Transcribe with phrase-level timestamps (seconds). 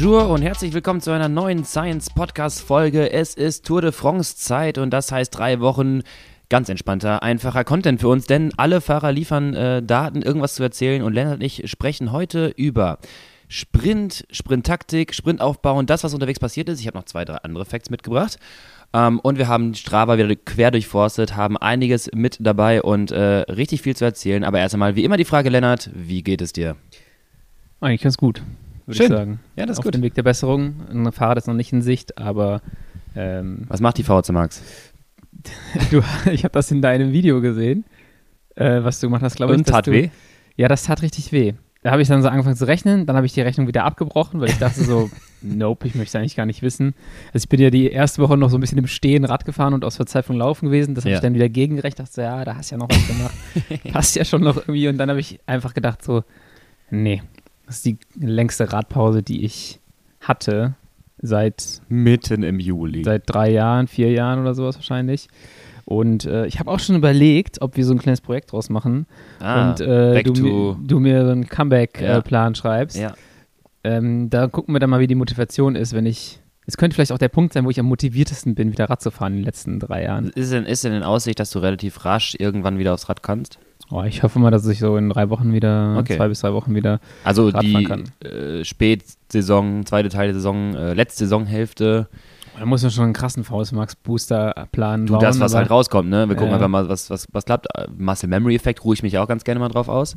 [0.00, 3.10] Bonjour und herzlich willkommen zu einer neuen Science Podcast Folge.
[3.10, 6.02] Es ist Tour de France Zeit und das heißt drei Wochen
[6.48, 11.02] ganz entspannter, einfacher Content für uns, denn alle Fahrer liefern äh, Daten, irgendwas zu erzählen
[11.02, 13.00] und Lennart und ich sprechen heute über
[13.48, 16.78] Sprint, Sprinttaktik, Sprintaufbau und das, was unterwegs passiert ist.
[16.78, 18.38] Ich habe noch zwei, drei andere Facts mitgebracht.
[18.92, 23.18] Ähm, und wir haben Strava wieder quer durchforstet, haben einiges mit dabei und äh,
[23.50, 24.44] richtig viel zu erzählen.
[24.44, 26.76] Aber erst einmal, wie immer, die Frage, Lennart, wie geht es dir?
[27.80, 28.42] Eigentlich ganz gut,
[28.88, 29.06] würde Schön.
[29.06, 29.40] ich sagen.
[29.56, 29.94] Ja, das ist Auf gut.
[29.94, 30.74] dem Weg der Besserung.
[30.90, 32.60] Ein Fahrrad ist noch nicht in Sicht, aber
[33.14, 34.62] ähm, Was macht die VHC Max?
[35.90, 37.84] du, ich habe das in deinem Video gesehen,
[38.56, 39.58] äh, was du gemacht hast, glaube ich.
[39.58, 40.08] Und tat du, weh?
[40.56, 41.54] Ja, das tat richtig weh.
[41.84, 44.40] Da habe ich dann so angefangen zu rechnen, dann habe ich die Rechnung wieder abgebrochen,
[44.40, 45.08] weil ich dachte so,
[45.42, 46.94] nope, ich möchte eigentlich gar nicht wissen.
[47.32, 49.74] Also ich bin ja die erste Woche noch so ein bisschen im Stehen Rad gefahren
[49.74, 50.96] und aus Verzweiflung laufen gewesen.
[50.96, 51.16] Das habe Ja.
[51.18, 53.34] ich dann wieder gegengerechnet, dachte so, ja, da hast du ja noch was gemacht.
[53.92, 54.88] Passt ja schon noch irgendwie.
[54.88, 56.24] Und dann habe ich einfach gedacht so,
[56.90, 57.22] nee,
[57.68, 59.78] das ist die längste Radpause, die ich
[60.20, 60.74] hatte
[61.20, 63.04] seit Mitten im Juli.
[63.04, 65.28] seit drei Jahren, vier Jahren oder sowas wahrscheinlich.
[65.84, 69.06] Und äh, ich habe auch schon überlegt, ob wir so ein kleines Projekt draus machen
[69.40, 70.42] ah, und äh, back du, to.
[70.42, 71.48] mir, du mir so einen Ja.
[71.48, 72.96] Comeback-Plan schreibst.
[72.98, 73.14] ja.
[73.84, 76.40] Ähm, da gucken wir dann mal, wie die Motivation ist, wenn ich.
[76.66, 79.10] Es könnte vielleicht auch der Punkt sein, wo ich am motiviertesten bin, wieder Rad zu
[79.10, 80.28] fahren in den letzten drei Jahren.
[80.30, 83.58] Ist denn, ist denn in Aussicht, dass du relativ rasch irgendwann wieder aufs Rad kannst?
[83.90, 86.16] Oh, ich hoffe mal, dass ich so in drei Wochen wieder, Okay.
[86.16, 87.00] zwei bis drei Wochen wieder.
[87.24, 92.08] Also Radfahren die äh, Spätsaison, zweite Teil der Saison, äh, letzte Saisonhälfte.
[92.58, 95.06] Da muss man schon einen krassen VS Max Booster planen.
[95.06, 96.28] Du, bauen, das, was halt rauskommt, ne?
[96.28, 97.66] Wir gucken einfach mal, was, was, was klappt.
[97.76, 100.16] Äh, Muscle Memory Effekt ruhe ich mich auch ganz gerne mal drauf aus.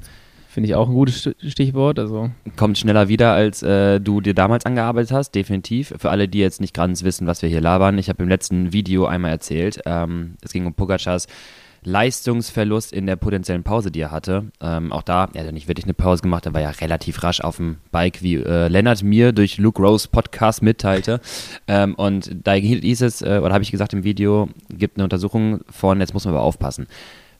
[0.50, 1.98] Finde ich auch ein gutes Sti- Stichwort.
[2.00, 5.94] Also, Kommt schneller wieder, als äh, du dir damals angearbeitet hast, definitiv.
[5.98, 8.74] Für alle, die jetzt nicht ganz wissen, was wir hier labern, ich habe im letzten
[8.74, 11.28] Video einmal erzählt, ähm, es ging um Pogacars
[11.84, 14.52] Leistungsverlust in der potenziellen Pause, die er hatte.
[14.62, 17.24] Ähm, auch da, er hat ja nicht wirklich eine Pause gemacht, er war ja relativ
[17.24, 21.22] rasch auf dem Bike, wie äh, Lennart mir durch Luke Rose Podcast mitteilte.
[21.68, 25.62] Ähm, und da hieß es, äh, oder habe ich gesagt im Video, gibt eine Untersuchung
[25.70, 26.88] von, jetzt muss man aber aufpassen.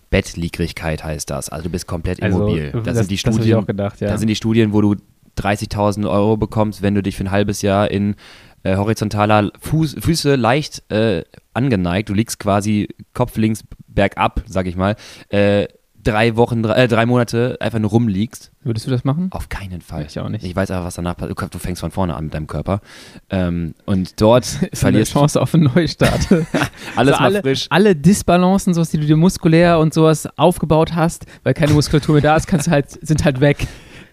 [0.10, 1.50] Bettliegrigkeit heißt das.
[1.50, 2.72] Also du bist komplett also immobil.
[2.72, 3.58] Das, das, sind die das Studien.
[3.58, 4.10] auch gedacht, ja.
[4.10, 4.96] Da sind die Studien, wo du
[5.38, 8.16] 30.000 Euro bekommst, wenn du dich für ein halbes Jahr in
[8.64, 13.64] äh, horizontaler Fuß, Füße leicht äh, angeneigt, du liegst quasi kopflinks
[13.94, 14.96] bergab, sag ich mal,
[15.30, 15.68] äh,
[16.04, 18.52] drei Wochen, drei, äh, drei Monate einfach nur rumliegst.
[18.64, 19.28] Würdest du das machen?
[19.32, 20.04] Auf keinen Fall.
[20.10, 20.44] Ich auch nicht.
[20.44, 21.40] Ich weiß aber, was danach passiert.
[21.40, 22.82] Du- Du fängst von vorne an mit deinem Körper.
[23.30, 26.28] Ähm, und dort ist eine verlierst du Chance auf einen Neustart.
[26.32, 26.50] alles
[26.96, 27.68] Also mal alle, frisch.
[27.70, 32.22] alle Disbalancen, sowas, die du dir muskulär und sowas aufgebaut hast, weil keine Muskulatur mehr
[32.24, 33.68] da ist, kannst du halt, sind halt weg.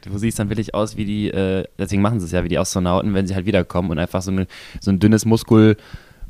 [0.04, 2.58] Du siehst dann wirklich aus wie die, äh, deswegen machen sie es ja wie die
[2.58, 4.46] Astronauten, wenn sie halt wiederkommen und einfach so, eine,
[4.80, 5.76] so ein dünnes Muskel,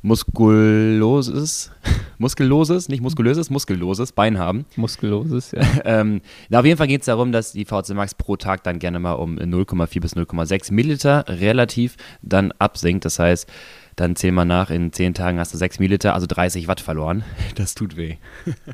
[0.02, 1.70] muskuloses,
[2.18, 4.64] muskelloses, nicht muskulöses, muskelloses Bein haben.
[4.76, 5.62] Muskelloses, ja.
[5.84, 8.78] Ähm, na, auf jeden Fall geht es darum, dass die VC Max pro Tag dann
[8.78, 13.04] gerne mal um 0,4 bis 0,6 Milliliter relativ dann absinkt.
[13.04, 13.50] Das heißt,
[13.96, 17.24] dann zähl mal nach, in 10 Tagen hast du 6 Milliliter, also 30 Watt verloren.
[17.56, 18.16] Das tut weh.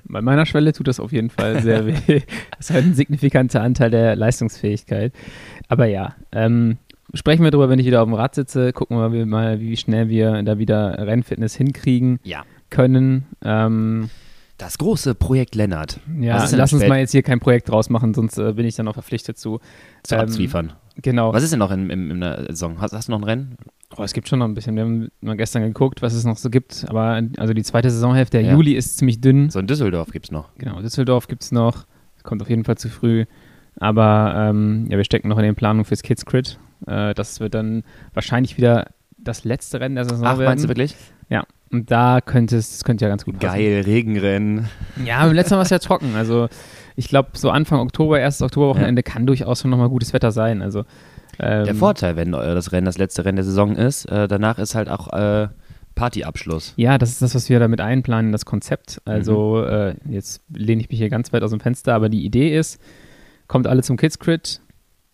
[0.04, 2.22] Bei meiner Schwelle tut das auf jeden Fall sehr weh.
[2.50, 5.12] Das ist halt ein signifikanter Anteil der Leistungsfähigkeit.
[5.68, 6.76] Aber ja, ähm,
[7.14, 8.72] sprechen wir darüber, wenn ich wieder auf dem Rad sitze.
[8.72, 12.42] Gucken wir mal, wie schnell wir da wieder Rennfitness hinkriegen Ja.
[12.70, 13.26] können.
[13.44, 14.10] Ähm,
[14.58, 16.00] Das große Projekt Lennart.
[16.20, 18.86] ja, lass uns mal jetzt hier kein Projekt draus machen, sonst äh, bin ich dann
[18.88, 19.60] auch verpflichtet zu.
[20.02, 20.72] zu ähm, abzwiefern.
[21.02, 21.32] Genau.
[21.32, 22.80] Was ist denn noch in, in, in der Saison?
[22.80, 23.56] Hast, hast du noch ein Rennen?
[23.96, 24.76] Oh, es gibt schon noch ein bisschen.
[24.76, 26.84] Wir haben mal gestern geguckt, was es noch so gibt.
[26.88, 28.52] Aber also die zweite Saisonhälfte, der Ja.
[28.52, 29.50] Juli ist ziemlich dünn.
[29.50, 30.48] So in Düsseldorf gibt es noch.
[30.56, 31.84] Genau, Düsseldorf gibt es noch.
[32.22, 33.24] Kommt auf jeden Fall zu früh.
[33.80, 36.58] Aber ähm, ja, wir stecken noch in den Planungen fürs Kids Crit.
[36.86, 40.50] Äh, das wird dann wahrscheinlich wieder das letzte Rennen der Saison Ach, werden.
[40.50, 40.94] meinst du wirklich?
[41.30, 41.44] Ja.
[41.72, 43.54] Und da könnte es, das könnte ja ganz gut passen.
[43.58, 44.68] Geil, Regenrennen.
[45.04, 46.14] Ja, beim letzten Mal war es ja trocken.
[46.14, 46.48] Also
[46.94, 50.62] ich glaube, so Anfang Oktober, erstes Oktoberwochenende kann durchaus schon nochmal gutes Wetter sein.
[50.62, 50.84] Also
[51.40, 54.58] ähm, Der Vorteil, wenn äh, das Rennen das letzte Rennen der Saison ist, äh, danach
[54.58, 55.48] ist halt auch äh,
[55.96, 56.74] Partyabschluss.
[56.76, 59.00] Ja, das ist das, was wir damit einplanen, das Konzept.
[59.04, 59.72] Also, Mhm.
[59.72, 62.80] äh, jetzt lehne ich mich hier ganz weit aus dem Fenster, aber die Idee ist,
[63.48, 64.60] kommt alle zum Kids Crit,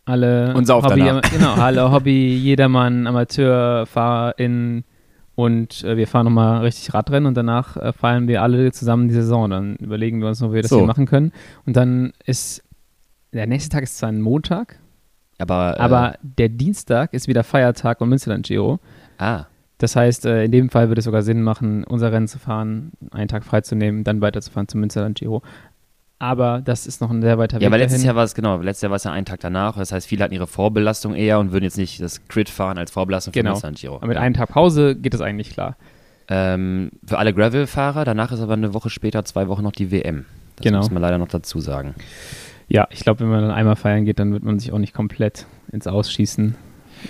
[0.04, 1.22] alle Und sauft Hobby, danach.
[1.30, 4.84] genau, alle Hobby, jedermann, Amateur, FahrerInnen
[5.34, 9.14] und äh, wir fahren nochmal richtig Radrennen und danach äh, feiern wir alle zusammen die
[9.14, 9.48] Saison.
[9.50, 10.78] Dann überlegen wir uns noch, wie wir das So.
[10.78, 11.32] hier machen können.
[11.66, 12.62] Und dann ist,
[13.32, 14.78] der nächste Tag ist zwar ein Montag,
[15.38, 18.80] Aber, äh, aber der Dienstag ist wieder Feiertag und Münsterland Giro.
[19.18, 19.44] ah,
[19.78, 22.92] Das heißt, äh, in dem Fall würde es sogar Sinn machen, unser Rennen zu fahren,
[23.12, 25.42] einen Tag freizunehmen, dann weiterzufahren zum Münsterland Giro.
[26.22, 28.06] Aber das ist noch ein sehr weiter Weg ja, weil letztes dahin.
[28.08, 29.76] Jahr war es, genau, letztes Jahr war es ja ein Tag danach.
[29.78, 32.90] Das heißt, viele hatten ihre Vorbelastung eher und würden jetzt nicht das Crit fahren als
[32.90, 33.52] Vorbelastung für Genau.
[33.52, 33.96] Münster Giro.
[33.96, 34.20] Aber mit ja.
[34.22, 35.76] einem Tag Pause geht das eigentlich klar.
[36.28, 40.26] ähm, für alle Gravel-Fahrer, danach ist aber eine Woche später, zwei Wochen noch die WM.
[40.56, 40.78] Das Genau.
[40.78, 41.94] muss man leider noch dazu sagen.
[42.68, 44.92] Ja, ich glaube, wenn man dann einmal feiern geht, dann wird man sich auch nicht
[44.94, 46.54] komplett ins Ausschießen.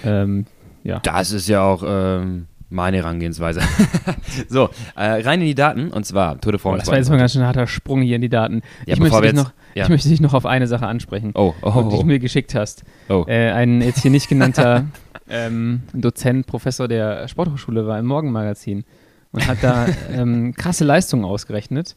[0.04, 0.46] Ähm,
[0.84, 1.00] ja.
[1.00, 3.60] Das ist ja auch ähm, meine Herangehensweise.
[4.48, 6.78] so, äh, rein in die Daten und zwar Tour de France.
[6.78, 8.62] das war jetzt mal ein ganz schön harter Sprung hier in die Daten.
[8.86, 9.84] Ja, ich, möchte dich jetzt- noch, ja.
[9.84, 12.54] ich möchte dich noch auf eine Sache ansprechen, oh, oh, die du oh, mir geschickt
[12.54, 12.84] hast.
[13.08, 13.24] oh.
[13.26, 14.86] Äh, ein jetzt hier nicht genannter
[15.28, 18.84] ähm, Dozent, Professor der Sporthochschule war im Morgenmagazin
[19.32, 21.96] und hat da ähm, krasse Leistungen ausgerechnet.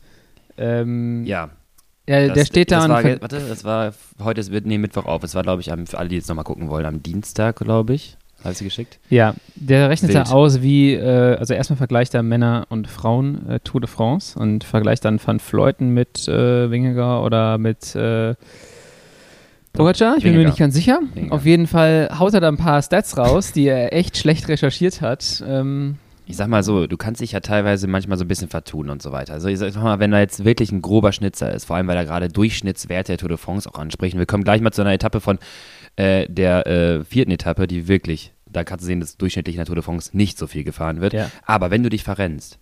[0.58, 1.50] Ähm, Ja,
[2.08, 5.24] ja, das, der steht da war, warte, das war heute ist nee, Mittwoch auf.
[5.24, 7.94] Es war glaube ich am, für alle, die jetzt nochmal gucken wollen, am Dienstag, glaube
[7.94, 8.18] ich.
[8.44, 9.00] Hast du geschickt?
[9.10, 10.28] Ja, der rechnet Wild.
[10.28, 14.38] da aus, wie, äh, also erstmal vergleicht er Männer und Frauen äh, Tour de France
[14.38, 18.36] und vergleicht dann Van Fleuten mit äh, Wingegar oder mit äh,
[19.72, 21.00] Pogacar, ich bin mir nicht ganz sicher.
[21.14, 21.32] Vingegaard.
[21.40, 25.02] Auf jeden Fall haut er da ein paar Stats raus, die er echt schlecht recherchiert
[25.02, 25.44] hat.
[25.48, 25.96] Ähm,
[26.28, 29.02] Ich sag mal so, du kannst dich ja teilweise manchmal so ein bisschen vertun und
[29.02, 29.34] so weiter.
[29.34, 31.98] Also ich sag mal, wenn da jetzt wirklich ein grober Schnitzer ist, vor allem weil
[31.98, 34.20] er gerade Durchschnittswerte der Tour de France auch ansprechen.
[34.20, 35.40] Wir kommen gleich mal zu einer Etappe von
[35.96, 39.66] äh, der äh, vierten Etappe, die wirklich, da kannst du sehen, dass durchschnittlich in der
[39.66, 41.14] Tour de France nicht so viel gefahren wird.
[41.14, 41.30] Ja.
[41.46, 42.60] Aber wenn du dich verrennst,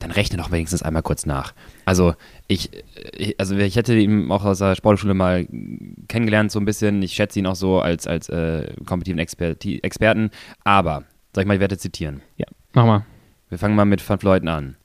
[0.00, 1.54] dann rechne doch wenigstens einmal kurz nach.
[1.84, 2.14] Also
[2.48, 2.70] ich,
[3.16, 5.46] ich, also ich hätte ihn auch aus der Sportschule mal
[6.08, 7.00] kennengelernt so ein bisschen.
[7.02, 10.30] Ich schätze ihn auch so als, als äh, kompetitiven Experti Experten.
[10.64, 11.04] Aber,
[11.34, 12.22] soll ich mal die Werte zitieren?
[12.36, 13.06] ja, mach mal.
[13.48, 14.76] Wir fangen mal mit Van Fleuten an.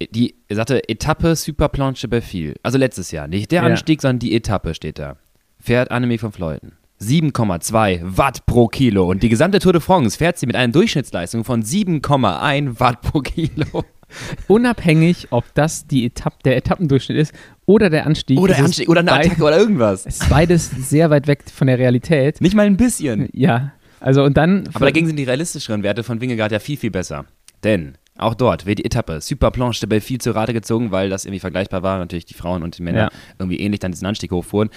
[0.00, 2.54] Die, er sagte, Etappe Super Planche Befehl.
[2.62, 3.26] Also letztes Jahr.
[3.26, 3.66] Nicht der Ja.
[3.66, 5.16] Anstieg, sondern die Etappe steht da.
[5.58, 6.72] Fährt Annemiek van Fleuten.
[7.00, 9.08] 7,2 Watt pro Kilo.
[9.10, 13.20] Und die gesamte Tour de France fährt sie mit einer Durchschnittsleistung von 7,1 Watt pro
[13.20, 13.84] Kilo.
[14.48, 17.32] Unabhängig, ob das die Etapp, der Etappendurchschnitt ist
[17.66, 18.38] oder der Anstieg.
[18.38, 20.06] Oder, Anstieg, oder eine Attacke oder irgendwas.
[20.06, 22.40] Es ist beides sehr weit weg von der Realität.
[22.40, 23.28] Nicht mal ein bisschen.
[23.32, 24.68] Ja, also und dann.
[24.74, 27.24] Aber dagegen sind die realistischeren Werte von Wingegaard ja viel, viel besser.
[27.64, 31.24] Denn auch dort wird die Etappe Super Planche de Belleville zur Rate gezogen, weil das
[31.24, 31.98] irgendwie vergleichbar war.
[31.98, 33.10] Natürlich die Frauen und die Männer Ja.
[33.38, 34.70] irgendwie ähnlich dann diesen Anstieg hochfuhren.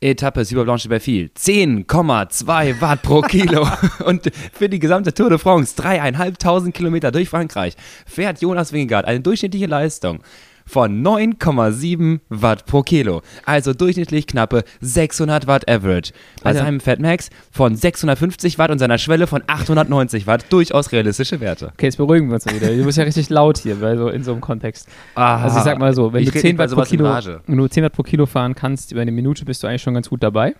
[0.00, 3.66] Etappe Super Blanche de Belleville 10,2 Watt pro Kilo.
[4.04, 7.74] und für die gesamte Tour de France, dreieinhalbtausend Kilometer durch Frankreich,
[8.06, 10.20] fährt Jonas Wingegaard eine durchschnittliche Leistung
[10.66, 13.22] von 9,7 Watt pro Kilo.
[13.44, 16.12] Also durchschnittlich knappe 600 Watt Average.
[16.42, 16.64] Bei Alter.
[16.64, 20.46] seinem Fat Max von 650 Watt und seiner Schwelle von 890 Watt.
[20.50, 21.66] Durchaus realistische Werte.
[21.74, 22.68] Okay, jetzt beruhigen wir uns mal wieder.
[22.74, 24.88] Du bist ja richtig laut hier, weil so in so einem Kontext.
[25.14, 27.04] Also ich sag mal so, wenn Ich du red 10 nicht bei Watt pro Kilo,
[27.46, 29.94] wenn du 10 Watt pro Kilo fahren kannst über eine Minute, bist du eigentlich schon
[29.94, 30.54] ganz gut dabei.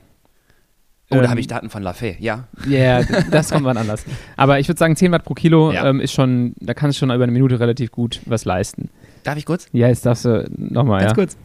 [1.08, 2.16] Oh, da Ähm, habe ich Daten von Lafay.
[2.18, 2.48] Ja.
[2.66, 4.04] Ja, yeah, das kommt wann anders.
[4.36, 5.88] Aber ich würde sagen, 10 Watt pro Kilo Ja.
[5.88, 8.90] ähm, ist schon, da kannst du schon über eine Minute relativ gut was leisten.
[9.26, 9.66] Darf ich kurz?
[9.72, 11.14] Ja, jetzt darfst du nochmal, Ganz ja.
[11.14, 11.36] kurz.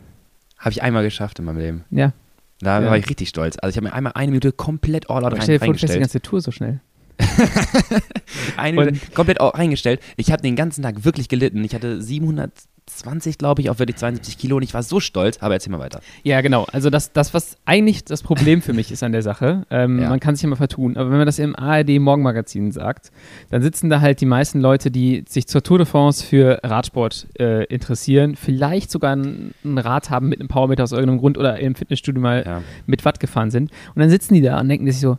[0.58, 1.84] Habe ich einmal geschafft in meinem Leben.
[1.90, 2.14] Ja,
[2.60, 2.88] Da Ja.
[2.90, 3.58] war ich richtig stolz.
[3.60, 5.68] Also ich habe mir einmal eine Minute komplett all out aber rein, stell dir vor,
[5.68, 6.00] du die reingestellt.
[6.02, 6.80] ganze Tour so schnell.
[8.58, 10.00] Eine komplett all reingestellt.
[10.18, 11.64] Ich habe den ganzen Tag wirklich gelitten.
[11.64, 15.38] Ich hatte 720, glaube ich, auf wirklich 72 Kilo und ich war so stolz.
[15.42, 16.02] Aber erzähl mal weiter.
[16.24, 16.66] Ja, genau.
[16.72, 20.10] Also das, das was eigentlich das Problem für mich ist an der Sache, ähm, Ja.
[20.10, 23.12] man kann sich immer vertun, aber wenn man das im ARD-Morgenmagazin sagt,
[23.50, 27.28] dann sitzen da halt die meisten Leute, die sich zur Tour de France für Radsport
[27.40, 31.60] äh, interessieren, vielleicht sogar ein, ein Rad haben mit einem Powermeter aus irgendeinem Grund oder
[31.60, 32.62] im Fitnessstudio mal Ja.
[32.86, 33.72] mit Watt gefahren sind.
[33.96, 35.18] Und dann sitzen die da und denken sich so,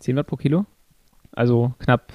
[0.00, 0.66] 10 Watt pro Kilo?
[1.34, 2.12] Also knapp,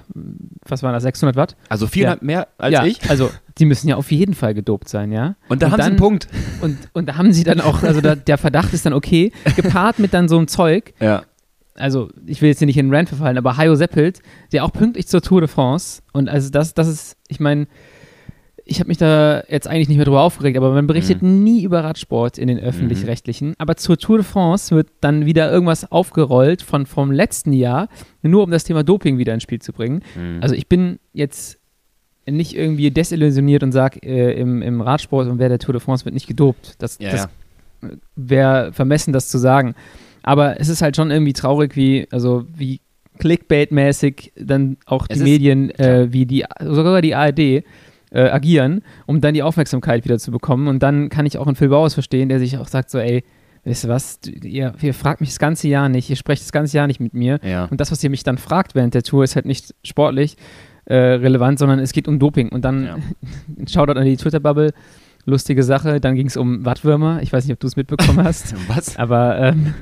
[0.68, 1.56] was waren das, 600 Watt?
[1.70, 2.18] Also viel Ja.
[2.22, 3.10] mehr als ja, ich.
[3.10, 5.36] also die müssen ja auf jeden Fall gedopt sein, ja?
[5.50, 6.28] Und da haben sie dann- einen Punkt.
[6.62, 9.98] Und, und da haben sie dann auch, also da, der Verdacht ist dann okay, gepaart
[10.00, 11.24] mit dann so einem Zeug, Ja.
[11.76, 14.20] also ich will jetzt hier nicht in einen Rant verfallen, aber Hayo Seppelt,
[14.52, 17.66] der auch pünktlich zur Tour de France und also das, das ist, ich meine,
[18.70, 21.84] ich habe mich da jetzt eigentlich nicht mehr drüber aufgeregt, aber man berichtet nie über
[21.84, 23.54] Radsport in den öffentlich-rechtlichen.
[23.58, 27.88] Aber zur Tour de France wird dann wieder irgendwas aufgerollt von vom letzten Jahr,
[28.22, 30.04] nur um das Thema Doping wieder ins Spiel zu bringen.
[30.16, 30.40] Mhm.
[30.42, 31.60] Also ich bin jetzt
[32.26, 36.04] nicht irgendwie desillusioniert und sage, äh, im, im Radsport und wer der Tour de France
[36.04, 36.76] wird nicht gedopt.
[36.80, 37.30] Das, ja, das
[37.82, 37.90] ja.
[38.16, 39.76] wäre vermessen, das zu sagen.
[40.24, 42.82] Aber es ist halt schon irgendwie traurig, wie, also wie
[43.20, 47.64] Clickbait-mäßig dann auch die Es ist- Medien, äh, wie die, sogar die ARD,
[48.12, 50.68] äh, agieren, um dann die Aufmerksamkeit wieder zu bekommen.
[50.68, 53.24] Und dann kann ich auch einen Phil Bauers verstehen, der sich auch sagt so, ey,
[53.66, 56.78] weißt du was, ihr, ihr fragt mich das ganze Jahr nicht, ihr sprecht das ganze
[56.78, 57.40] Jahr nicht mit mir.
[57.44, 57.66] Ja.
[57.66, 60.38] Und das, was ihr mich dann fragt während der Tour, ist halt nicht sportlich
[60.86, 62.50] äh, relevant, sondern es geht um Doping.
[62.50, 62.98] Und dann Ja.
[63.68, 64.74] Shoutout an die Twitter-Bubble,
[65.26, 66.00] lustige Sache.
[66.00, 67.22] Dann ging es um Wattwürmer.
[67.22, 68.56] Ich weiß nicht, ob du es mitbekommen hast.
[68.70, 68.98] Was?
[68.98, 69.74] Aber ähm,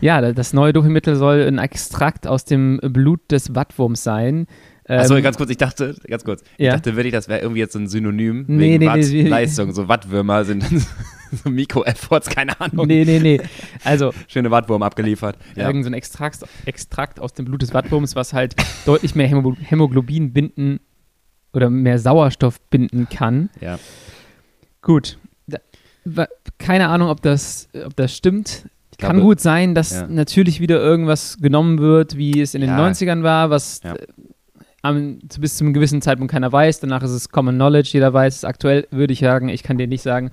[0.00, 4.46] ja, das neue Dopingmittel soll ein Extrakt aus dem Blut des Wattwurms sein.
[4.88, 6.72] Ähm, Achso, ganz kurz, ich dachte, ganz kurz, ich Ja.
[6.72, 9.28] dachte wirklich, das wäre irgendwie jetzt so ein Synonym Nee, wegen nee, Watt, nee.
[9.28, 10.84] Leistung, so Wattwürmer sind dann
[11.44, 12.86] so Mikro-Efforts, keine Ahnung.
[12.88, 13.40] Nee, nee, nee.
[13.84, 15.36] Also Schöne Wattwurm abgeliefert.
[15.54, 15.68] Ja.
[15.68, 19.54] irgend so ein Extrakt, Extrakt aus dem Blut des Wattwurms, was halt deutlich mehr Hämo
[19.60, 20.80] Hämoglobin binden
[21.52, 23.50] oder mehr Sauerstoff binden kann.
[23.60, 23.78] ja.
[24.80, 25.16] Gut.
[26.58, 28.66] Keine Ahnung, ob das, ob das stimmt.
[28.90, 30.06] Ich Kann gut sein, dass ja.
[30.08, 32.78] natürlich wieder irgendwas genommen wird, wie es in den Ja.
[32.84, 33.94] 90ern war, was Ja.
[34.82, 36.80] Am, bis zu einem gewissen Zeitpunkt keiner weiß.
[36.80, 38.44] Danach ist es Common Knowledge, jeder weiß es.
[38.44, 40.30] Aktuell würde ich sagen, ich kann dir nicht sagen,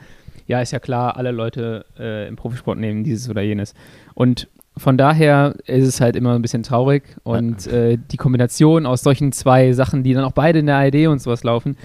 [0.48, 3.76] ja, ist ja klar, alle Leute äh, im Profisport nehmen dieses oder jenes.
[4.16, 7.04] Und von daher ist es halt immer ein bisschen traurig.
[7.24, 11.08] Und äh, die Kombination aus solchen zwei Sachen, die dann auch beide in der ARD
[11.08, 11.78] und sowas laufen,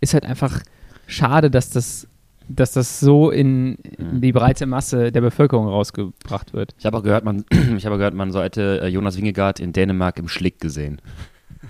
[0.00, 0.62] ist halt einfach
[1.06, 2.08] schade, dass das,
[2.48, 6.74] dass das so in, die breite Masse der Bevölkerung rausgebracht wird.
[6.78, 7.44] Ich habe auch gehört, man,
[7.76, 11.00] ich habe gehört, man so hätte äh, Jonas Wingegaard in Dänemark im Schlick gesehen.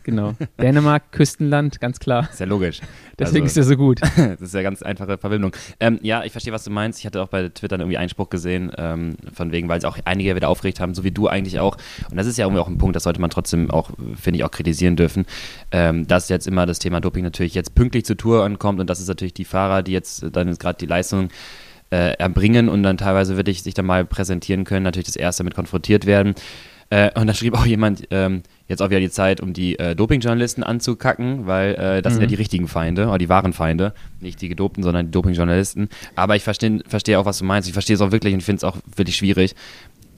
[0.05, 0.35] Genau.
[0.61, 2.29] Dänemark, Küstenland, ganz klar.
[2.31, 2.81] Ist ja logisch.
[3.19, 4.01] Deswegen Also- ist er so gut.
[4.17, 5.53] Das ist ja ganz einfache Verbindung.
[5.81, 6.99] Ähm, ja, ich verstehe, was du meinst.
[6.99, 9.99] Ich hatte auch bei Twitter irgendwie einen Spruch gesehen, ähm, von wegen, weil es auch
[10.05, 11.77] einige wieder aufgeregt haben, so wie du eigentlich auch.
[12.11, 13.91] Und das ist ja irgendwie auch ein Punkt, das sollte man trotzdem auch,
[14.21, 15.25] finde ich, auch kritisieren dürfen,
[15.73, 19.01] ähm, dass jetzt immer das Thema Doping natürlich jetzt pünktlich zur Tour ankommt und das
[19.01, 21.29] ist natürlich die Fahrer, die jetzt dann jetzt gerade die Leistung
[21.91, 25.55] äh, erbringen und dann teilweise wirklich sich dann mal präsentieren können, natürlich das erste mit
[25.55, 26.35] konfrontiert werden.
[26.91, 29.97] Äh, und da schrieb auch jemand, ähm, jetzt auch wieder die Zeit, um die äh,
[29.97, 32.31] Dopingjournalisten anzukacken, weil äh, das sind ja Mhm.
[32.31, 35.89] die richtigen Feinde, oder die wahren Feinde, nicht die Gedopten, sondern die Dopingjournalisten.
[36.15, 37.67] Aber ich verstehe verstehe auch, was du meinst.
[37.69, 39.55] Ich verstehe es auch wirklich und finde es auch wirklich schwierig.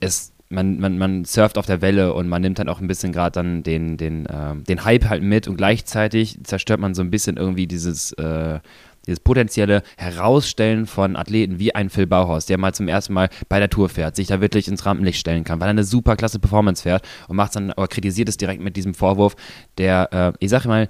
[0.01, 3.13] Es, man, man, man surft auf der Welle und man nimmt dann auch ein bisschen
[3.13, 7.11] gerade dann den, den, ähm, den Hype halt mit und gleichzeitig zerstört man so ein
[7.11, 8.59] bisschen irgendwie dieses, äh,
[9.07, 13.59] dieses potenzielle Herausstellen von Athleten wie ein Phil Bauhaus, der mal zum ersten Mal bei
[13.59, 16.39] der Tour fährt, sich da wirklich ins Rampenlicht stellen kann, weil er eine super klasse
[16.39, 19.37] Performance fährt und macht dann, aber kritisiert es direkt mit diesem Vorwurf,
[19.79, 20.89] der, äh, ich sag mal,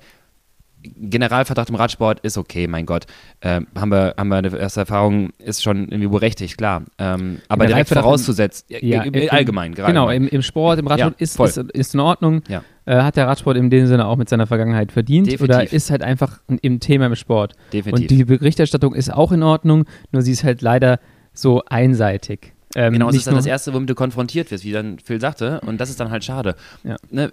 [0.82, 3.04] Generalverdacht im Radsport ist okay, mein Gott.
[3.42, 6.84] Ähm, haben, wir, haben wir eine erste Erfahrung, ist schon irgendwie berechtigt, klar.
[6.98, 9.92] Ähm, aber direkt vorauszusetzen, Ja, im, im- allgemein, gerade.
[9.92, 12.40] Genau, im, im Sport, im Radsport Ja, ist, ist, ist in Ordnung.
[12.48, 12.64] Ja.
[12.86, 15.56] Äh, hat der Radsport in dem Sinne auch mit seiner Vergangenheit verdient Definitiv.
[15.56, 17.54] oder ist halt einfach ein, im Thema im Sport.
[17.72, 18.02] Definitiv.
[18.02, 20.98] Und die Berichterstattung ist auch in Ordnung, nur sie ist halt leider
[21.34, 22.52] so einseitig.
[22.74, 25.60] Ähm, Genau, das ist dann das Erste, womit du konfrontiert wirst, wie dann Phil sagte.
[25.66, 26.54] Und das ist dann halt schade.
[26.84, 26.96] Ja.
[27.10, 27.30] Ne,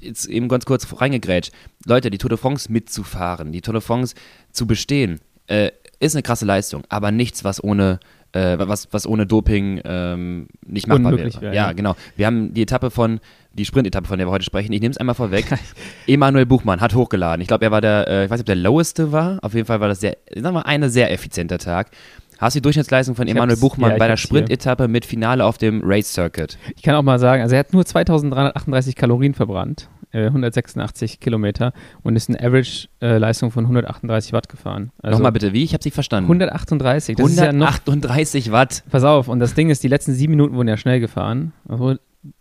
[0.00, 1.52] jetzt eben ganz kurz reingegrätscht.
[1.84, 4.14] Leute, die Tour de France mitzufahren, die Tour de France
[4.52, 8.00] zu bestehen, äh, ist eine krasse Leistung, aber nichts, was ohne,
[8.32, 11.32] äh, was, was ohne Doping ähm, nicht machbar wäre.
[11.40, 11.72] wäre, Ja, ja.
[11.72, 11.96] genau.
[12.16, 13.20] Wir haben die Etappe von,
[13.52, 14.72] die Sprint-Etappe, von der wir heute sprechen.
[14.72, 15.46] Ich nehme es einmal vorweg.
[16.06, 17.40] Emanuel Buchmann hat hochgeladen.
[17.42, 19.38] Ich glaube, er war der, äh, ich weiß nicht, ob der loweste war.
[19.42, 21.90] Auf jeden Fall war das sehr, sagen wir mal, ein sehr effizienter Tag.
[22.38, 24.16] Hast du die Durchschnittsleistung von Emanuel Buchmann ja, bei der.
[24.16, 26.56] Sprint-Etappe mit Finale auf dem Race Circuit?
[26.74, 31.72] Ich kann auch mal sagen, also er hat nur 2338 Kalorien verbrannt, äh, 186 Kilometer
[32.02, 34.90] und ist eine Average-Leistung von 138 Watt gefahren.
[35.02, 35.64] Also Nochmal bitte, wie?
[35.64, 36.26] Ich habe sie verstanden.
[36.26, 38.84] 138, das ist ja noch 138 Watt.
[38.90, 41.52] Pass auf, und das Ding ist, die letzten sieben Minuten wurden ja schnell gefahren.
[41.68, 41.96] Also,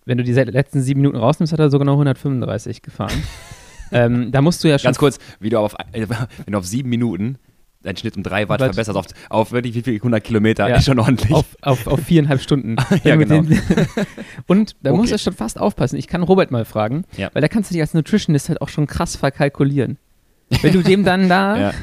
[0.06, 3.24] wenn du die letzten sieben Minuten rausnimmst, hat er sogar noch 135 gefahren.
[3.92, 4.88] ähm, da musst du ja schon.
[4.88, 7.38] Ganz kurz, wie du auf, äh, wenn du auf sieben Minuten
[7.84, 10.76] deinen Schnitt um drei Watt verbesserst, auf, auf wirklich wie viel, 100 Kilometer, Ja.
[10.78, 11.32] ist schon ordentlich.
[11.32, 12.76] Auf, auf, auf viereinhalb Stunden.
[13.04, 13.44] Ja, genau.
[14.48, 15.00] und da Okay.
[15.00, 15.96] muss er schon fast aufpassen.
[15.98, 17.30] Ich kann Robert mal fragen, Ja.
[17.34, 19.98] weil da kannst du dich als Nutritionist halt auch schon krass verkalkulieren.
[20.62, 21.74] Wenn du dem dann da, ja.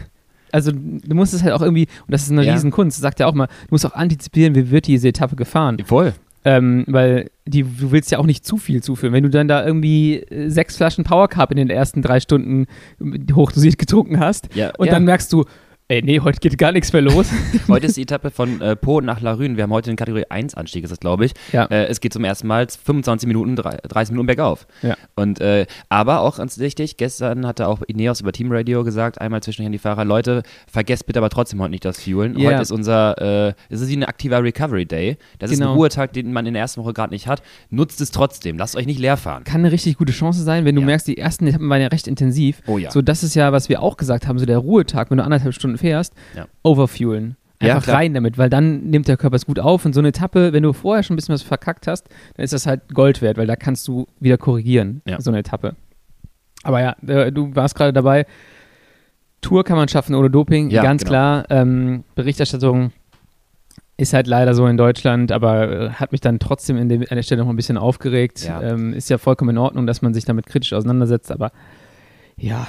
[0.53, 2.53] also du musst es halt auch irgendwie, und das ist eine Ja.
[2.53, 5.79] Riesenkunst, sagt er auch mal, du musst auch antizipieren, wie wird diese Etappe gefahren.
[5.85, 6.12] Voll.
[6.45, 9.12] Ähm, weil die, du willst ja auch nicht zu viel zuführen.
[9.12, 12.67] Wenn du dann da irgendwie äh, sechs Flaschen Power Cup in den ersten drei Stunden
[13.00, 14.93] äh, hochdosiert getrunken hast Ja, und ja.
[14.93, 15.45] dann merkst du,
[15.88, 17.28] ey, nee, heute geht gar nichts mehr los.
[17.69, 19.57] Heute ist die Etappe von äh, Po nach La Rune.
[19.57, 21.33] Wir haben heute den Kategorie 1 Anstieg, ist das, glaube ich.
[21.52, 21.64] Ja.
[21.66, 24.66] Äh, es geht zum ersten Mal 25 Minuten, drei- 30 Minuten bergauf.
[24.83, 24.97] Ja.
[25.14, 29.43] Und, äh, aber auch ganz wichtig, gestern hatte auch Ineos über Team Radio gesagt, einmal
[29.43, 32.38] zwischendurch an die Fahrer, Leute, vergesst bitte aber trotzdem heute nicht das Fuelen.
[32.38, 32.50] Ja.
[32.50, 35.16] Heute ist unser, äh, es ist wie ein aktiver Recovery Day.
[35.38, 35.73] Das ist Genau.
[35.73, 37.43] ein Ruhetag, den man in der ersten Woche gerade nicht hat.
[37.71, 38.59] Nutzt es trotzdem.
[38.59, 39.45] Lasst euch nicht leer fahren.
[39.45, 40.87] Kann eine richtig gute Chance sein, wenn du Ja.
[40.87, 42.61] merkst, die ersten Etappen waren ja recht intensiv.
[42.66, 42.90] Oh ja.
[42.90, 45.55] So, das ist ja, was wir auch gesagt haben, so der Ruhetag, wenn du anderthalb
[45.55, 46.47] Stunden fährst, Ja.
[46.62, 47.37] overfuelen.
[47.62, 47.97] Ja, Einfach klar.
[47.97, 50.62] rein damit, weil dann nimmt der Körper es gut auf und so eine Etappe, wenn
[50.62, 52.06] du vorher schon ein bisschen was verkackt hast,
[52.37, 55.21] dann ist das halt Gold wert, weil da kannst du wieder korrigieren, Ja.
[55.23, 55.75] so eine Etappe.
[56.64, 58.26] Aber ja, äh, du warst gerade dabei,
[59.40, 61.11] Tour kann man schaffen ohne Doping, Ja, ganz genau.
[61.11, 61.45] klar.
[61.50, 62.92] Ähm, Berichterstattung
[63.97, 67.16] ist halt leider so in Deutschland, aber äh, hat mich dann trotzdem in dem, an
[67.16, 68.45] der Stelle noch ein bisschen aufgeregt.
[68.47, 68.61] Ja.
[68.61, 71.52] Ähm, ist ja vollkommen in Ordnung, dass man sich damit kritisch auseinandersetzt, aber
[72.37, 72.66] ja,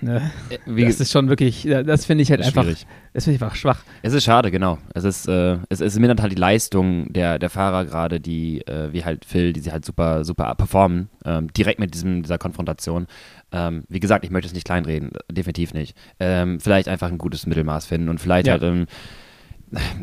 [0.00, 2.86] ne, Äh, Wie das ist schon wirklich, ja, das finde ich halt einfach, schwierig.
[3.12, 3.82] das finde ich einfach schwach.
[4.02, 4.78] Es ist schade, genau.
[4.94, 8.92] Es ist, äh, es, es mindert halt die Leistung der, der Fahrer gerade, die, äh,
[8.92, 13.06] wie halt Phil, die sie halt super, super performen, ähm, direkt mit diesem, dieser Konfrontation.
[13.52, 15.96] Ähm, wie gesagt, ich möchte es nicht kleinreden, definitiv nicht.
[16.20, 18.52] Ähm, vielleicht einfach ein gutes Mittelmaß finden und vielleicht Ja.
[18.54, 18.86] halt, ähm,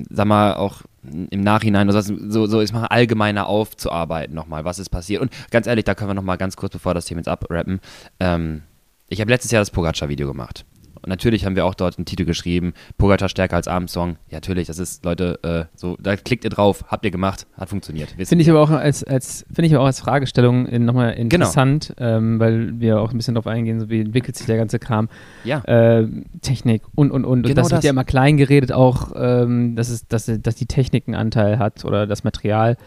[0.10, 4.90] sag mal, auch im Nachhinein oder so, so, ist mal allgemeiner aufzuarbeiten nochmal, was ist
[4.90, 5.22] passiert.
[5.22, 7.80] Und ganz ehrlich, da können wir nochmal ganz kurz, bevor das Thema jetzt abrappen,
[8.20, 8.62] ähm,
[9.08, 10.66] ich habe letztes Jahr das Pogacar-Video gemacht.
[11.02, 14.16] Und natürlich haben wir auch dort einen Titel geschrieben, Pogacar stärker als Armstrong.
[14.30, 17.70] Ja, natürlich, das ist, Leute, äh, so, da klickt ihr drauf, habt ihr gemacht, hat
[17.70, 18.16] funktioniert.
[18.18, 21.22] Finde ich aber auch als, als finde ich aber auch als Fragestellung in, nochmal Genau.
[21.22, 24.80] interessant, ähm, weil wir auch ein bisschen darauf eingehen, so wie entwickelt sich der ganze
[24.80, 25.10] Kram.
[25.44, 25.60] Ja.
[25.66, 26.08] äh,
[26.42, 27.40] Technik und und und.
[27.40, 27.86] und Genau das wird das.
[27.86, 31.86] ja immer klein geredet, auch ähm, dass, es, dass, dass die Technik einen Anteil hat
[31.86, 32.78] oder das Material.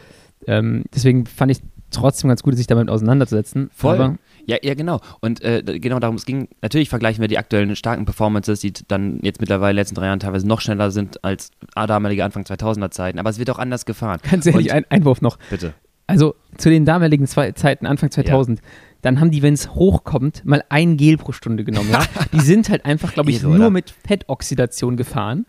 [0.48, 1.58] Ähm, deswegen fand ich
[1.90, 3.70] trotzdem ganz gut, sich damit auseinanderzusetzen.
[3.72, 3.94] Voll.
[3.94, 4.16] Aber
[4.48, 5.00] Ja, ja, genau.
[5.20, 6.48] Und äh, genau darum es ging.
[6.62, 10.06] Natürlich vergleichen wir die aktuellen starken Performances, die dann jetzt mittlerweile in den letzten drei
[10.06, 13.18] Jahren teilweise noch schneller sind als damalige Anfang 2000er Zeiten.
[13.18, 14.20] Aber es wird auch anders gefahren.
[14.28, 15.38] ganz ehrlich, Und- ein Einwurf noch.
[15.50, 15.74] Bitte.
[16.06, 18.62] Also zu den damaligen zwei Zeiten, Anfang 2000,
[19.02, 21.90] dann haben die, wenn es hochkommt, mal ein Gel pro Stunde genommen.
[21.92, 22.02] Ja?
[22.32, 23.70] Die sind halt einfach, glaube ich, Irre, nur oder?
[23.70, 25.44] mit Fettoxidation gefahren.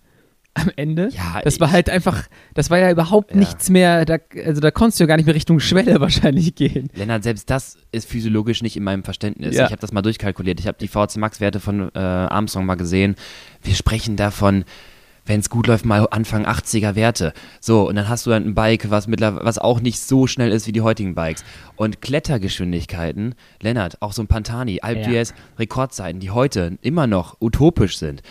[0.56, 1.10] Am Ende.
[1.13, 3.38] Ja, das war halt einfach, das war ja überhaupt Ja.
[3.38, 6.89] nichts mehr, da, also da konntest du ja gar nicht mehr Richtung Schwelle wahrscheinlich gehen.
[6.96, 9.56] Lennart, selbst das ist physiologisch nicht in meinem Verständnis.
[9.56, 9.65] Ja.
[9.65, 10.60] Ich habe das mal durchkalkuliert.
[10.60, 13.15] Ich habe die VC Max-Werte von äh, Armstrong mal gesehen.
[13.62, 14.65] Wir sprechen davon,
[15.25, 17.34] wenn es gut läuft, mal Anfang 80er Werte.
[17.62, 20.51] So, und dann hast du dann ein Bike, was, mittlerweile, was auch nicht so schnell
[20.51, 21.44] ist wie die heutigen Bikes.
[21.75, 25.08] Und Klettergeschwindigkeiten, Lennart, auch so ein Pantani, Alp Ja.
[25.08, 28.24] d'Huez, Rekordzeiten, die heute immer noch utopisch sind.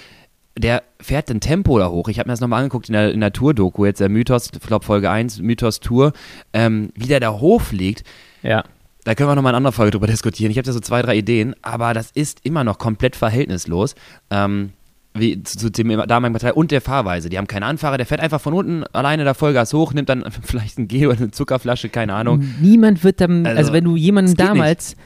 [0.58, 2.08] Der fährt ein Tempo da hoch.
[2.08, 4.60] Ich habe mir das nochmal angeguckt in der, in der Tour-Doku, jetzt der Mythos, ich
[4.60, 6.12] glaube Folge 1, Mythos Tour,
[6.52, 8.02] ähm, wie der da hochfliegt.
[8.42, 8.64] Ja.
[9.04, 10.50] Da können wir nochmal in einer anderen Folge drüber diskutieren.
[10.50, 13.94] Ich habe da so zwei, drei Ideen, aber das ist immer noch komplett verhältnislos.
[14.30, 14.70] Ähm,
[15.14, 17.28] wie zu, zu dem damaligen Material und der Fahrweise.
[17.28, 20.24] Die haben keine Anfahrer, der fährt einfach von unten alleine da Vollgas hoch, nimmt dann
[20.42, 22.44] vielleicht ein Gel oder eine Zuckerflasche, keine Ahnung.
[22.60, 24.96] Niemand wird dann, also, Also, wenn du jemanden damals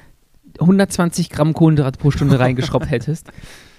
[0.61, 3.29] 120 Gramm Kohlenhydrat pro Stunde reingeschraubt hättest,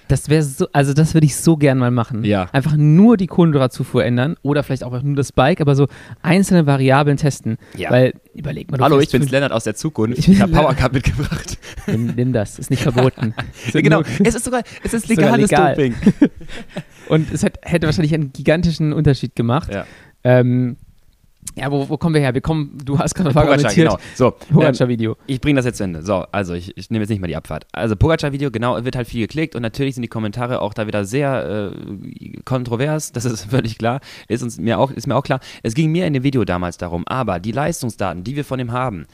[0.08, 2.24] das wäre so, also das würde ich so gern mal machen.
[2.24, 2.48] Ja.
[2.52, 5.86] Einfach nur die Kohlenhydratzufuhr ändern oder vielleicht auch nur das Bike, aber so
[6.22, 7.56] einzelne Variablen testen.
[7.76, 7.90] Ja.
[7.90, 10.18] Weil, überleg mal, Hallo, ich bin's, Lennart aus der Zukunft.
[10.18, 10.52] Ich Ich habe.
[10.52, 11.58] Powercup mitgebracht.
[11.86, 13.34] Nimm, nimm das, ist nicht verboten.
[13.72, 15.74] Ja, genau, es ist sogar, es ist legales legal.
[15.74, 15.94] Doping.
[17.08, 19.72] Und es hat, hätte wahrscheinlich einen gigantischen Unterschied gemacht.
[19.72, 19.86] Ja.
[20.22, 20.76] Ähm,
[21.56, 22.34] ja, wo, wo kommen wir her?
[22.34, 23.74] Wir kommen, du hast gerade argumentiert.
[23.74, 23.98] genau.
[24.14, 25.16] So, ähm, Pogacar-Video.
[25.26, 26.02] Ich bringe das jetzt zu Ende.
[26.02, 27.66] So, also ich, ich nehme jetzt nicht mal die Abfahrt.
[27.72, 31.04] Also Pogacar-Video, genau, wird halt viel geklickt und natürlich sind die Kommentare auch da wieder
[31.04, 35.40] sehr äh, kontrovers, das ist völlig klar, ist, uns, mir auch, ist mir auch klar.
[35.62, 38.72] Es ging mir in dem Video damals darum, aber die Leistungsdaten, die wir von ihm
[38.72, 39.06] haben,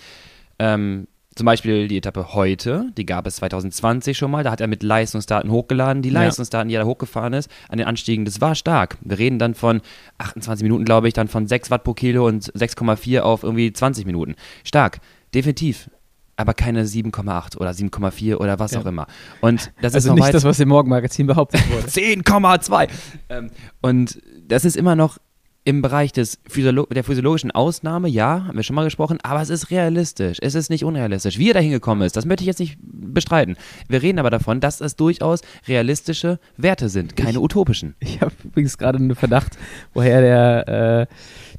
[0.58, 1.06] ähm,
[1.40, 4.82] zum Beispiel die Etappe heute, die gab es 2020 schon mal, da hat er mit
[4.82, 6.02] Leistungsdaten hochgeladen.
[6.02, 6.10] Die.
[6.10, 8.98] Leistungsdaten, die er da hochgefahren ist, an den Anstiegen, das war stark.
[9.00, 9.80] Wir reden dann von
[10.18, 14.04] 28 Minuten, glaube ich, dann von 6 Watt pro Kilo und 6,4 auf irgendwie 20
[14.04, 14.34] Minuten.
[14.64, 15.00] Stark,
[15.34, 15.90] definitiv.
[16.36, 18.80] Aber keine 7,8 oder 7,4 oder was Ja.
[18.80, 19.06] auch immer.
[19.40, 21.86] Und das ist Also noch nicht das, was im Morgenmagazin behauptet wurde.
[21.88, 22.88] 10,2.
[23.30, 23.50] Ähm,
[23.80, 25.16] und das ist immer noch
[25.64, 29.50] im Bereich des Physiolo der physiologischen Ausnahme, ja, haben wir schon mal gesprochen, aber es
[29.50, 30.38] ist realistisch.
[30.40, 31.38] Es ist nicht unrealistisch.
[31.38, 33.56] Wie er da hingekommen ist, das möchte ich jetzt nicht bestreiten.
[33.88, 37.94] Wir reden aber davon, dass es durchaus realistische Werte sind, keine utopischen.
[38.10, 39.56] Ich habe übrigens gerade einen Verdacht,
[39.94, 41.14] woher der äh,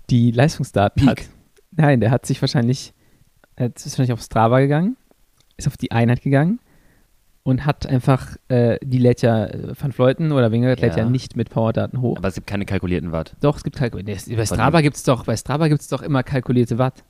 [0.10, 1.10] die Leistungsdaten Peak.
[1.22, 1.30] hat.
[1.72, 2.94] Nein, der hat sich wahrscheinlich,
[3.56, 4.98] er ist wahrscheinlich auf Strava gegangen,
[5.58, 6.60] ist auf die Einheit gegangen
[7.44, 11.04] und hat einfach, äh, die lädt ja äh, Van Fleuten oder Wingert lädt Ja.
[11.04, 12.18] ja nicht mit Powerdaten hoch.
[12.18, 13.36] Aber es gibt keine kalkulierten Watt.
[13.42, 14.36] doch, es gibt kalkulierte.
[14.36, 17.04] Bei Strava gibt es doch, bei Strava gibt's doch immer kalkulierte Watt.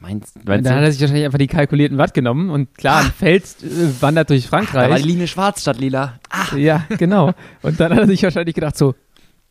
[0.00, 0.92] Meinst, Und meinst dann hat er du?
[0.92, 4.52] sich wahrscheinlich einfach die kalkulierten Watt genommen und klar, ein Feld äh, wandert durch Da
[4.52, 5.02] war Frankreich.
[5.02, 6.20] die Linie schwarz statt lila.
[6.56, 7.32] ja, genau.
[7.62, 8.94] Und dann hat er sich wahrscheinlich gedacht so,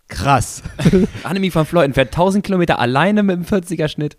[0.08, 0.64] krass.
[1.24, 4.18] Annemie van Fleuten fährt 1000 Kilometer alleine mit einem 40er Schnitt.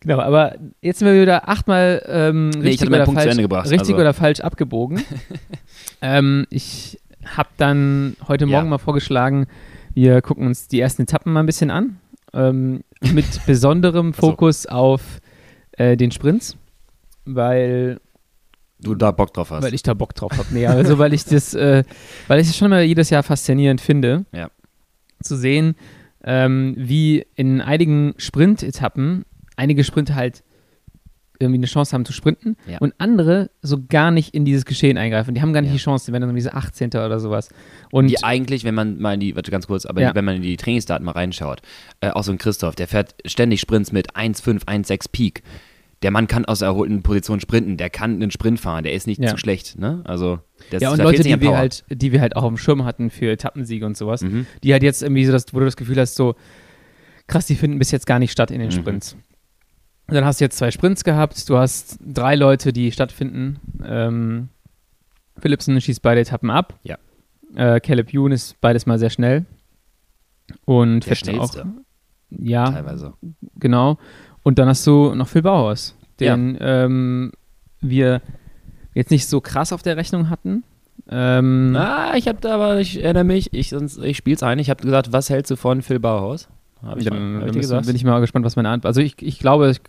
[0.00, 4.00] Genau, aber jetzt sind wir wieder achtmal ähm, ich richtig, oder, falsch, gebracht, richtig also.
[4.00, 5.02] oder falsch abgebogen.
[6.02, 8.50] ähm, ich habe dann heute Ja.
[8.58, 9.46] Morgen mal vorgeschlagen,
[9.94, 11.98] wir gucken uns die ersten Etappen mal ein bisschen an.
[12.32, 12.82] Ähm,
[13.12, 14.30] mit besonderem Ach so.
[14.30, 15.20] Fokus auf
[15.72, 16.56] äh, den Sprints,
[17.24, 17.98] weil,
[18.80, 19.62] Du da Bock drauf hast.
[19.64, 20.46] weil ich da Bock drauf habe.
[20.50, 21.82] Nee, also weil ich das, äh,
[22.28, 24.50] weil ich es schon mal jedes Jahr faszinierend finde, Ja.
[25.22, 25.74] zu sehen,
[26.24, 29.24] ähm, wie in einigen Sprint-Etappen
[29.56, 30.42] einige Sprinter halt
[31.38, 32.78] irgendwie eine Chance haben zu sprinten Ja.
[32.78, 35.34] und andere so gar nicht in dieses Geschehen eingreifen.
[35.34, 35.76] Die haben gar nicht Ja.
[35.76, 36.88] die Chance, die werden dann diese 18.
[37.04, 37.50] oder sowas.
[37.90, 40.14] Und die eigentlich, wenn man mal in die, warte ganz kurz, aber Ja.
[40.14, 41.60] wenn man in die Trainingsdaten mal reinschaut,
[42.00, 45.42] äh, auch so ein Christoph, der fährt ständig Sprints mit 1,5, 1,6 Peak.
[46.02, 49.26] Der Mann kann aus erholten Position sprinten, der kann einen Sprint fahren, der ist nicht
[49.28, 50.02] zu schlecht, ne?
[50.04, 50.38] Also,
[50.70, 53.30] das ja, und Leute, die wir, halt, die wir halt auch dem Schirm hatten für
[53.30, 54.46] Etappensiege und sowas, Mhm.
[54.62, 56.34] die halt jetzt irgendwie so, das, wo du das Gefühl hast, so
[57.26, 58.72] krass, die finden bis jetzt gar nicht statt in den Mhm.
[58.72, 59.16] Sprints.
[60.08, 63.58] Dann hast du jetzt zwei Sprints gehabt, du hast drei Leute, die stattfinden.
[63.84, 64.48] Ähm,
[65.38, 66.78] Philipsen schießt beide Etappen ab.
[66.84, 66.96] Ja.
[67.54, 69.44] Äh, Caleb Ewan ist beides mal sehr schnell.
[70.64, 71.52] Und Der fährt auch.
[71.52, 71.66] schnellste,
[72.30, 73.14] Ja, teilweise.
[73.58, 73.98] genau.
[74.42, 77.32] Und dann hast du noch Phil Bauhaus, den ähm,
[77.80, 78.22] wir
[78.94, 80.62] jetzt nicht so krass auf der Rechnung hatten.
[81.08, 84.58] Ähm, Ah, ich habe da aber, ich erinnere mich, ich, sonst- ich spiele es ein.
[84.58, 86.48] Ich habe gesagt, was hältst du von Phil Bauhaus?
[86.82, 87.86] Habe ich, dann, hab dann ich müssen- gesagt?
[87.86, 89.80] bin ich mal gespannt, was meine Antwort Also ich, ich glaube, ich,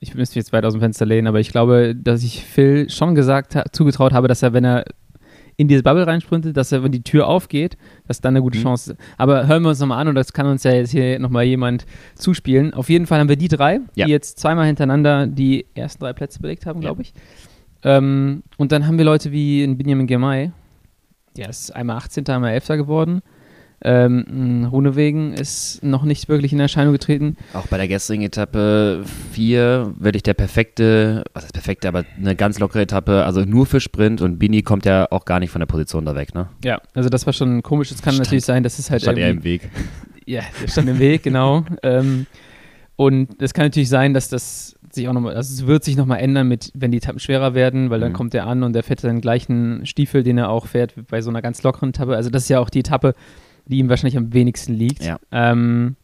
[0.00, 2.88] ich müsste mich jetzt weit aus dem Fenster lehnen, aber ich glaube, dass ich Phil
[2.90, 4.84] schon gesagt ha zugetraut habe, dass er, wenn er
[5.56, 8.62] in diese Bubble reinsprintet, dass er, wenn die Tür aufgeht, dass dann eine gute Mhm.
[8.62, 9.00] Chance ist.
[9.16, 11.84] Aber hören wir uns nochmal an und das kann uns ja jetzt hier nochmal jemand
[12.14, 12.74] zuspielen.
[12.74, 14.06] Auf jeden Fall haben wir die drei, Ja.
[14.06, 17.12] die jetzt zweimal hintereinander die ersten drei Plätze belegt haben, glaube ich.
[17.82, 20.52] Ähm, und dann haben wir Leute wie in Benjamin Gemay,
[21.36, 22.76] der ist einmal 18., einmal 11.
[22.76, 23.20] geworden.
[23.80, 27.36] Ähm, Runewegen ist noch nicht wirklich in Erscheinung getreten.
[27.54, 32.58] Auch bei der gestrigen Etappe 4 wirklich der perfekte, was heißt perfekte, aber eine ganz
[32.58, 35.66] lockere Etappe, also nur für Sprint und Bini kommt ja auch gar nicht von der
[35.66, 36.48] Position da weg, ne?
[36.64, 37.92] Ja, also das war schon komisch.
[37.92, 39.68] Es kann Stand- natürlich sein, dass es halt Stand er im Weg.
[40.26, 41.64] ja, der stand im Weg, genau.
[41.84, 42.26] ähm,
[42.96, 46.18] und es kann natürlich sein, dass das sich auch nochmal, also es wird sich nochmal
[46.18, 48.16] ändern mit, wenn die Etappen schwerer werden, weil dann Mhm.
[48.16, 51.30] kommt er an und der fährt den gleichen Stiefel, den er auch fährt bei so
[51.30, 52.16] einer ganz lockeren Etappe.
[52.16, 53.14] Also das ist ja auch die Etappe,
[53.68, 55.04] die ihm wahrscheinlich am wenigsten liegt.
[55.04, 55.18] Ja.
[55.30, 55.96] Ähm,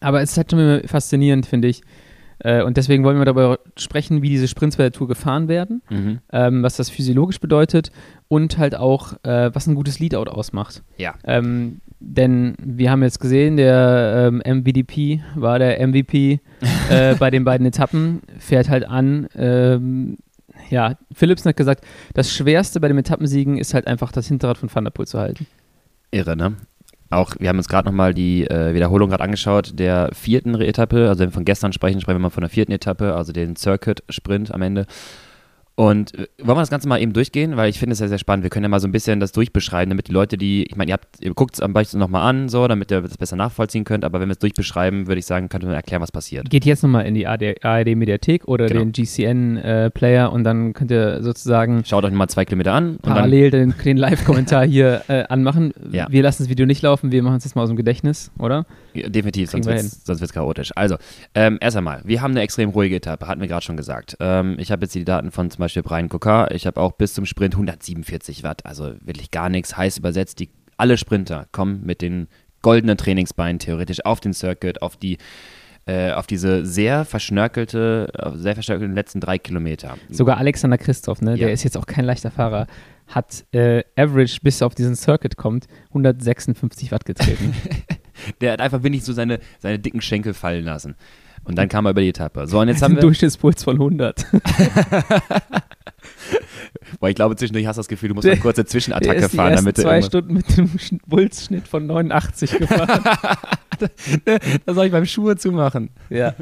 [0.00, 1.82] aber es ist halt schon immer faszinierend, finde ich.
[2.40, 5.82] Äh, und deswegen wollen wir darüber sprechen, wie diese Sprints bei der Tour gefahren werden
[5.90, 6.18] Mhm.
[6.32, 7.90] ähm, was das physiologisch bedeutet
[8.28, 10.84] und halt auch, äh, was ein gutes Leadout ausmacht.
[10.98, 11.14] Ja.
[11.24, 16.38] Ähm, denn wir haben jetzt gesehen, der ähm, MVDP war der MVP
[16.90, 19.26] äh, bei den beiden Etappen, fährt halt an.
[19.34, 20.16] Ähm,
[20.70, 24.72] ja, Philipsen hat gesagt, das Schwerste bei den Etappensiegen ist halt einfach das Hinterrad von
[24.72, 25.46] Van der Poel zu halten.
[26.10, 26.56] Irre, ne?
[27.10, 31.20] Auch, wir haben uns gerade nochmal die äh, Wiederholung gerade angeschaut, der vierten Etappe, also
[31.20, 34.52] wenn wir von gestern sprechen, sprechen wir mal von der vierten Etappe, also den Circuit-Sprint
[34.52, 34.86] am Ende.
[35.78, 38.18] Und äh, wollen wir das Ganze mal eben durchgehen, weil ich finde es sehr, sehr
[38.18, 38.42] spannend.
[38.42, 40.90] Wir können ja mal so ein bisschen das durchbeschreiben, damit die Leute, die, ich meine,
[40.90, 43.84] ihr, habt, ihr guckt es am Beispiel nochmal an, so, damit ihr das besser nachvollziehen
[43.84, 46.50] könnt, aber wenn wir es durchbeschreiben, würde ich sagen, könnt ihr mir erklären, was passiert.
[46.50, 48.80] Geht jetzt nochmal in die ARD-Mediathek oder Genau.
[48.80, 53.14] den GCN-Player und dann könnt ihr sozusagen Schaut euch mal zwei Kilometer an und dann
[53.14, 55.72] parallel den, den Live-Kommentar hier äh, anmachen.
[55.92, 56.08] Ja.
[56.10, 58.66] Wir lassen das Video nicht laufen, wir machen es jetzt mal aus dem Gedächtnis, oder?
[58.94, 60.72] Ja, Definitiv, Kriegen sonst wir wird es chaotisch.
[60.74, 60.96] Also,
[61.36, 64.16] ähm, erst einmal, wir haben eine extrem ruhige Etappe, hatten wir gerade schon gesagt.
[64.18, 66.50] Ähm, ich habe jetzt die Daten von zum Beispiel Brian Kokar.
[66.52, 69.76] Ich habe auch bis zum Sprint 147 Watt, also wirklich gar nichts.
[69.76, 72.28] Heiß übersetzt, die, alle Sprinter kommen mit den
[72.62, 75.18] goldenen Trainingsbeinen theoretisch auf den Circuit, auf die
[75.86, 79.96] äh, auf diese sehr verschnörkelte, äh, sehr verschnörkelten letzten drei Kilometer.
[80.10, 81.36] Sogar Alexander Christoph, ne, Ja.
[81.46, 82.66] der ist jetzt auch kein leichter Fahrer,
[83.06, 87.54] hat äh, Average, bis er auf diesen Circuit kommt, 156 Watt getreten.
[88.40, 90.96] Der hat einfach wenig so seine, seine dicken Schenkel fallen lassen.
[91.48, 92.46] Und dann kam er über die Etappe.
[92.46, 93.00] So, und jetzt haben wir.
[93.00, 94.24] Durchschnittspuls von 100.
[97.00, 99.36] Boah, ich glaube, zwischendurch hast du das Gefühl, du musst Der- eine Der Zwischenattacke die
[99.36, 103.02] fahren, damit du zwei Stunden mit einem Sch- Pulsschnitt von 89 gefahren.
[104.66, 105.90] Das soll ich beim Schuhe zumachen.
[106.10, 106.34] ja.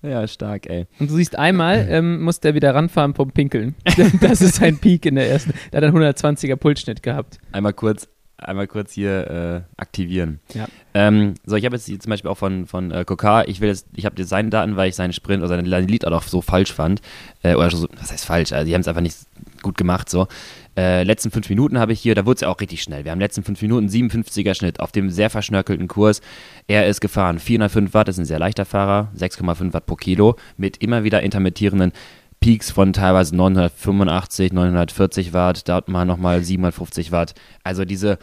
[0.00, 0.86] Ja, stark, ey.
[1.00, 3.74] Und du siehst einmal, ähm, muss der wieder ranfahren vom Pinkeln.
[4.20, 5.52] Das ist sein Peak in der ersten.
[5.72, 7.38] Der hat einen 120er Pulsschnitt gehabt.
[7.50, 8.06] Einmal kurz,
[8.38, 10.40] einmal kurz hier äh, aktivieren.
[10.54, 10.66] Ja.
[10.94, 13.68] Ähm, so, ich habe jetzt hier zum Beispiel auch von, von äh, Kokar, ich will
[13.68, 16.40] jetzt, ich habe jetzt seine Daten, weil ich seinen Sprint oder sein Lied auch so
[16.40, 17.02] falsch fand.
[17.42, 18.52] Äh, oder so, was heißt falsch?
[18.52, 19.16] Also, die haben es einfach nicht
[19.62, 20.28] gut gemacht, so.
[20.76, 23.04] Äh, letzten fünf Minuten habe ich hier, da wurde es ja auch richtig schnell.
[23.04, 26.20] Wir haben letzten fünf Minuten 57er Schnitt auf dem sehr verschnörkelten Kurs.
[26.68, 30.76] Er ist gefahren 405 Watt, ist ein sehr leichter Fahrer, 6,5 Watt pro Kilo, mit
[30.76, 31.92] immer wieder intermittierenden
[32.40, 37.34] Peaks von teilweise 985, 940 Watt, dort mal nochmal 750 Watt.
[37.64, 38.18] Also diese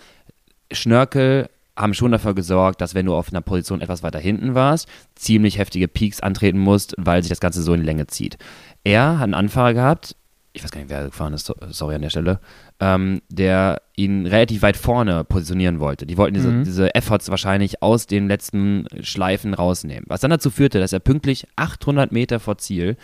[0.71, 4.87] Schnörkel haben schon dafür gesorgt, dass wenn du auf einer Position etwas weiter hinten warst,
[5.15, 8.37] ziemlich heftige Peaks antreten musst, weil sich das Ganze so in die Länge zieht.
[8.85, 10.15] Er hat einen Anfahrer gehabt,
[10.53, 12.39] ich weiß gar nicht, wer gefahren ist, so- sorry an der Stelle,
[12.79, 16.05] ähm, der ihn relativ weit vorne positionieren wollte.
[16.05, 16.63] Die wollten diese, Mhm.
[16.63, 20.05] diese Efforts wahrscheinlich aus den letzten Schleifen rausnehmen.
[20.07, 22.95] Was dann dazu führte, dass er pünktlich 800 Meter vor Ziel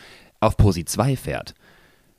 [0.41, 1.54] auf Posi 2 fährt.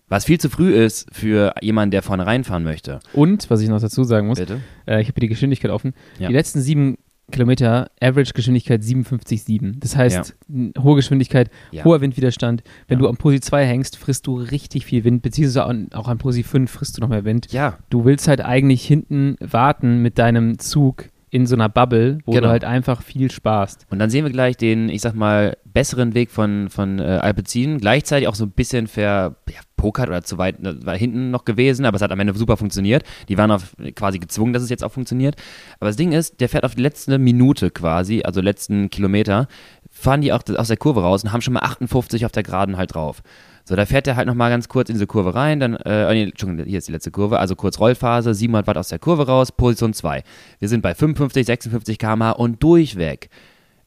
[0.08, 3.00] Was viel zu früh ist für jemanden, der vorne reinfahren möchte.
[3.14, 4.60] Und, was ich noch dazu sagen muss, Bitte?
[4.86, 5.92] äh, ich habe hier die Geschwindigkeit offen.
[6.18, 6.28] Ja.
[6.28, 6.98] Die letzten sieben
[7.30, 9.76] Kilometer, Average-Geschwindigkeit 57,7.
[9.80, 11.84] Das heißt, n- hohe Geschwindigkeit, Ja.
[11.84, 12.62] hoher Windwiderstand.
[12.88, 13.02] Wenn Ja.
[13.04, 16.42] du am Posi 2 hängst, frisst du richtig viel Wind, beziehungsweise an- auch am Posi
[16.42, 17.50] 5 frisst du noch mehr Wind.
[17.52, 22.32] Ja, Du willst halt eigentlich hinten warten mit deinem Zug in so einer Bubble, wo
[22.32, 22.42] Genau.
[22.44, 23.86] du halt einfach viel sparst.
[23.88, 27.78] Und dann sehen wir gleich den, ich sag mal, besseren Weg von, von äh, Alpecin.
[27.78, 31.96] Gleichzeitig auch so ein bisschen verpokert oder zu weit äh, war hinten noch gewesen, aber
[31.96, 33.04] es hat am Ende super funktioniert.
[33.30, 35.36] Die waren auf, quasi gezwungen, dass es jetzt auch funktioniert.
[35.80, 39.48] Aber das Ding ist, der fährt auf die letzte Minute quasi, also letzten Kilometer,
[39.90, 42.76] fahren die auch aus der Kurve raus und haben schon mal 58 auf der Geraden
[42.76, 43.22] halt drauf.
[43.64, 46.12] So, da fährt er halt nochmal ganz kurz in diese Kurve rein, dann, äh, oh
[46.12, 49.26] nee, Entschuldigung, hier ist die letzte Kurve, also kurz Rollphase, 700 Watt aus der Kurve
[49.26, 50.22] raus, Position 2.
[50.58, 53.28] Wir sind bei 55, 56 km/h und durchweg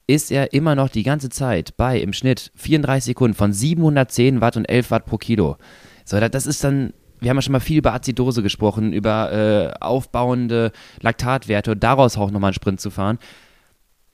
[0.07, 4.55] ist er immer noch die ganze Zeit bei im Schnitt 34 Sekunden von 710 Watt
[4.55, 5.57] und 11 Watt pro Kilo.
[6.05, 9.31] So, da- das ist dann wir haben ja schon mal viel über Azidose gesprochen, über
[9.31, 13.17] äh, aufbauende Laktatwerte und daraus auch nochmal einen Sprint zu fahren.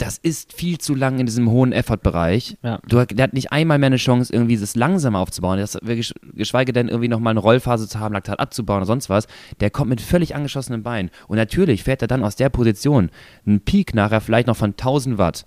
[0.01, 2.57] Das ist viel zu lang in diesem hohen Effort-Bereich.
[2.63, 2.79] Ja.
[2.87, 5.59] Du, der hat nicht einmal mehr eine Chance, irgendwie das langsam aufzubauen.
[5.59, 9.27] Das, gesch- geschweige denn irgendwie nochmal eine Rollphase zu haben, Laktat abzubauen oder sonst was.
[9.59, 11.11] Der kommt mit völlig angeschossenen Beinen.
[11.27, 13.11] Und natürlich fährt er dann aus der Position
[13.45, 15.45] einen Peak nachher vielleicht noch von 1000 Watt.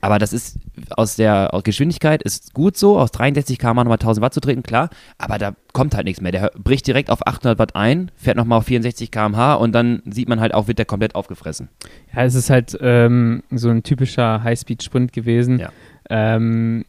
[0.00, 0.58] Aber das ist
[0.90, 4.88] aus der Geschwindigkeit ist gut so, aus 63 km nochmal 1000 Watt zu treten, klar.
[5.18, 6.32] Aber da kommt halt nichts mehr.
[6.32, 10.28] Der bricht direkt auf 800 Watt ein, fährt nochmal auf 64 km/h und dann sieht
[10.28, 11.68] man halt auch, wird der komplett aufgefressen.
[12.14, 15.58] Ja, es ist halt ähm, so ein typischer Highspeed-Sprint gewesen.
[15.58, 15.70] Ja.
[16.08, 16.84] Ähm,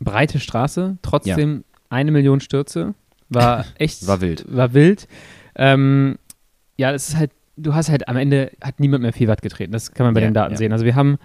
[0.00, 2.94] breite Straße, trotzdem eine Million Stürze.
[3.28, 4.06] War echt.
[4.06, 4.44] War wild.
[4.48, 5.08] War wild.
[5.56, 6.18] Ähm,
[6.76, 9.72] ja, es ist halt, du hast halt am Ende hat niemand mehr viel Watt getreten.
[9.72, 10.58] Das kann man bei Ja, den Daten ja.
[10.58, 10.72] sehen.
[10.72, 11.18] Also wir haben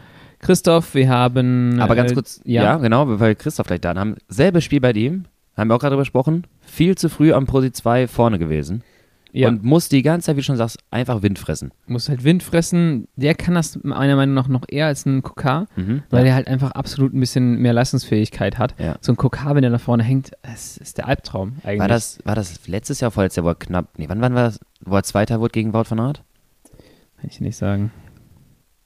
[0.45, 1.79] Christoph, wir haben.
[1.81, 2.63] Aber ganz äh, kurz, ja.
[2.63, 2.77] ja.
[2.77, 4.15] genau, weil Christoph gleich da haben.
[4.27, 5.25] Selbes Spiel bei ihm,
[5.57, 6.45] haben wir auch gerade drüber gesprochen.
[6.61, 8.83] Viel zu früh am Posi 2 vorne gewesen.
[9.31, 11.71] ja, Und muss die ganze Zeit, wie du schon sagst, einfach Wind fressen.
[11.87, 13.07] muss halt Wind fressen.
[13.15, 16.03] Der kann das meiner Meinung nach noch eher als ein KK, Mhm.
[16.09, 16.23] weil ja.
[16.25, 18.75] der halt einfach absolut ein bisschen mehr Leistungsfähigkeit hat.
[18.79, 18.95] Ja.
[19.01, 21.79] So ein KK, wenn der nach vorne hängt, das ist der Albtraum eigentlich.
[21.79, 24.43] war, das, war das letztes Jahr, vorletztes Jahr, wo er knapp, nee, wann, wann war
[24.43, 26.23] das, wo er Zweiter wurde gegen Wout van Aert?
[27.19, 27.91] Kann ich nicht sagen.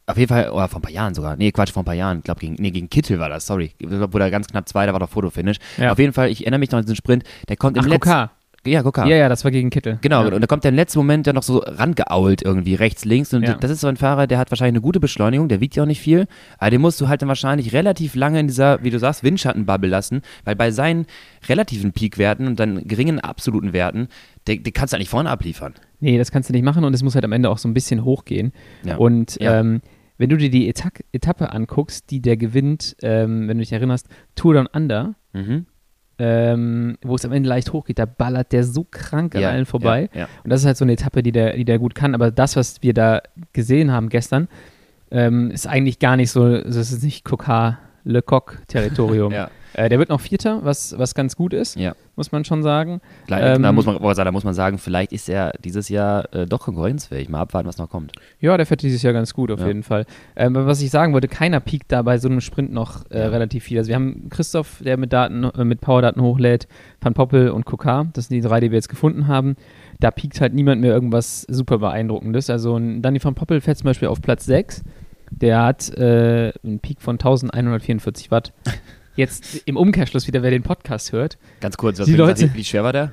[0.09, 1.35] Auf jeden Fall, oder vor ein paar Jahren sogar.
[1.37, 2.19] Nee, Quatsch, vor ein paar Jahren.
[2.19, 3.71] Ich glaube, gegen, nee, gegen Kittel war das, sorry.
[3.81, 5.57] Wo der ganz knapp Zweiter war, doch Fotofinish.
[5.77, 5.91] Ja.
[5.91, 8.09] Auf jeden Fall, ich erinnere mich noch an diesen Sprint, der kommt im Ach, letzten.
[8.09, 8.31] KK.
[8.65, 9.05] Ja, Gucker.
[9.05, 9.99] Ja, ja, das war gegen Kittel.
[10.01, 10.33] Genau, Ja.
[10.35, 13.33] und da kommt der im letzten Moment ja noch so rangeault irgendwie, rechts, links.
[13.33, 13.53] Und Ja.
[13.53, 15.87] das ist so ein Fahrer, der hat wahrscheinlich eine gute Beschleunigung, der wiegt ja auch
[15.87, 16.27] nicht viel.
[16.57, 19.89] Aber den musst du halt dann wahrscheinlich relativ lange in dieser, wie du sagst, Windschattenbubble
[19.89, 21.05] lassen, weil bei seinen
[21.47, 24.09] relativen Peakwerten und dann geringen absoluten Werten,
[24.47, 25.73] der, der kannst du eigentlich vorne abliefern.
[26.01, 27.73] Nee, das kannst du nicht machen und es muss halt am Ende auch so ein
[27.73, 28.51] bisschen hochgehen.
[28.83, 28.97] Ja.
[28.97, 29.81] Und ähm,
[30.19, 34.07] wenn du dir die Eta Etappe anguckst, die der gewinnt, ähm, wenn du dich erinnerst,
[34.35, 35.65] Tour Down Under, Mhm.
[36.19, 39.65] ähm, wo es am Ende leicht hochgeht, da ballert der so krank an Ja, allen
[39.65, 40.09] vorbei.
[40.13, 40.27] Ja, ja.
[40.43, 42.13] Und das ist halt so eine Etappe, die der, die der gut kann.
[42.13, 43.21] Aber das, was wir da
[43.53, 44.47] gesehen haben gestern,
[45.11, 49.31] ähm, ist eigentlich gar nicht so, das ist nicht Coca Le Coq-Territorium.
[49.33, 49.49] Ja.
[49.73, 51.93] Äh, der wird noch Vierter, was, was ganz gut ist, Ja.
[52.15, 53.01] muss man schon sagen.
[53.27, 56.33] Klar, Ähm, da, muss man, aber da muss man sagen, vielleicht ist er dieses Jahr
[56.33, 57.29] äh, doch konkurrenzfähig.
[57.29, 58.11] Mal abwarten, was noch kommt.
[58.39, 59.67] Ja, der fährt dieses Jahr ganz gut auf Ja.
[59.67, 60.05] jeden Fall.
[60.35, 63.63] Ähm, was ich sagen wollte, keiner piekt da bei so einem Sprint noch äh, relativ
[63.63, 63.77] viel.
[63.77, 66.67] Also wir haben Christoph, der mit Daten, äh, mit Powerdaten hochlädt,
[67.01, 68.07] Van Poppel und Kokar.
[68.13, 69.55] Das sind die drei, die wir jetzt gefunden haben.
[69.99, 72.49] Da piekt halt niemand mehr irgendwas super beeindruckendes.
[72.49, 74.83] Also Danny van Poppel fährt zum Beispiel auf Platz 6.
[75.31, 78.51] Der hat äh, einen Peak von 1144 Watt.
[79.19, 81.37] Jetzt im Umkehrschluss wieder, wer den Podcast hört.
[81.59, 83.11] Ganz kurz, was Die Leute- wie schwer war der?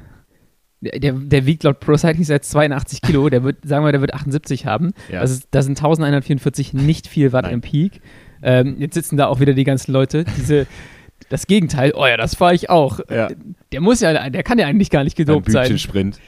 [0.81, 3.29] Der, der, wiegt laut Pro Cycling seit 82 Kilo.
[3.29, 4.93] Der wird, sagen wir, der wird 78 haben.
[5.11, 5.21] Ja.
[5.23, 7.55] Das, ist, das sind 1144 nicht viel Watt Nein.
[7.55, 8.01] im Peak.
[8.41, 10.69] Ähm, jetzt sitzen da auch wieder die ganzen Leute, diese,
[11.29, 13.01] das Gegenteil, oh ja, das fahre ich auch.
[13.11, 13.29] Ja.
[13.73, 15.65] Der muss ja, der kann ja eigentlich gar nicht gedopt sein.
[15.65, 16.21] Büchensprint.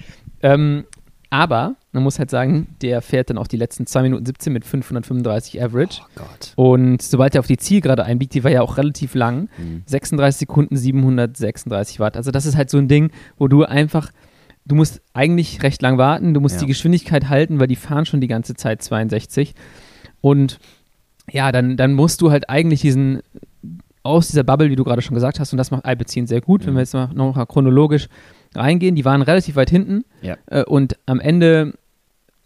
[0.42, 0.86] Ähm,
[1.30, 4.64] aber man muss halt sagen, der fährt dann auch die letzten 2 Minuten 17 mit
[4.64, 6.00] 535 Average.
[6.02, 6.52] Oh Gott.
[6.56, 9.82] Und sobald er auf die Zielgerade einbiegt, die war ja auch relativ lang, Mhm.
[9.86, 12.16] 36 Sekunden 736 Watt.
[12.16, 14.10] Also das ist halt so ein Ding, wo du einfach,
[14.64, 16.60] du musst eigentlich recht lang warten, du musst Ja.
[16.62, 19.54] die Geschwindigkeit halten, weil die fahren schon die ganze Zeit 62.
[20.20, 20.58] Und
[21.30, 23.20] ja, dann, dann musst du halt eigentlich diesen,
[24.02, 26.64] aus dieser Bubble, wie du gerade schon gesagt hast, und das macht Alpecin sehr gut,
[26.64, 26.76] wenn Mhm.
[26.76, 28.08] wir jetzt mal noch mal chronologisch
[28.54, 30.36] reingehen, die waren relativ weit hinten Ja.
[30.46, 31.74] äh, und am Ende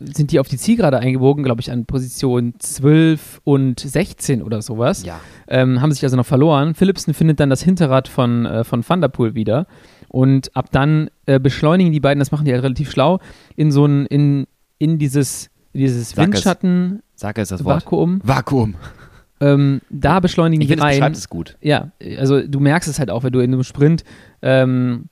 [0.01, 5.05] sind die auf die Zielgerade eingebogen, glaube ich, an Position 12 und 16 oder sowas
[5.05, 5.21] Ja.
[5.47, 6.75] ähm, haben sich also noch verloren.
[6.75, 9.67] Philipsen findet dann das Hinterrad von, äh, von Van der Poel wieder
[10.09, 13.21] und ab dann äh, beschleunigen die beiden, das machen die halt relativ schlau,
[13.55, 14.47] in so ein, in,
[14.79, 16.33] in dieses, dieses Sag es.
[16.35, 17.85] Windschatten Sag es das Wort.
[17.85, 18.21] Vakuum.
[18.25, 18.75] Vakuum.
[19.41, 20.97] Ähm, da beschleunigen Ich die es rein.
[20.97, 21.57] beschreibt es gut.
[21.61, 24.03] Ja, also du merkst es halt auch, wenn du in einem Sprint,
[24.43, 25.07] ähm,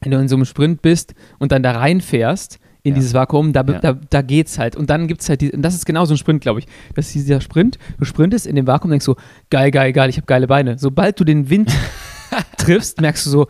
[0.00, 2.94] wenn du in so einem Sprint bist und dann da reinfährst in Ja.
[2.96, 3.80] dieses Vakuum, da, Ja.
[3.80, 4.76] da, da geht's halt.
[4.76, 6.66] Und dann gibt's halt, die, und das ist genau so ein Sprint, glaube ich.
[6.94, 9.16] Das ist dieser Sprint, du sprintest in dem Vakuum, denkst so,
[9.50, 10.78] geil, geil, geil, ich habe geile Beine.
[10.78, 11.72] Sobald du den Wind
[12.56, 13.46] triffst, merkst du so,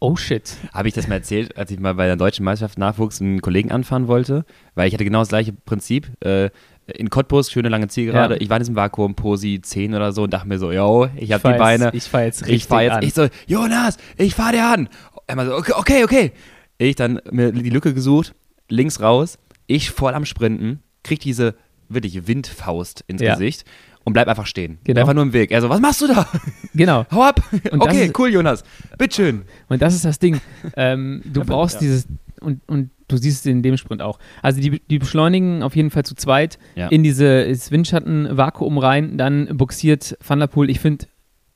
[0.00, 0.56] oh shit.
[0.72, 3.70] Habe ich das mal erzählt, als ich mal bei der deutschen Meisterschaft Nachwuchs einen Kollegen
[3.70, 4.44] anfahren wollte?
[4.74, 6.10] Weil ich hatte genau das gleiche Prinzip.
[6.20, 6.50] Äh,
[6.86, 8.34] in Cottbus, schöne lange Zielgerade.
[8.34, 8.40] Ja.
[8.42, 11.32] Ich war in diesem Vakuum, Posi 10 oder so und dachte mir so, yo, ich
[11.32, 11.90] habe die Beine.
[11.94, 13.02] Ich fahr jetzt richtig ich fahr jetzt, an.
[13.02, 14.90] ich so, Jonas, ich fahr dir an.
[15.26, 16.32] Er mal so, okay, okay, okay.
[16.78, 18.34] Ich dann mir die Lücke gesucht,
[18.68, 21.54] links raus, ich voll am Sprinten, krieg diese
[21.88, 23.34] wirklich Windfaust ins Ja.
[23.34, 23.64] Gesicht
[24.04, 24.78] und bleib einfach stehen.
[24.84, 25.00] Genau.
[25.00, 25.50] Einfach nur im Weg.
[25.50, 26.26] Er so, was machst du da?
[26.74, 27.06] genau.
[27.10, 27.40] Hau ab.
[27.70, 28.64] Und okay, ist- cool, Jonas.
[28.98, 29.42] Bitteschön.
[29.68, 30.40] Und das ist das Ding.
[30.76, 31.80] Ähm, du Ja, brauchst ja.
[31.82, 32.06] dieses,
[32.40, 34.18] und, und du siehst es in dem Sprint auch.
[34.42, 36.88] Also die, die beschleunigen auf jeden Fall zu zweit Ja.
[36.88, 41.06] in dieses Windschatten-Vakuum rein, dann buxiert Van der Poel, ich finde,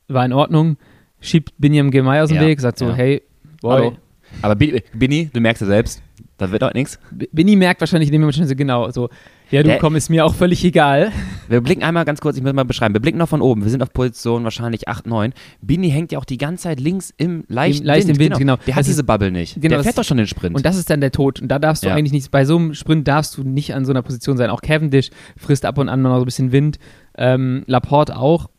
[0.09, 0.77] war in Ordnung,
[1.21, 2.95] schiebt Binyam Gemay aus dem Ja, Weg, sagt so, ja.
[2.95, 3.23] hey,
[3.61, 3.97] boy, Hallo.
[4.43, 6.03] Aber Binny, du merkst ja selbst,
[6.37, 6.99] da wird auch nichts.
[7.33, 9.09] Binny merkt wahrscheinlich in dem Moment schon so genau so,
[9.51, 11.11] ja, du komm, ist mir auch völlig egal.
[11.49, 12.95] Wir blicken einmal ganz kurz, ich muss mal beschreiben.
[12.95, 13.63] Wir blicken noch von oben.
[13.63, 15.33] Wir sind auf Position wahrscheinlich 8, 9.
[15.63, 18.19] Bini hängt ja auch die ganze Zeit links im leichten Im, leicht Wind.
[18.19, 18.57] Wind genau.
[18.57, 18.65] genau.
[18.67, 19.55] Der hat diese Bubble nicht.
[19.55, 20.55] Genau, der fährt doch schon den Sprint.
[20.55, 21.41] Und das ist dann der Tod.
[21.41, 21.95] Und da darfst du ja.
[21.95, 24.51] eigentlich nicht, bei so einem Sprint darfst du nicht an so einer Position sein.
[24.51, 26.79] Auch Cavendish frisst ab und an noch so ein bisschen Wind.
[27.17, 28.51] Ähm, Laporte auch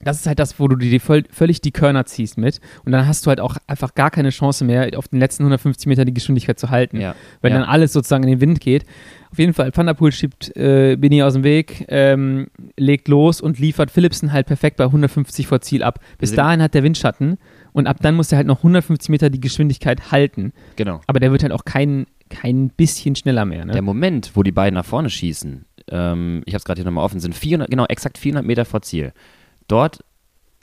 [0.00, 2.60] das ist halt das, wo du dir völlig die Körner ziehst mit.
[2.84, 5.86] Und dann hast du halt auch einfach gar keine Chance mehr, auf den letzten 150
[5.86, 7.00] Metern die Geschwindigkeit zu halten.
[7.00, 7.14] Ja.
[7.40, 7.58] Weil ja.
[7.58, 8.84] dann alles sozusagen in den Wind geht.
[9.30, 13.40] Auf jeden Fall, Van der Poel schiebt äh, Bini aus dem Weg, ähm, legt los
[13.40, 16.00] und liefert Philipsen halt perfekt bei 150 vor Ziel ab.
[16.18, 17.36] Bis dahin hat der Windschatten
[17.72, 20.52] und ab dann muss er halt noch 150 Meter die Geschwindigkeit halten.
[20.76, 21.00] Genau.
[21.06, 23.66] Aber der wird halt auch kein, kein bisschen schneller mehr.
[23.66, 23.72] Ne?
[23.72, 27.04] Der Moment, wo die beiden nach vorne schießen, ähm, ich habe es gerade hier nochmal
[27.04, 29.12] offen, sind 400, genau exakt 400 Meter vor Ziel
[29.68, 30.00] dort,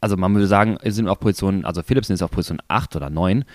[0.01, 3.45] also man würde sagen, sind auf Position, also Philipsen ist auf Position 8 oder 9,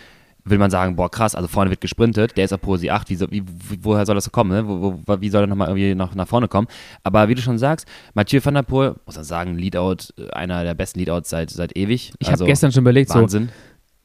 [0.44, 3.20] will man sagen, boah, krass, also vorne wird gesprintet, der ist auf Position 8, wie,
[3.20, 3.44] wie,
[3.82, 4.66] woher soll das so kommen, ne?
[4.66, 6.68] wo, wo, wie soll er nochmal irgendwie nach, nach vorne kommen?
[7.02, 10.74] Aber wie du schon sagst, Mathieu van der Poel, muss man sagen, Leadout, einer der
[10.74, 12.12] besten Leadouts seit, seit ewig.
[12.18, 13.48] Ich also, habe gestern schon überlegt, Wahnsinn.
[13.48, 13.52] so,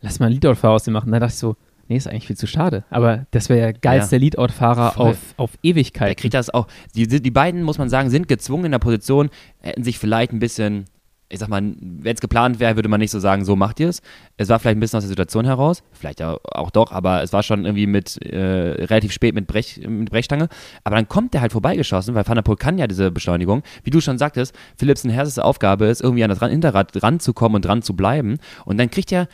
[0.01, 1.11] lass mal einen Leadout-Fahrer aus dem machen.
[1.11, 1.55] Da dachte ich so,
[1.87, 2.83] nee, ist eigentlich viel zu schade.
[2.89, 4.21] Aber das wäre ja geilster ja.
[4.21, 6.09] Leadout-Fahrer auf, auf Ewigkeit.
[6.09, 6.67] Der kriegt das auch.
[6.95, 9.29] Die, die beiden, muss man sagen, sind gezwungen in der Position,
[9.61, 10.85] hätten sich vielleicht ein bisschen
[11.35, 13.89] ich sag mal, wenn es geplant wäre, würde man nicht so sagen, so macht ihr
[13.89, 14.01] es.
[14.37, 17.43] Es war vielleicht ein bisschen aus der Situation heraus, vielleicht auch doch, aber es war
[17.43, 18.37] schon irgendwie mit äh,
[18.85, 20.47] relativ spät mit, Brech, mit Brechstange.
[20.85, 23.63] Aber dann kommt der halt vorbeigeschossen, weil Van der Poel kann ja diese Beschleunigung.
[23.83, 27.81] Wie du schon sagtest, Philipsen Herzes Aufgabe ist, irgendwie an das Hinterrad ranzukommen und dran
[27.81, 28.37] zu bleiben.
[28.63, 29.27] Und dann kriegt er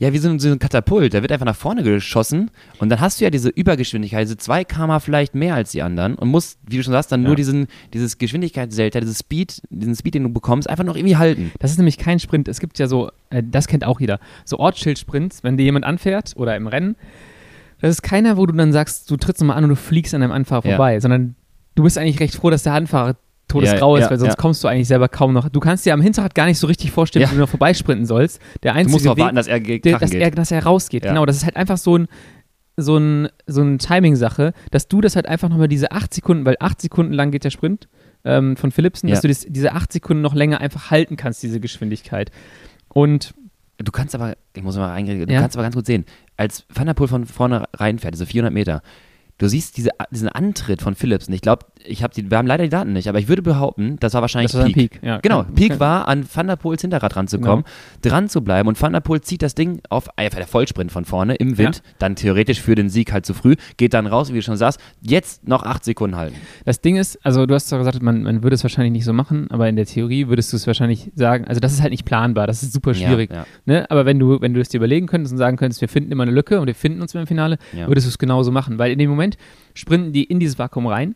[0.00, 1.12] ja, wie so ein, so ein Katapult.
[1.12, 4.64] Der wird einfach nach vorne geschossen und dann hast du ja diese Übergeschwindigkeit, diese 2
[4.64, 7.26] km vielleicht mehr als die anderen und musst, wie du schon sagst, dann ja.
[7.28, 11.52] nur diesen, dieses Geschwindigkeitsdelta, dieses Speed, diesen Speed, den du bekommst, einfach noch irgendwie halten.
[11.58, 12.48] Das ist nämlich kein Sprint.
[12.48, 16.32] Es gibt ja so, äh, das kennt auch jeder, so Ortsschild-Sprints, wenn dir jemand anfährt
[16.34, 16.96] oder im Rennen.
[17.82, 20.22] Das ist keiner, wo du dann sagst, du trittst nochmal an und du fliegst an
[20.22, 20.76] deinem Anfahrer ja.
[20.76, 21.34] vorbei, sondern
[21.74, 23.16] du bist eigentlich recht froh, dass der Anfahrer
[23.50, 25.48] todesgrau ja, ist, weil sonst kommst du eigentlich selber kaum noch.
[25.48, 28.40] Du kannst dir am Hinterrad gar nicht so richtig vorstellen, wie du noch vorbeisprinten sollst.
[28.62, 31.02] Der einzige du musst Weg, warten, dass er, der, dass, er, dass er rausgeht.
[31.02, 32.08] Genau, das ist halt einfach so ein
[32.76, 36.56] so ein, so ein Timing-Sache, dass du das halt einfach nochmal diese acht Sekunden, weil
[36.60, 37.88] acht Sekunden lang geht der Sprint
[38.24, 41.60] ähm, von Philipsen, dass du das, diese acht Sekunden noch länger einfach halten kannst, diese
[41.60, 42.30] Geschwindigkeit.
[42.88, 43.34] Und
[43.82, 46.04] Du kannst aber, ich muss mal reingehen, du kannst aber ganz gut sehen,
[46.36, 48.82] als Van der Poel von vorne reinfährt, diese 400 Meter,
[49.40, 51.26] du siehst diese, diesen Antritt von Philips.
[51.26, 53.40] Und ich glaube, ich habe die, wir haben leider die Daten nicht, aber ich würde
[53.42, 54.92] behaupten, das war wahrscheinlich das war Peak.
[54.92, 55.00] Peak.
[55.02, 55.80] Ja, genau, kann, Peak kann.
[55.80, 58.14] war an Van der Poels Hinterrad ranzukommen, genau.
[58.14, 61.06] dran zu bleiben und Van der Poel zieht das Ding auf einfach der Vollsprint von
[61.06, 61.92] vorne im Wind, ja.
[61.98, 64.78] dann theoretisch für den Sieg halt zu früh, geht dann raus, wie du schon sagst,
[65.00, 66.36] jetzt noch acht Sekunden halten.
[66.66, 69.14] Das Ding ist, also du hast zwar gesagt, man, man würde es wahrscheinlich nicht so
[69.14, 72.04] machen, aber in der Theorie würdest du es wahrscheinlich sagen, also das ist halt nicht
[72.04, 73.30] planbar, das ist super schwierig.
[73.32, 73.90] Ja, ne?
[73.90, 76.24] Aber wenn du, wenn du es dir überlegen könntest und sagen könntest, wir finden immer
[76.24, 78.98] eine Lücke und wir finden uns im Finale, würdest du es genauso machen, weil in
[78.98, 79.29] dem Moment
[79.74, 81.14] sprinten die in dieses Vakuum rein.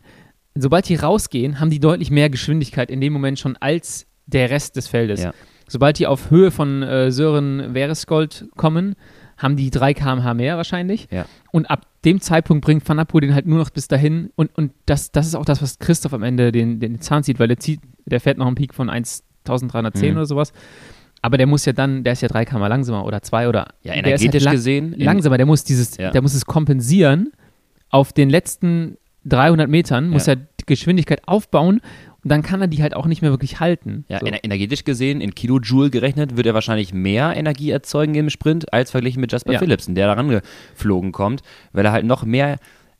[0.55, 4.75] Sobald die rausgehen, haben die deutlich mehr Geschwindigkeit in dem Moment schon als der Rest
[4.75, 5.23] des Feldes.
[5.23, 5.33] Ja.
[5.67, 8.95] Sobald die auf Höhe von äh, Sören Veresgold kommen,
[9.37, 11.07] haben die 3 km/h mehr wahrscheinlich.
[11.11, 11.25] Ja.
[11.51, 14.31] Und ab dem Zeitpunkt bringt Van Apo den halt nur noch bis dahin.
[14.35, 17.39] Und, und das, das ist auch das, was Christoph am Ende den, den Zahn zieht,
[17.39, 20.17] weil der, zieht, der fährt noch einen Peak von 1310 mhm.
[20.17, 20.53] oder sowas.
[21.21, 23.67] Aber der muss ja dann, der ist ja 3 km langsamer oder 2 oder.
[23.81, 24.93] Ja, energetisch halt gesehen.
[24.97, 26.11] Langsamer, der muss dieses, ja.
[26.11, 27.31] der muss es kompensieren
[27.95, 30.33] auf den letzten 300 Metern muss ja.
[30.33, 31.79] er die Geschwindigkeit aufbauen
[32.23, 34.03] und dann kann er die halt auch nicht mehr wirklich halten.
[34.09, 34.25] Ja, so.
[34.25, 39.21] energetisch gesehen, in Kilojoule gerechnet, wird er wahrscheinlich mehr Energie erzeugen im Sprint als verglichen
[39.21, 39.59] mit Jasper ja.
[39.59, 42.57] Philipsen, der da rangeflogen kommt, weil er halt noch mehr,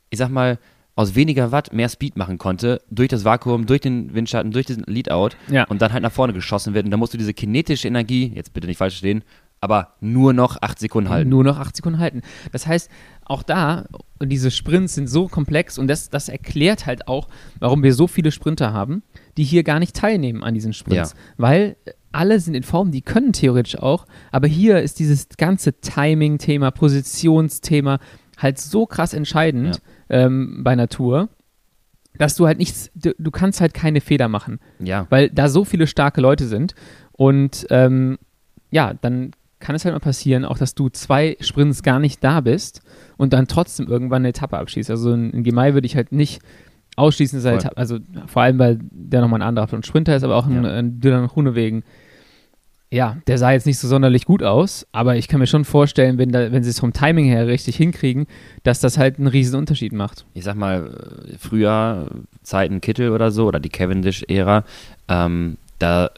[0.08, 0.58] ich sag mal,
[0.94, 4.82] aus weniger Watt mehr Speed machen konnte, durch das Vakuum, durch den Windschatten, durch den
[4.86, 5.64] Leadout ja.
[5.64, 6.86] und dann halt nach vorne geschossen wird.
[6.86, 9.22] Und da musst du diese kinetische Energie, jetzt bitte nicht falsch stehen,
[9.60, 11.30] aber nur noch acht Sekunden halten.
[11.30, 12.22] Nur noch acht Sekunden halten.
[12.52, 12.90] Das heißt,
[13.24, 13.86] auch da,
[14.22, 18.30] diese Sprints sind so komplex und das, das erklärt halt auch, warum wir so viele
[18.30, 19.02] Sprinter haben,
[19.36, 21.12] die hier gar nicht teilnehmen an diesen Sprints.
[21.12, 21.18] Ja.
[21.36, 21.76] Weil
[22.12, 27.98] alle sind in Form, die können theoretisch auch, aber hier ist dieses ganze Timing-Thema, Positionsthema
[28.38, 30.26] halt so krass entscheidend ja.
[30.26, 31.28] ähm, bei Natur,
[32.18, 34.60] dass du halt nichts, du, du, kannst halt keine Fehler machen.
[34.78, 35.06] Ja.
[35.10, 36.74] Weil da so viele starke Leute sind
[37.12, 38.18] und ähm,
[38.70, 39.32] ja, dann
[39.66, 42.82] kann es halt mal passieren, auch dass du zwei Sprints gar nicht da bist
[43.16, 44.90] und dann trotzdem irgendwann eine Etappe abschießt.
[44.90, 46.40] Also in, in Gemei würde ich halt nicht
[46.94, 47.98] ausschließen, dass Etappe, also
[48.28, 50.70] vor allem, weil der nochmal ein anderer Sprinter ist, aber auch ein, ja.
[50.70, 51.82] ein Dylan Hunewegen.
[52.92, 56.16] Ja, der sah jetzt nicht so sonderlich gut aus, aber ich kann mir schon vorstellen,
[56.16, 58.28] wenn, da, wenn sie es vom Timing her richtig hinkriegen,
[58.62, 60.26] dass das halt einen riesen Unterschied macht.
[60.34, 60.96] Ich sag mal,
[61.40, 62.06] früher,
[62.44, 64.62] Zeiten Kittel oder so, oder die Cavendish-Ära,
[65.08, 66.10] ähm, da äh,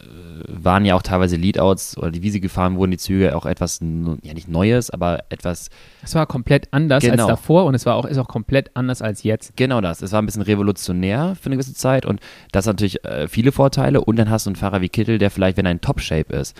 [0.47, 3.79] waren ja auch teilweise Leadouts oder die, wie sie gefahren wurden, die Züge auch etwas,
[3.81, 5.69] ja nicht Neues, aber etwas.
[6.03, 7.23] Es war komplett anders Genau.
[7.23, 9.55] als davor und es war auch, ist auch komplett anders als jetzt.
[9.55, 10.01] Genau das.
[10.01, 12.19] Es war ein bisschen revolutionär für eine gewisse Zeit und
[12.51, 14.01] das hat natürlich äh, viele Vorteile.
[14.01, 16.55] Und dann hast du einen Fahrer wie Kittel, der vielleicht, wenn er in Top-Shape ist,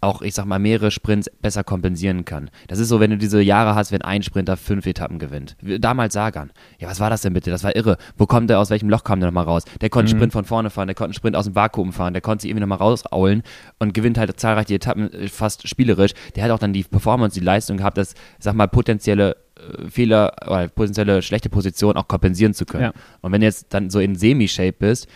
[0.00, 2.50] auch, ich sag mal, mehrere Sprints besser kompensieren kann.
[2.68, 5.56] Das ist so, wenn du diese Jahre hast, wenn ein Sprinter fünf Etappen gewinnt.
[5.62, 6.52] Damals Sagan.
[6.78, 7.50] Ja, was war das denn bitte?
[7.50, 7.96] Das war irre.
[8.16, 9.64] Wo kommt der, aus welchem Loch kam der nochmal raus?
[9.80, 12.12] Der konnte einen Sprint von vorne fahren, der konnte einen Sprint aus dem Vakuum fahren,
[12.12, 13.42] der konnte sich irgendwie nochmal rausaulen
[13.78, 16.12] und gewinnt halt zahlreich die Etappen äh, fast spielerisch.
[16.36, 20.32] Der hat auch dann die Performance, die Leistung gehabt, das, sag mal, potenzielle äh, Fehler
[20.46, 22.84] oder potenzielle schlechte Position auch kompensieren zu können.
[22.84, 22.92] Ja.
[23.20, 25.08] Und wenn du jetzt dann so in Semi-Shape bist,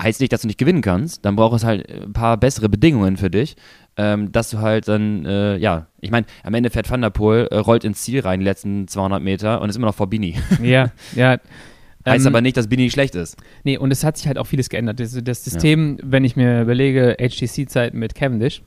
[0.00, 1.24] heißt nicht, dass du nicht gewinnen kannst.
[1.24, 3.56] Dann braucht es halt ein paar bessere Bedingungen für dich,
[3.98, 7.48] ähm, dass du halt dann, äh, ja, ich meine, am Ende fährt Van der Poel,
[7.50, 10.36] äh, rollt ins Ziel rein, die letzten 200 Meter und ist immer noch vor Bini.
[10.62, 11.38] Ja, ja.
[12.06, 13.36] heißt Ähm, aber nicht, dass Bini schlecht ist.
[13.64, 15.00] Nee, und es hat sich halt auch vieles geändert.
[15.00, 18.62] Das, das System, wenn ich mir überlege, HTC-Zeiten mit Cavendish,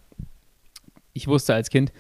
[1.13, 1.91] ich wusste als Kind,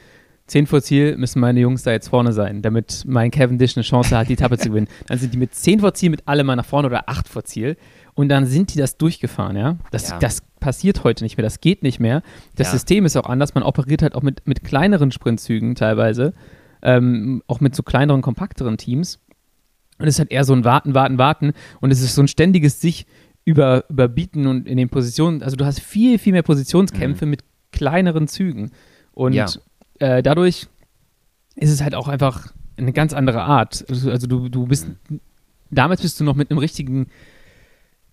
[0.47, 4.17] 10 vor Ziel müssen meine Jungs da jetzt vorne sein, damit mein Cavendish eine Chance
[4.17, 4.87] hat, die Etappe zu gewinnen.
[5.07, 7.45] Dann sind die mit 10 vor Ziel mit alle mal nach vorne oder 8 vor
[7.45, 7.77] Ziel
[8.13, 9.77] und dann sind die das durchgefahren, ja.
[9.91, 10.19] Das, Ja.
[10.19, 12.21] das passiert heute nicht mehr, das geht nicht mehr.
[12.55, 12.71] Das Ja.
[12.73, 16.33] System ist auch anders, man operiert halt auch mit, mit kleineren Sprintzügen teilweise,
[16.81, 19.19] ähm, auch mit so kleineren, kompakteren Teams.
[19.99, 21.53] Und es ist halt eher so ein Warten, Warten, Warten.
[21.79, 23.05] Und es ist so ein ständiges sich
[23.45, 25.43] über, überbieten und in den Positionen.
[25.43, 28.71] Also du hast viel, viel mehr Positionskämpfe mit kleineren Zügen.
[29.13, 29.45] Und Ja.
[29.99, 30.67] äh, dadurch
[31.55, 33.85] ist es halt auch einfach eine ganz andere Art.
[33.89, 34.87] Also also du, du bist,
[35.69, 37.07] damals bist du noch mit einem richtigen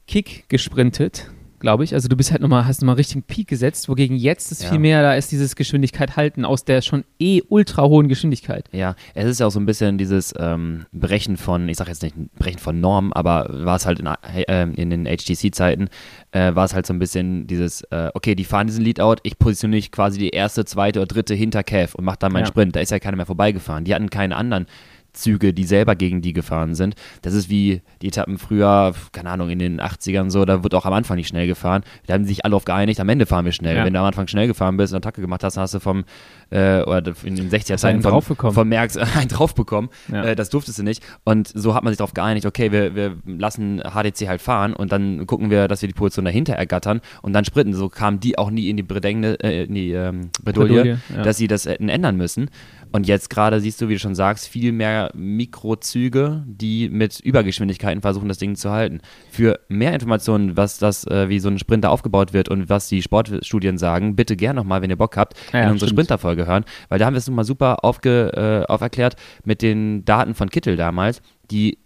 [0.09, 1.31] Kick gesprintet,
[1.61, 1.93] glaube ich.
[1.93, 4.71] Also du bist halt nochmal, hast nochmal richtigen Peak gesetzt, wogegen jetzt ist Ja.
[4.71, 8.69] viel mehr, da ist dieses Geschwindigkeit halten aus der schon eh ultra hohen Geschwindigkeit.
[8.73, 12.03] Ja, es ist ja auch so ein bisschen dieses ähm, Brechen von, ich sag jetzt
[12.03, 15.89] nicht Brechen von Normen, aber war es halt in, äh, in den HTC-Zeiten,
[16.31, 19.39] äh, war es halt so ein bisschen dieses, äh, okay, die fahren diesen Leadout, ich
[19.39, 22.49] positioniere quasi die erste, zweite oder dritte hinter Cav und mache dann meinen Ja.
[22.49, 22.77] Sprint.
[22.77, 23.85] Da ist ja keiner mehr vorbeigefahren.
[23.85, 24.67] Die hatten keine anderen
[25.13, 26.95] Züge, die selber gegen die gefahren sind.
[27.23, 30.87] Das ist wie die Etappen früher, keine Ahnung, in den 80ern so, da wird auch
[30.87, 31.83] am Anfang nicht schnell gefahren.
[32.07, 33.77] Da haben sich alle auf geeinigt, am Ende fahren wir schnell.
[33.77, 33.85] Ja.
[33.85, 36.05] Wenn du am Anfang schnell gefahren bist und Attacke gemacht hast, hast du vom,
[36.51, 38.55] äh, oder in den 60er-Zeiten einen vom, draufbekommen.
[38.55, 39.91] vom Merks einen draufbekommen.
[40.13, 40.25] Ja.
[40.25, 41.03] Äh, das durftest du nicht.
[41.25, 44.93] Und so hat man sich darauf geeinigt, okay, wir, wir lassen HDC halt fahren und
[44.93, 47.75] dann gucken wir, dass wir die Position dahinter ergattern und dann sprinten.
[47.75, 51.23] So kamen die auch nie in die Bredengне, äh, in die ähm, Bredouille, Bredouille, ja.
[51.23, 52.51] dass sie das hätten ändern müssen.
[52.93, 58.01] Und jetzt gerade siehst du, wie du schon sagst, viel mehr Mikrozüge, die mit Übergeschwindigkeiten
[58.03, 59.01] versuchen, das Ding zu halten.
[59.31, 63.03] Für mehr Informationen, was das, äh, wie so ein Sprinter aufgebaut wird und was die
[63.03, 65.91] Sportstudien sagen, bitte gern nochmal, wenn ihr Bock habt, Ja, in unsere.
[65.91, 68.33] Sprinterfolge hören, weil da haben wir es nun mal super aufge,
[68.67, 71.21] äh, auferklärt mit den Daten von Kittel damals,
[71.51, 71.79] die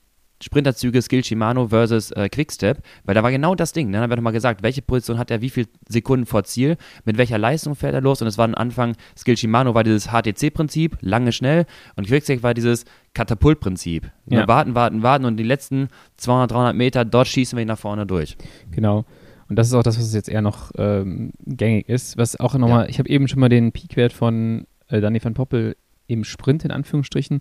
[0.42, 3.88] Sprinterzüge Skill Shimano versus äh, Quickstep, weil da war genau das Ding.
[3.88, 3.92] Ne?
[3.94, 7.18] Dann haben wir nochmal gesagt, welche Position hat er, wie viele Sekunden vor Ziel, mit
[7.18, 10.96] welcher Leistung fährt er los und es war am Anfang, Skill Shimano war dieses HTC-Prinzip,
[11.00, 11.66] lange, schnell
[11.96, 12.84] und Quickstep war dieses
[13.14, 14.10] Katapult-Prinzip.
[14.26, 14.48] Ne, Ja.
[14.48, 18.06] Warten, warten, warten und die letzten 200, 300 Meter, dort schießen wir ihn nach vorne
[18.06, 18.36] durch.
[18.70, 19.04] Genau.
[19.48, 22.16] Und das ist auch das, was jetzt eher noch ähm, gängig ist.
[22.16, 25.76] Was auch nochmal, ich habe eben schon mal den Peakwert von äh, Danny van Poppel
[26.06, 27.40] im Sprint in Anführungsstrichen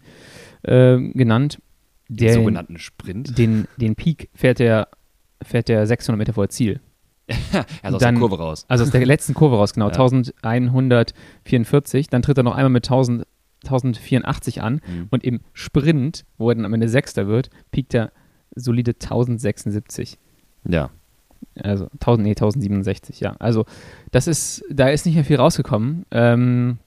[0.66, 1.60] ähm, genannt.
[2.14, 3.38] Der, sogenannten Sprint.
[3.38, 4.90] den, den Peak fährt er,
[5.42, 6.82] fährt er 600 Meter vor Ziel.
[7.28, 7.38] Ist
[7.84, 8.66] aus dann- der Kurve raus.
[8.68, 9.88] Also aus der letzten Kurve raus, genau.
[9.90, 9.94] Ja.
[9.94, 12.08] 1144.
[12.10, 13.26] Dann tritt er noch einmal mit 1000,
[13.64, 14.82] 1084 an.
[14.86, 15.08] Mhm.
[15.10, 18.12] Und im Sprint, wo er dann am Ende Sechster wird, piekt er
[18.56, 20.18] solide 1076.
[20.68, 20.90] Ja.
[21.56, 23.36] Also 1000, nee, 1067, ja.
[23.40, 23.66] Also
[24.12, 26.06] das ist, da ist nicht mehr viel rausgekommen.
[26.12, 26.78] Ähm,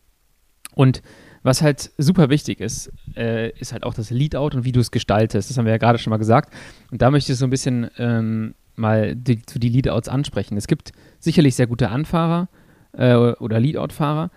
[0.75, 1.03] und
[1.45, 4.91] was halt super wichtig ist, äh, ist halt auch das Leadout und wie du es
[4.91, 5.51] gestaltest.
[5.51, 6.53] Das haben wir ja gerade schon mal gesagt.
[6.91, 10.57] Und da möchte ich so ein bisschen ähm, mal die, zu die Leadouts ansprechen.
[10.57, 12.49] Es gibt sicherlich sehr gute Anfahrer
[12.93, 14.31] äh, oder Leadout-Fahrer,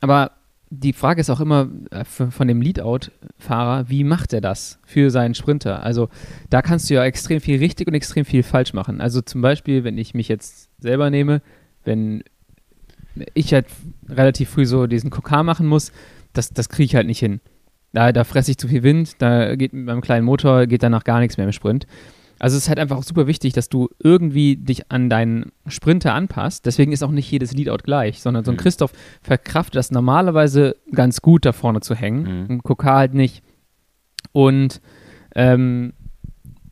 [0.00, 0.32] aber
[0.70, 5.34] die Frage ist auch immer äh, von dem Leadout-Fahrer, wie macht er das für seinen
[5.34, 5.84] Sprinter?
[5.84, 6.08] Also
[6.50, 9.00] da kannst du ja extrem viel richtig und extrem viel falsch machen.
[9.00, 11.42] Also zum Beispiel, wenn ich mich jetzt selber nehme,
[11.84, 12.24] wenn
[13.34, 13.66] ich halt
[14.08, 15.92] relativ früh so diesen Kokar machen muss,
[16.34, 17.40] das, das kriege ich halt nicht hin.
[17.92, 21.04] Da, da fresse ich zu viel Wind, da geht mit meinem kleinen Motor, geht danach
[21.04, 21.86] gar nichts mehr im Sprint.
[22.40, 26.12] Also es ist halt einfach auch super wichtig, dass du irgendwie dich an deinen Sprinter
[26.12, 26.66] anpasst.
[26.66, 28.60] Deswegen ist auch nicht jedes Leadout gleich, sondern so ein Mhm.
[28.60, 32.22] Christoph verkraftet das normalerweise ganz gut, da vorne zu hängen.
[32.22, 32.46] Mhm.
[32.50, 33.42] Ein Kokar halt nicht.
[34.32, 34.80] Und
[35.36, 35.92] ähm,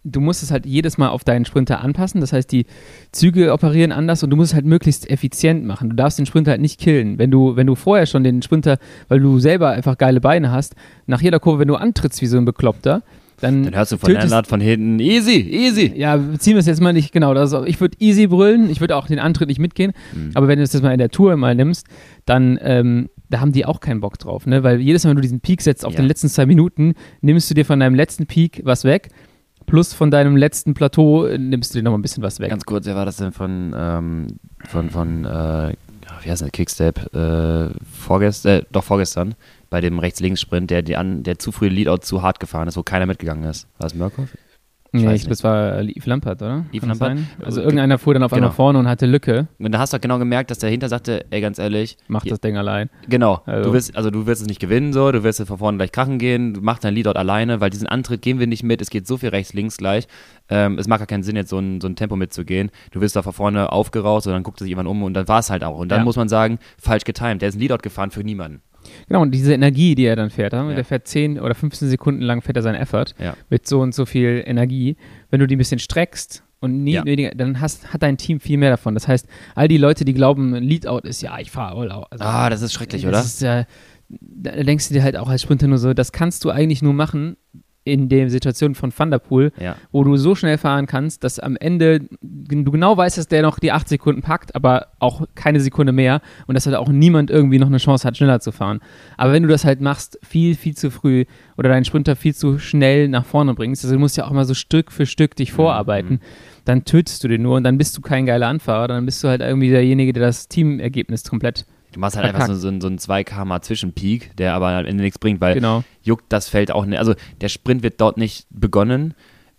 [0.05, 2.21] du musst es halt jedes Mal auf deinen Sprinter anpassen.
[2.21, 2.67] Das heißt, die
[3.13, 5.91] Züge operieren anders und du musst es halt möglichst effizient machen.
[5.91, 7.19] Du darfst den Sprinter halt nicht killen.
[7.19, 8.79] Wenn du, wenn du vorher schon den Sprinter,
[9.09, 10.75] weil du selber einfach geile Beine hast,
[11.07, 13.03] nach jeder Kurve, wenn du antrittst wie so ein Bekloppter,
[13.41, 15.93] dann, Dann hörst du von tötest- Lennart von hinten, easy, easy.
[15.97, 17.33] Ja, ziehen wir es jetzt mal nicht genau.
[17.33, 19.93] Also ich würde easy brüllen, ich würde auch den Antritt nicht mitgehen.
[20.15, 20.31] Mhm.
[20.35, 21.87] Aber wenn du es jetzt mal in der Tour mal nimmst,
[22.25, 24.63] dann ähm, da haben die auch keinen Bock drauf, ne?
[24.63, 26.01] Weil jedes Mal, wenn du diesen Peak setzt auf Ja.
[26.03, 29.09] den letzten zwei Minuten, nimmst du dir von deinem letzten Peak was weg.
[29.67, 32.51] Plus von deinem letzten Plateau äh, nimmst du dir noch mal ein bisschen was weg.
[32.51, 34.27] Ganz kurz, wer war das denn von, ähm,
[34.67, 35.75] von, von, äh,
[36.23, 39.35] wie heißt das, Kickstep, äh, vorgestern, äh, doch vorgestern,
[39.71, 43.45] bei dem Rechts-Links-Sprint, der, der zu früh Leadout zu hart gefahren ist, wo keiner mitgegangen
[43.45, 43.67] ist.
[43.79, 44.29] War es Murkoff?
[44.93, 46.65] Nee, weiß ich, das war Yves Lampert, oder?
[46.73, 47.19] Yves Lampert?
[47.45, 48.55] Also irgendeiner fuhr dann auf einmal Genau.
[48.57, 51.25] vorne und hatte Lücke, Und da hast du auch genau gemerkt, dass der hinter sagte,
[51.31, 52.91] ey, ganz ehrlich, macht das Ding allein.
[53.09, 53.43] Genau.
[53.47, 55.79] Also- Du wirst, also du wirst es nicht gewinnen, so, du wirst jetzt von vorne
[55.79, 58.81] gleich krachen gehen, du machst dein Leadout alleine, weil diesen Antritt gehen wir nicht mit,
[58.83, 60.07] es geht so viel rechts, links gleich.
[60.49, 62.71] Ähm, es macht gar keinen Sinn, jetzt so ein, so ein Tempo mitzugehen.
[62.91, 65.39] Du wirst da von vorne aufgeraucht und dann guckt sich jemand um und dann war
[65.39, 65.79] es halt auch.
[65.79, 66.05] Und dann Ja.
[66.05, 67.41] muss man sagen, falsch getimed.
[67.41, 68.61] Der ist ein Leadout gefahren für niemanden.
[69.09, 70.69] Genau, und diese Energie, die er dann fährt, ja.
[70.69, 70.75] Ja.
[70.75, 73.35] der fährt 10 oder 15 Sekunden lang fährt er seinen Effort Ja.
[73.51, 74.97] mit so und so viel Energie.
[75.31, 77.05] Wenn du die ein bisschen streckst und nie Ja.
[77.05, 78.95] weniger, dann hast, hat dein Team viel mehr davon.
[78.95, 82.07] Das heißt, all die Leute, die glauben, ein Leadout ist, ja, ich fahre all out.
[82.11, 83.21] Also, Ah, das ist schrecklich, das oder?
[83.21, 83.65] Ist, äh,
[84.09, 86.93] da denkst du dir halt auch als Sprinter nur so, das kannst du eigentlich nur
[86.93, 87.37] machen
[87.85, 89.75] in der Situation von Thunderpool, Ja.
[89.91, 93.59] wo du so schnell fahren kannst, dass am Ende du genau weißt, dass der noch
[93.59, 97.59] die 8 Sekunden packt, aber auch keine Sekunde mehr und dass halt auch niemand irgendwie
[97.59, 98.81] noch eine Chance hat, schneller zu fahren.
[99.17, 101.25] Aber wenn du das halt machst, viel, viel zu früh
[101.57, 104.45] oder deinen Sprinter viel zu schnell nach vorne bringst, also du musst ja auch immer
[104.45, 106.21] so Stück für Stück dich vorarbeiten,
[106.65, 109.29] dann tötest du den nur und dann bist du kein geiler Anfahrer, dann bist du
[109.29, 112.99] halt irgendwie derjenige, der das Teamergebnis komplett, Du machst halt einfach so, so, so einen
[112.99, 115.85] 2 km Zwischenpeak, der aber am Ende nichts bringt, weil genau.
[116.03, 116.99] juckt das Feld auch nicht.
[116.99, 119.15] Also der Sprint wird dort nicht begonnen.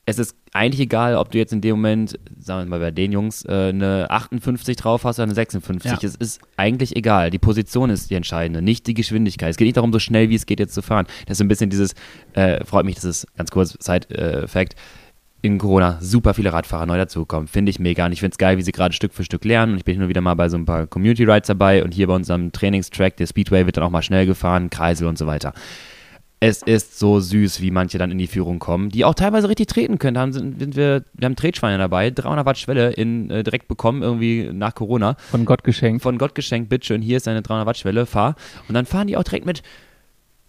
[0.05, 3.11] Es ist eigentlich egal, ob du jetzt in dem Moment, sagen wir mal bei den
[3.11, 5.91] Jungs, äh, eine 58 drauf hast oder eine 56.
[5.91, 5.97] Ja.
[6.01, 7.29] Es ist eigentlich egal.
[7.29, 9.49] Die Position ist die entscheidende, nicht die Geschwindigkeit.
[9.49, 11.05] Es geht nicht darum, so schnell wie es geht jetzt zu fahren.
[11.25, 11.95] Das ist so ein bisschen dieses,
[12.33, 14.75] äh, freut mich, das ist ganz kurz, Side-Fact,
[15.43, 17.49] in Corona super viele Radfahrer neu dazugekommen.
[17.49, 18.05] Finde ich mega.
[18.05, 19.73] Und ich finde es geil, wie sie gerade Stück für Stück lernen.
[19.73, 21.83] Und ich bin und wieder mal bei so ein paar Community Rides dabei.
[21.83, 25.17] Und hier bei unserem Trainingstrack, der Speedway, wird dann auch mal schnell gefahren, Kreisel und
[25.17, 25.53] so weiter.
[26.39, 29.67] Es ist so süß, wie manche dann in die Führung kommen, die auch teilweise richtig
[29.67, 30.15] treten können.
[30.15, 33.67] Da haben, sind, sind wir, wir haben Tretschweine dabei, 300 Watt Schwelle in, äh, direkt
[33.67, 35.17] bekommen, irgendwie nach Corona.
[35.29, 36.03] Von Gott geschenkt.
[36.03, 38.35] Von Gott geschenkt, bitteschön, hier ist deine 300 Watt Schwelle, fahr.
[38.69, 39.61] Und dann fahren die auch direkt mit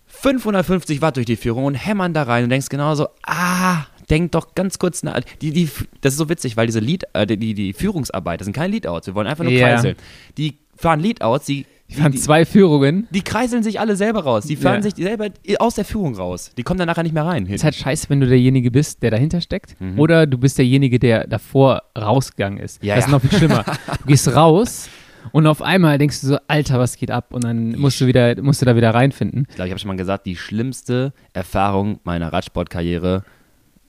[0.06, 4.54] 550 Watt durch die Führung und hämmern da rein und denkst genauso, ah, denk doch
[4.54, 5.20] ganz kurz nach.
[5.40, 5.68] Die, die,
[6.00, 9.06] das ist so witzig, weil diese Lead, äh, die, die Führungsarbeit, das sind keine Leadouts,
[9.06, 9.68] wir wollen einfach nur Ja.
[9.68, 9.96] kreiseln.
[10.38, 13.06] Die fahren Leadouts, die, die, zwei Führungen.
[13.10, 14.44] die kreiseln sich alle selber raus.
[14.46, 14.82] Die fahren Ja.
[14.82, 15.28] sich selber
[15.58, 16.50] aus der Führung raus.
[16.56, 17.46] Die kommen dann nachher nicht mehr rein.
[17.46, 19.80] ist halt scheiße, wenn du derjenige bist, der dahinter steckt.
[19.80, 19.98] Mhm.
[19.98, 22.82] Oder du bist derjenige, der davor rausgegangen ist.
[22.82, 23.16] Ja, das ist ja.
[23.16, 23.64] noch viel schlimmer.
[24.00, 24.88] Du gehst raus
[25.32, 27.32] und auf einmal denkst du so, Alter, was geht ab?
[27.32, 29.46] Und dann musst du wieder, musst du da wieder reinfinden.
[29.48, 33.24] Ich glaube, ich habe schon mal gesagt, die schlimmste Erfahrung meiner Radsportkarriere,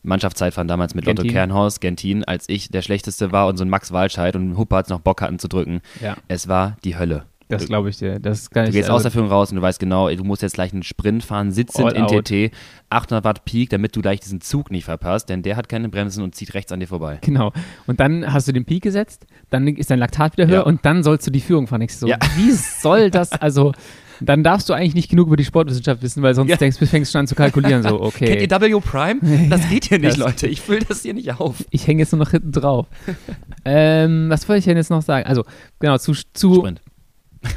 [0.06, 1.34] Mannschaftszeitfahren damals mit Lotto Gentin.
[1.36, 5.00] Kernhaus, Gentin, als ich der Schlechteste war und so ein Max Walscheid und Huppertz noch
[5.00, 5.82] Bock hatten zu drücken.
[6.02, 6.16] Ja.
[6.28, 7.26] Es war die Hölle.
[7.48, 8.20] Das glaube ich dir.
[8.20, 10.42] Das gar Du gehst also, aus der Führung raus und du weißt genau, du musst
[10.42, 12.26] jetzt gleich einen Sprint fahren, sitzend in out.
[12.26, 12.52] TT,
[12.90, 16.24] 800 Watt Peak, damit du gleich diesen Zug nicht verpasst, denn der hat keine Bremsen
[16.24, 17.20] und zieht rechts an dir vorbei.
[17.22, 17.54] Genau.
[17.86, 20.62] Und dann hast du den Peak gesetzt, dann ist dein Laktat wieder höher Ja.
[20.64, 21.82] und dann sollst du die Führung fahren.
[21.82, 22.18] Du so, Ja.
[22.36, 23.74] wie soll das, also
[24.22, 26.58] dann darfst du eigentlich nicht genug über die Sportwissenschaft wissen, weil sonst Ja.
[26.58, 28.44] denkst du, fängst du an zu kalkulieren, so, Kennt okay.
[28.44, 29.20] ihr W Prime?
[29.50, 30.48] Das geht hier nicht, Das- Leute.
[30.48, 31.64] Ich fülle das hier nicht auf.
[31.70, 32.88] Ich hänge jetzt nur noch hinten drauf.
[33.66, 35.26] ähm, was wollte ich denn jetzt noch sagen?
[35.28, 35.44] Also,
[35.80, 36.82] genau, zu, zu, Sprint.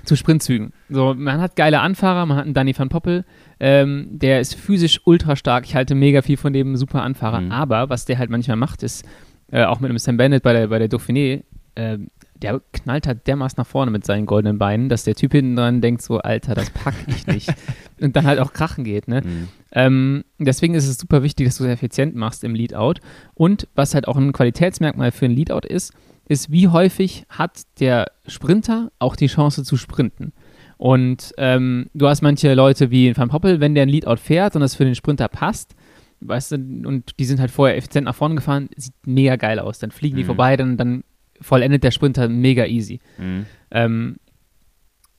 [0.04, 0.72] zu Sprintzügen.
[0.88, 3.24] So, man hat geile Anfahrer, man hat einen Danny van Poppel,
[3.61, 5.64] ähm, der ist physisch ultra stark.
[5.64, 7.40] Ich halte mega viel von dem super Anfahrer.
[7.40, 7.52] Mhm.
[7.52, 9.04] Aber was der halt manchmal macht, ist,
[9.50, 11.42] äh, auch mit einem Sam Bennett bei der, bei der Dauphiné,
[11.74, 11.98] äh,
[12.43, 15.80] der knallt halt dermaßen nach vorne mit seinen goldenen Beinen, dass der Typ hinten dran
[15.80, 17.53] denkt, so, Alter, das pack ich nicht.
[18.01, 19.22] Und dann halt auch krachen geht, ne?
[19.22, 19.49] Mhm.
[19.72, 23.01] Ähm, deswegen ist es super wichtig, dass du es effizient machst im Leadout.
[23.34, 25.93] Und was halt auch ein Qualitätsmerkmal für ein Leadout ist,
[26.28, 30.32] ist, wie häufig hat der Sprinter auch die Chance zu sprinten.
[30.76, 34.61] Und ähm, du hast manche Leute wie Van Poppel, wenn der ein Leadout fährt und
[34.61, 35.74] das für den Sprinter passt,
[36.20, 39.78] weißt du, und die sind halt vorher effizient nach vorne gefahren, sieht mega geil aus.
[39.78, 40.26] Dann fliegen die Mhm.
[40.28, 41.03] vorbei, dann, dann
[41.41, 43.01] vollendet der Sprinter mega easy.
[43.18, 43.47] Mhm.
[43.70, 44.16] Ähm,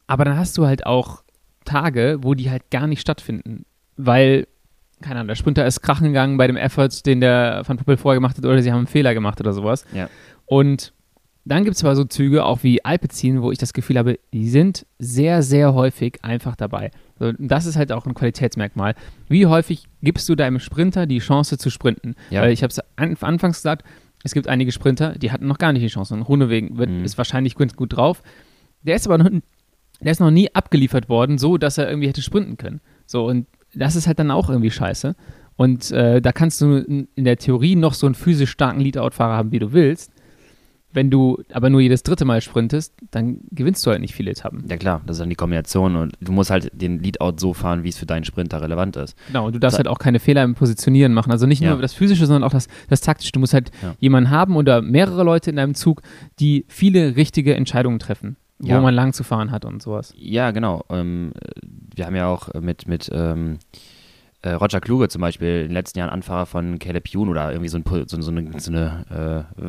[0.08, 1.24] aber dann hast du halt auch
[1.66, 3.66] Tage, wo die halt gar nicht stattfinden,
[3.96, 4.48] weil,
[5.02, 8.18] keine Ahnung, der Sprinter ist krachen gegangen bei dem Effort, den der Van Poppel vorher
[8.18, 9.86] gemacht hat, oder sie haben einen Fehler gemacht oder sowas.
[9.94, 10.10] Ja.
[10.46, 10.94] Und
[11.46, 14.50] dann gibt es aber so Züge, auch wie Alpecin, wo ich das Gefühl habe, die
[14.50, 16.92] sind sehr, sehr häufig einfach dabei.
[17.18, 18.94] So, und das ist halt auch ein Qualitätsmerkmal.
[19.28, 22.16] Wie häufig gibst du deinem Sprinter die Chance zu sprinten?
[22.30, 22.42] Ja.
[22.42, 23.86] Weil ich habe es an, anfangs gesagt,
[24.24, 26.14] es gibt einige Sprinter, die hatten noch gar nicht die Chance.
[26.14, 27.04] Und Runewegen wird, Mhm.
[27.06, 28.22] ist wahrscheinlich ganz gut drauf.
[28.84, 29.30] Der ist aber noch,
[30.02, 32.82] der ist noch nie abgeliefert worden, so dass er irgendwie hätte sprinten können.
[33.06, 35.16] So, und das ist halt dann auch irgendwie scheiße.
[35.56, 39.36] Und äh, da kannst du in in der Theorie noch so einen physisch starken Leadout-Fahrer
[39.36, 40.12] haben, wie du willst.
[40.92, 44.66] Wenn du aber nur jedes dritte Mal sprintest, dann gewinnst du halt nicht viele Etappen.
[44.68, 47.84] Ja klar, das ist dann die Kombination und du musst halt den Leadout so fahren,
[47.84, 49.16] wie es für deinen Sprinter relevant ist.
[49.28, 51.32] Genau, und du darfst Da- halt auch keine Fehler im Positionieren machen.
[51.32, 51.70] Also nicht Ja.
[51.72, 53.32] nur das Physische, sondern auch das, das Taktische.
[53.32, 53.94] Du musst halt Ja.
[54.00, 56.02] jemanden haben oder mehrere Leute in deinem Zug,
[56.40, 58.82] die viele richtige Entscheidungen treffen, wo Ja.
[58.82, 60.12] man lang zu fahren hat und sowas.
[60.18, 60.86] Ja, genau.
[60.90, 61.34] Ähm,
[61.96, 63.60] wir haben ja auch mit, mit ähm,
[64.42, 67.68] äh, Roger Kluge zum Beispiel in den letzten Jahren Anfahrer von Caleb Youn oder irgendwie
[67.68, 69.64] so, ein, so, so eine, so, eine, äh,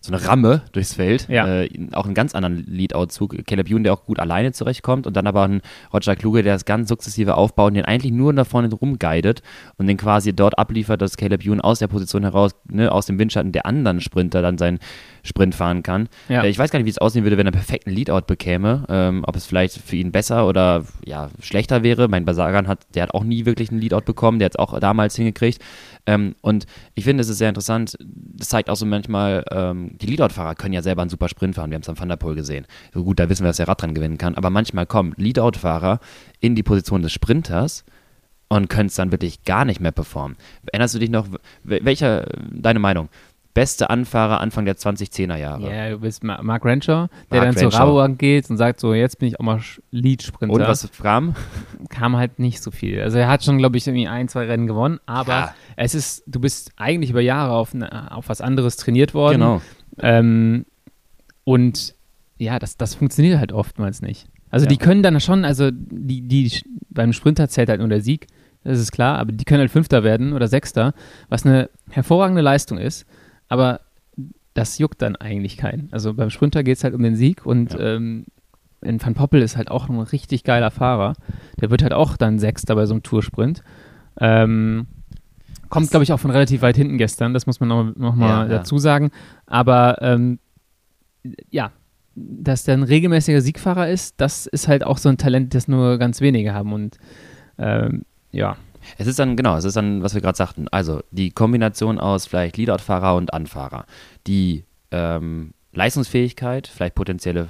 [0.00, 1.28] so eine Ramme durchs Feld.
[1.28, 1.62] Ja.
[1.62, 3.44] Äh, auch einen ganz anderen Lead-Out-Zug.
[3.46, 5.60] Caleb Youn, der auch gut alleine zurechtkommt und dann aber ein
[5.92, 9.42] Roger Kluge, der das ganz sukzessive aufbaut und den eigentlich nur da vorne rumguidet
[9.76, 13.18] und den quasi dort abliefert, dass Caleb Youn aus der Position heraus, ne, aus dem
[13.18, 14.78] Windschatten der anderen Sprinter dann seinen
[15.26, 16.08] Sprint fahren kann.
[16.28, 16.42] Ja.
[16.44, 18.84] Äh, ich weiß gar nicht, wie es aussehen würde, wenn er einen perfekten Leadout bekäme.
[18.88, 22.08] Ähm, ob es vielleicht für ihn besser oder ja, schlechter wäre.
[22.08, 24.78] Mein Basagan hat, der hat auch nie wirklich einen Leadout bekommen, der hat es auch
[24.78, 25.60] damals hingekriegt.
[26.06, 27.96] Ähm, und ich finde, es ist sehr interessant.
[27.98, 31.70] Das zeigt auch so manchmal, ähm, die Leadout-Fahrer können ja selber einen super Sprint fahren.
[31.70, 32.66] Wir haben es am Van der Poel gesehen.
[32.92, 34.34] So gut, da wissen wir, dass der Radrennen gewinnen kann.
[34.34, 36.00] Aber manchmal kommen Leadout-Fahrer
[36.40, 37.84] in die Position des Sprinters
[38.48, 40.36] und können es dann wirklich gar nicht mehr performen.
[40.70, 41.26] Erinnerst du dich noch,
[41.64, 43.08] wel- welcher, deine Meinung?
[43.54, 45.70] Beste Anfahrer Anfang der 2010er Jahre.
[45.72, 47.78] Ja, du bist Ma Mark Renshaw, der Mark dann zur Renshaw.
[47.84, 49.60] Rabobank geht und sagt so, jetzt bin ich auch mal
[49.92, 50.52] Lead-Sprinter.
[50.54, 51.36] Und was kam?
[51.88, 53.00] kam halt nicht so viel.
[53.00, 55.54] Also er hat schon, glaube ich, irgendwie ein, zwei Rennen gewonnen, aber Ja.
[55.76, 57.70] es ist, du bist eigentlich über Jahre auf,
[58.10, 59.34] auf was anderes trainiert worden.
[59.40, 59.62] Genau.
[60.00, 60.66] Ähm,
[61.44, 61.94] und
[62.38, 64.26] ja, das, das funktioniert halt oftmals nicht.
[64.50, 64.70] Also Ja.
[64.70, 66.50] die können dann schon, also die, die
[66.90, 68.26] beim Sprinter zählt halt nur der Sieg,
[68.64, 70.94] das ist klar, aber die können halt Fünfter werden oder Sechster,
[71.28, 73.04] was eine hervorragende Leistung ist,
[73.54, 73.80] aber
[74.52, 75.88] das juckt dann eigentlich keinen.
[75.92, 77.94] Also beim Sprinter geht es halt um den Sieg und Ja.
[77.94, 78.26] ähm,
[78.82, 81.14] in Van Poppel ist halt auch ein richtig geiler Fahrer.
[81.60, 83.62] Der wird halt auch dann Sechster bei so einem Toursprint.
[84.20, 84.86] Ähm,
[85.70, 88.50] kommt, glaube ich, auch von relativ weit hinten gestern, das muss man noch, noch mal
[88.50, 88.58] ja.
[88.58, 89.10] dazu sagen.
[89.46, 90.38] Aber ähm,
[91.50, 91.72] ja,
[92.14, 95.98] dass der ein regelmäßiger Siegfahrer ist, das ist halt auch so ein Talent, das nur
[95.98, 96.72] ganz wenige haben.
[96.72, 96.98] Und
[97.58, 98.02] ähm,
[98.32, 98.56] ja,
[98.98, 102.26] Es ist dann, genau, es ist dann, was wir gerade sagten, also die Kombination aus
[102.26, 103.86] vielleicht Leadout-Fahrer und Anfahrer,
[104.26, 107.48] die ähm, Leistungsfähigkeit, vielleicht potenzielle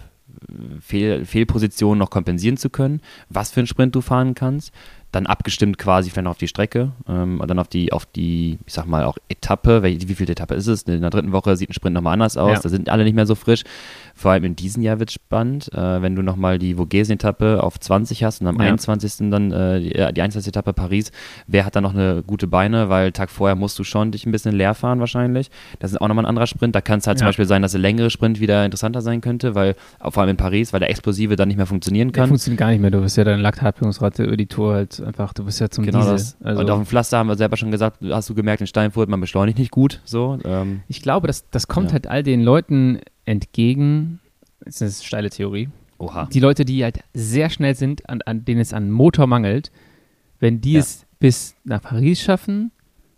[0.48, 4.72] äh, Fehl, Fehlpositionen noch kompensieren zu können, was für einen Sprint du fahren kannst,
[5.14, 8.58] dann abgestimmt quasi vielleicht noch auf die Strecke ähm, und dann auf die, auf die,
[8.66, 10.82] ich sag mal, auch Etappe, welche, wie viel Etappe ist es?
[10.82, 12.60] In der dritten Woche sieht ein Sprint nochmal anders aus, Ja.
[12.60, 13.62] da sind alle nicht mehr so frisch.
[14.16, 17.78] Vor allem in diesem Jahr wird es spannend, äh, wenn du nochmal die Vogesen-Etappe auf
[17.80, 18.62] 20 hast und am Ja.
[18.66, 19.30] 21.
[19.30, 20.48] dann äh, die, die 21.
[20.48, 21.10] Etappe Paris,
[21.46, 24.32] wer hat da noch eine gute Beine, weil Tag vorher musst du schon dich ein
[24.32, 25.50] bisschen leer fahren wahrscheinlich.
[25.80, 26.74] Das ist auch nochmal ein anderer Sprint.
[26.74, 27.28] Da kann es halt zum Ja.
[27.30, 30.72] Beispiel sein, dass der längere Sprint wieder interessanter sein könnte, weil vor allem in Paris,
[30.72, 32.28] weil der Explosive dann nicht mehr funktionieren der kann.
[32.28, 32.90] funktioniert gar nicht mehr.
[32.90, 35.98] Du bist ja deine Laktatbildungsrate über die Tour halt einfach, du bist ja zum Genau
[36.00, 36.12] Diesel.
[36.14, 36.36] das.
[36.42, 39.08] Also, und auf dem Pflaster haben wir selber schon gesagt, hast du gemerkt, in Steinfurt,
[39.08, 40.00] man beschleunigt nicht gut.
[40.04, 41.92] So, ähm, ich glaube, das, das kommt Ja.
[41.94, 44.20] halt all den Leuten entgegen,
[44.64, 46.28] das ist eine steile Theorie, oha.
[46.32, 49.70] die Leute, die halt sehr schnell sind, an, an denen es an Motor mangelt,
[50.40, 50.80] wenn die Ja.
[50.80, 52.70] es bis nach Paris schaffen,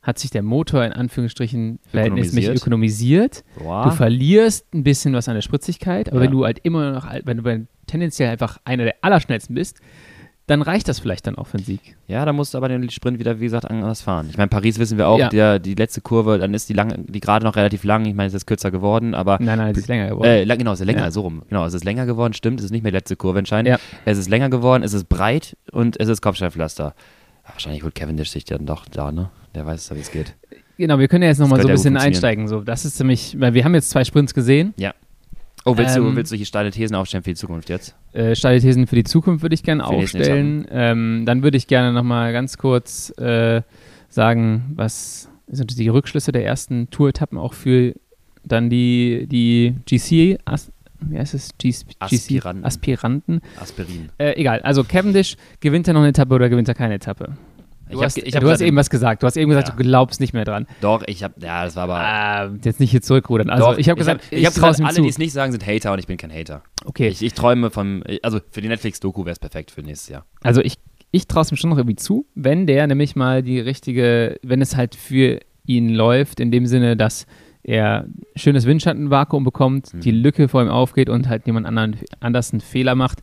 [0.02, 3.42] hat sich der Motor in Anführungsstrichen verhältnismäßig ökonomisiert.
[3.58, 3.84] Boah.
[3.84, 6.24] Du verlierst ein bisschen was an der Spritzigkeit, aber Ja.
[6.24, 9.80] wenn du halt immer noch, wenn du tendenziell einfach einer der Allerschnellsten bist,
[10.46, 11.96] dann reicht das vielleicht dann auch für einen Sieg.
[12.06, 14.28] Ja, da musst du aber den Sprint wieder, wie gesagt, anders fahren.
[14.30, 15.28] Ich meine, Paris wissen wir auch, Ja.
[15.28, 18.04] der, die letzte Kurve, dann ist die, lang, die gerade noch relativ lang.
[18.06, 20.28] Ich meine, es ist kürzer geworden, aber Nein, nein, es ist länger geworden.
[20.28, 21.10] Äh, genau, es ist länger, Ja.
[21.10, 21.42] so rum.
[21.48, 23.68] Genau, es ist länger geworden, stimmt, es ist nicht mehr die letzte Kurve entscheidend.
[23.68, 23.78] Ja.
[24.04, 26.94] Es ist länger geworden, es ist breit und es ist Kopfsteinpflaster.
[27.44, 29.30] Ja, wahrscheinlich holt Cavendish sich dann doch da, ne?
[29.54, 30.34] Der weiß, wie es geht.
[30.78, 32.46] Genau, wir können ja jetzt nochmal so ein ja bisschen einsteigen.
[32.48, 34.74] So, das ist nämlich, weil wir haben jetzt zwei Sprints gesehen.
[35.68, 37.96] Oh, willst, du, Ähm, willst du hier steile Thesen aufstellen für die Zukunft jetzt?
[38.12, 40.64] Äh, steile Thesen für die Zukunft würde ich gerne aufstellen.
[40.70, 43.62] Ähm, dann würde ich gerne nochmal ganz kurz äh,
[44.08, 47.94] sagen, was sind die Rückschlüsse der ersten Tour-Etappen auch für
[48.44, 51.50] dann die, die GC, As, wie heißt es?
[51.58, 52.62] G Aspiranten.
[52.62, 53.40] GC, Aspiranten.
[53.60, 54.08] Aspirin.
[54.18, 57.36] Äh, egal, also Cavendish, gewinnt er noch eine Etappe oder gewinnt er keine Etappe?
[57.90, 59.22] Du Ich hast, ich hab du hast gesagt, eben was gesagt.
[59.22, 59.74] Du hast eben gesagt, Ja.
[59.76, 60.66] du glaubst nicht mehr dran.
[60.80, 61.94] Doch, ich hab, ja, das war aber.
[62.00, 63.48] Ah, jetzt nicht hier zurückrudern.
[63.50, 65.52] Also doch, ich habe gesagt, ich hab, trau's gesagt, ihm alle, die es nicht sagen,
[65.52, 66.62] sind Hater und ich bin kein Hater.
[66.84, 70.26] Okay, Ich, ich träume von, also für die Netflix-Doku wäre es perfekt für nächstes Jahr.
[70.42, 70.78] Also ich,
[71.12, 74.60] ich traue es ihm schon noch irgendwie zu, wenn der nämlich mal die richtige, wenn
[74.60, 77.26] es halt für ihn läuft, in dem Sinne, dass
[77.62, 78.06] er
[78.36, 80.00] schönes Windschattenvakuum bekommt, Mhm.
[80.00, 83.20] die Lücke vor ihm aufgeht und halt jemand anderen, anders einen Fehler macht,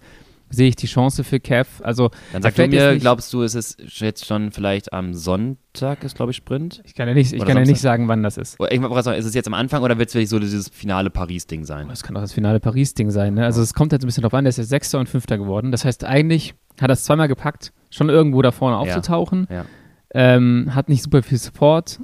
[0.54, 1.82] sehe ich die Chance für Kev.
[1.84, 6.16] Also Dann sag du mir, glaubst du, es ist jetzt schon vielleicht am Sonntag, ist
[6.16, 6.82] glaube ich Sprint?
[6.86, 8.60] ich kann ja nicht, ich Oder kann ja nicht sagen, wann das ist.
[8.60, 8.72] Oder
[9.18, 11.88] ist es jetzt am Anfang oder wird es wirklich so dieses finale Paris-Ding sein?
[11.90, 13.36] Das kann auch das finale Paris-Ding sein.
[13.36, 13.46] Ne?
[13.46, 15.72] Also es kommt jetzt ein bisschen drauf an, der ist jetzt Sechster und Fünfter geworden.
[15.72, 19.48] Das heißt, eigentlich hat er es zweimal gepackt, schon irgendwo da vorne aufzutauchen.
[19.50, 19.66] Ja.
[20.14, 22.00] ähm, hat nicht super viel Support.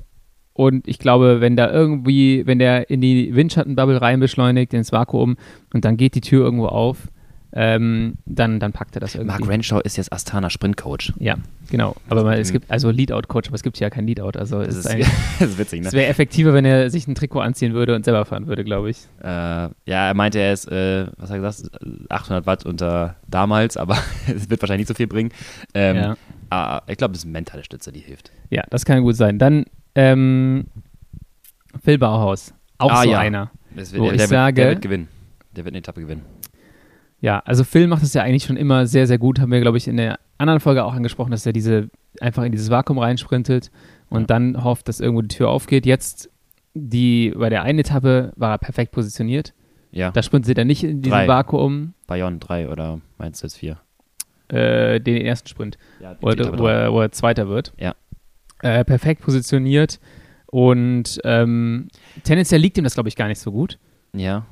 [0.54, 5.38] Und ich glaube, wenn da irgendwie, wenn der in die Windschattenbubble rein beschleunigt, ins Vakuum
[5.74, 7.08] und dann geht die Tür irgendwo auf,
[7.54, 9.40] ähm, dann, dann packt er das irgendwie.
[9.40, 11.14] Mark Renshaw ist jetzt Astana Sprintcoach.
[11.18, 11.36] Ja,
[11.72, 11.96] genau.
[12.08, 12.54] Aber mal, es Mhm.
[12.54, 14.38] gibt, also Leadout-Coach, aber es gibt ja kein Leadout.
[14.38, 15.88] Also Das es ist, das ist witzig, ne?
[15.88, 18.90] es wäre effektiver, wenn er sich ein Trikot anziehen würde und selber fahren würde, glaube
[18.92, 19.00] ich.
[19.22, 21.72] Äh, ja, er meinte, er ist, äh, was hat er gesagt,
[22.10, 23.98] 800 Watt unter damals, aber
[24.28, 25.32] es wird wahrscheinlich nicht so viel bringen.
[25.74, 26.18] Ähm, ja.
[26.52, 28.32] ah, ich glaube, das ist eine mentale Stütze, die hilft.
[28.52, 29.40] ja, das kann gut sein.
[29.40, 30.68] Dann ähm,
[31.84, 33.20] Phil Bauhaus, auch Ah, so ja.
[33.20, 33.52] einer.
[33.76, 35.08] Das Wo der, ich der, sage- wird, der wird gewinnen.
[35.56, 36.22] Der wird eine Etappe gewinnen.
[37.22, 39.40] Ja, also Phil macht es ja eigentlich schon immer sehr, sehr gut.
[39.40, 41.90] Haben wir, glaube ich, in der anderen Folge auch angesprochen, dass er diese
[42.22, 43.72] einfach in dieses Vakuum reinsprintet
[44.10, 44.28] und Ja.
[44.28, 45.86] dann hofft, dass irgendwo die Tür aufgeht.
[45.86, 46.30] Jetzt
[46.74, 49.54] die bei der einen Etappe war er perfekt positioniert.
[49.92, 51.28] Ja, Da sprintet er nicht in diesem Drei.
[51.28, 53.78] Vakuum, Bayonne 3 oder meinst du jetzt 4?
[54.50, 57.74] äh, den ersten Sprint, Ja, wo er, wo er, wo er Zweiter wird.
[57.80, 57.96] Ja.
[58.62, 60.00] Äh, perfekt positioniert
[60.48, 61.88] und ähm,
[62.24, 63.78] tendenziell liegt ihm das, glaube ich, gar nicht so gut.
[64.14, 64.46] ja,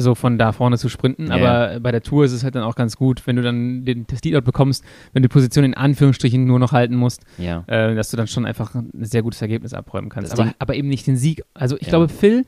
[0.00, 1.26] so von da vorne zu sprinten.
[1.26, 3.84] Ja, aber bei der Tour ist es halt dann auch ganz gut, wenn du dann
[3.84, 7.64] den, das Leadout bekommst, wenn du die Position in Anführungsstrichen nur noch halten musst, ja.
[7.66, 10.32] äh, dass du dann schon einfach ein sehr gutes Ergebnis abräumen kannst.
[10.32, 11.42] Aber, aber eben nicht den Sieg.
[11.54, 11.88] Also ich Ja.
[11.90, 12.44] glaube, Phil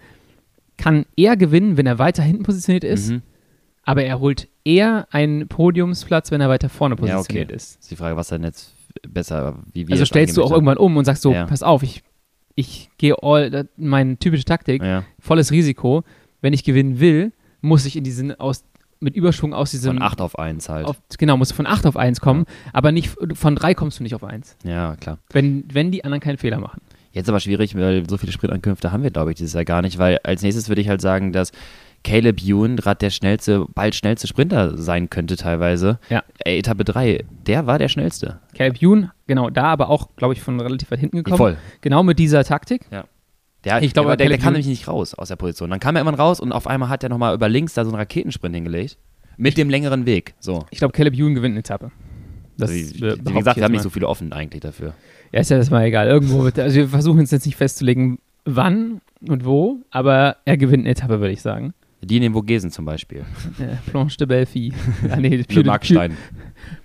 [0.77, 3.23] kann eher gewinnen, wenn er weiter hinten positioniert ist, Mhm.
[3.85, 7.57] aber er holt eher einen Podiumsplatz, wenn er weiter vorne positioniert okay.
[7.57, 7.81] ist.
[7.81, 8.75] Ist die Frage, was dann jetzt
[9.09, 12.03] besser, wie wir Also stellst du auch irgendwann um und sagst so, pass auf, ich,
[12.55, 14.83] ich gehe all, meine typische Taktik,
[15.19, 16.05] volles Risiko.
[16.43, 18.65] Wenn ich gewinnen will, muss ich in diesen aus
[19.03, 20.87] mit Überschwung aus diesem Von 8 auf 1 halt.
[20.87, 24.03] auf, genau, musst du von 8 auf 1 kommen, aber nicht von 3 kommst du
[24.03, 24.57] nicht auf 1.
[24.63, 25.19] ja, klar.
[25.31, 26.83] Wenn, wenn die anderen keinen Fehler machen.
[27.13, 29.99] Jetzt aber schwierig, weil so viele Sprintankünfte haben wir, glaube ich, dieses Jahr gar nicht,
[29.99, 31.51] weil als nächstes würde ich halt sagen, dass
[32.05, 35.99] Caleb Ewan gerade der schnellste, bald schnellste Sprinter sein könnte teilweise.
[36.09, 36.23] Ja.
[36.45, 38.39] Ey, Etappe 3, der war der schnellste.
[38.55, 41.37] Caleb Youn, genau, da aber auch, glaube ich, von relativ weit hinten gekommen.
[41.37, 41.57] Voll.
[41.81, 42.83] Genau mit dieser Taktik.
[43.65, 45.69] Der, Ich glaube, der, der, der kam Ewan- nämlich nicht raus aus der Position.
[45.71, 47.91] Dann kam er irgendwann raus und auf einmal hat er nochmal über links da so
[47.91, 48.97] einen Raketensprint hingelegt.
[49.37, 50.35] Mit dem längeren Weg.
[50.41, 50.65] So.
[50.71, 51.91] Ich glaube, Caleb Youn gewinnt eine Etappe.
[52.59, 53.01] Das, Also, wie
[53.33, 54.95] gesagt, ich wir haben nicht so viele offen eigentlich dafür.
[55.33, 56.09] Ja, ist ja das mal egal.
[56.09, 60.83] Irgendwo wird, also wir versuchen uns jetzt nicht festzulegen, wann und wo, aber er gewinnt
[60.83, 61.73] eine Etappe, würde ich sagen.
[62.03, 63.25] Die in den Vogesen zum Beispiel.
[63.91, 64.73] Planche de Belfi.
[65.11, 66.17] ah, nee, Puy Puy, Markstein.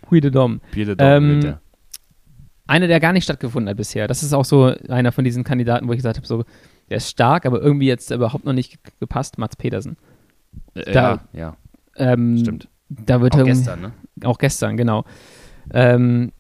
[0.02, 0.60] Puy de Dom.
[0.72, 1.62] Pied de Ähm, Dom mit der.
[2.68, 4.08] Einer, der gar nicht stattgefunden hat bisher.
[4.08, 6.44] Das ist auch so einer von diesen Kandidaten, wo ich gesagt habe, so,
[6.90, 9.38] der ist stark, aber irgendwie jetzt überhaupt noch nicht ge- gepasst.
[9.38, 9.98] Mats Pedersen.
[10.74, 11.58] Äh, da- ja, ja,
[12.14, 12.68] Ähm, stimmt.
[12.90, 13.92] Da wird Auch gestern, ne?
[14.24, 15.06] Auch gestern, genau.
[15.74, 16.32] Ähm,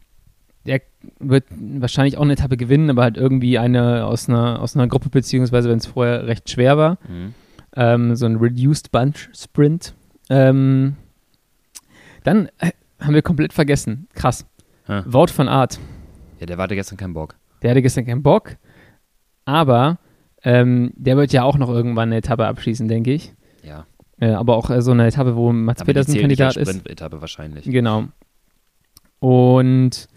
[0.65, 0.81] der
[1.19, 5.09] wird wahrscheinlich auch eine Etappe gewinnen, aber halt irgendwie eine aus einer, aus einer Gruppe,
[5.09, 6.97] beziehungsweise wenn es vorher recht schwer war.
[7.07, 7.33] Mhm.
[7.75, 9.93] Ähm, so ein Reduced Bunch Sprint.
[10.29, 10.95] Ähm,
[12.23, 14.07] dann äh, haben wir komplett vergessen.
[14.13, 14.45] Krass.
[14.87, 15.01] Hä?
[15.05, 15.79] Wout van Art.
[16.45, 17.35] Ja, der hatte gestern keinen Bock.
[17.63, 18.57] Der hatte gestern keinen Bock,
[19.45, 19.97] aber
[20.43, 23.33] ähm, der wird ja auch noch irgendwann eine Etappe abschließen, denke ich.
[23.63, 23.87] Ja.
[24.19, 26.69] Äh, aber auch äh, so eine Etappe, wo Mats Aber Petersen Kandidat ist.
[26.69, 27.65] Sprint-Etappe wahrscheinlich.
[27.65, 28.05] Genau.
[29.19, 30.07] Und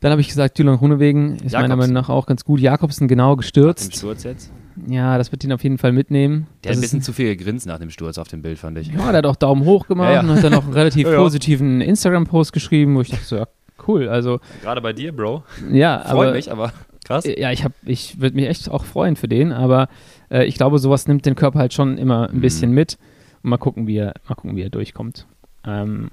[0.00, 1.76] dann habe ich gesagt, Dylan Runewegen ist meiner.
[1.76, 2.60] Meinung nach auch ganz gut.
[2.60, 3.96] Jakobsen genau Nach gestürzt.
[3.96, 4.52] Sturz jetzt?
[4.86, 6.46] Ja, das wird ihn auf jeden Fall mitnehmen.
[6.64, 8.58] Der hat Das ein ist bisschen zu viel gegrinst nach dem Sturz auf dem Bild,
[8.58, 8.88] fand ich.
[8.88, 10.20] Ja, der hat auch Daumen hoch gemacht Ja, ja.
[10.20, 13.46] und hat dann noch einen relativ positiven Instagram-Post geschrieben, wo ich dachte so, ja,
[13.88, 14.08] cool.
[14.08, 15.44] Also, Gerade bei dir, Bro.
[15.70, 16.72] ja, Freut aber mich, aber
[17.04, 17.24] krass.
[17.26, 19.88] ja, ich, hab- ich würde mich echt auch freuen für den, aber
[20.30, 22.40] äh, ich glaube, sowas nimmt den Körper halt schon immer ein Mhm.
[22.40, 22.98] bisschen mit.
[23.42, 25.26] Und mal gucken, wie er, mal gucken, wie er durchkommt.
[25.66, 26.10] Ähm,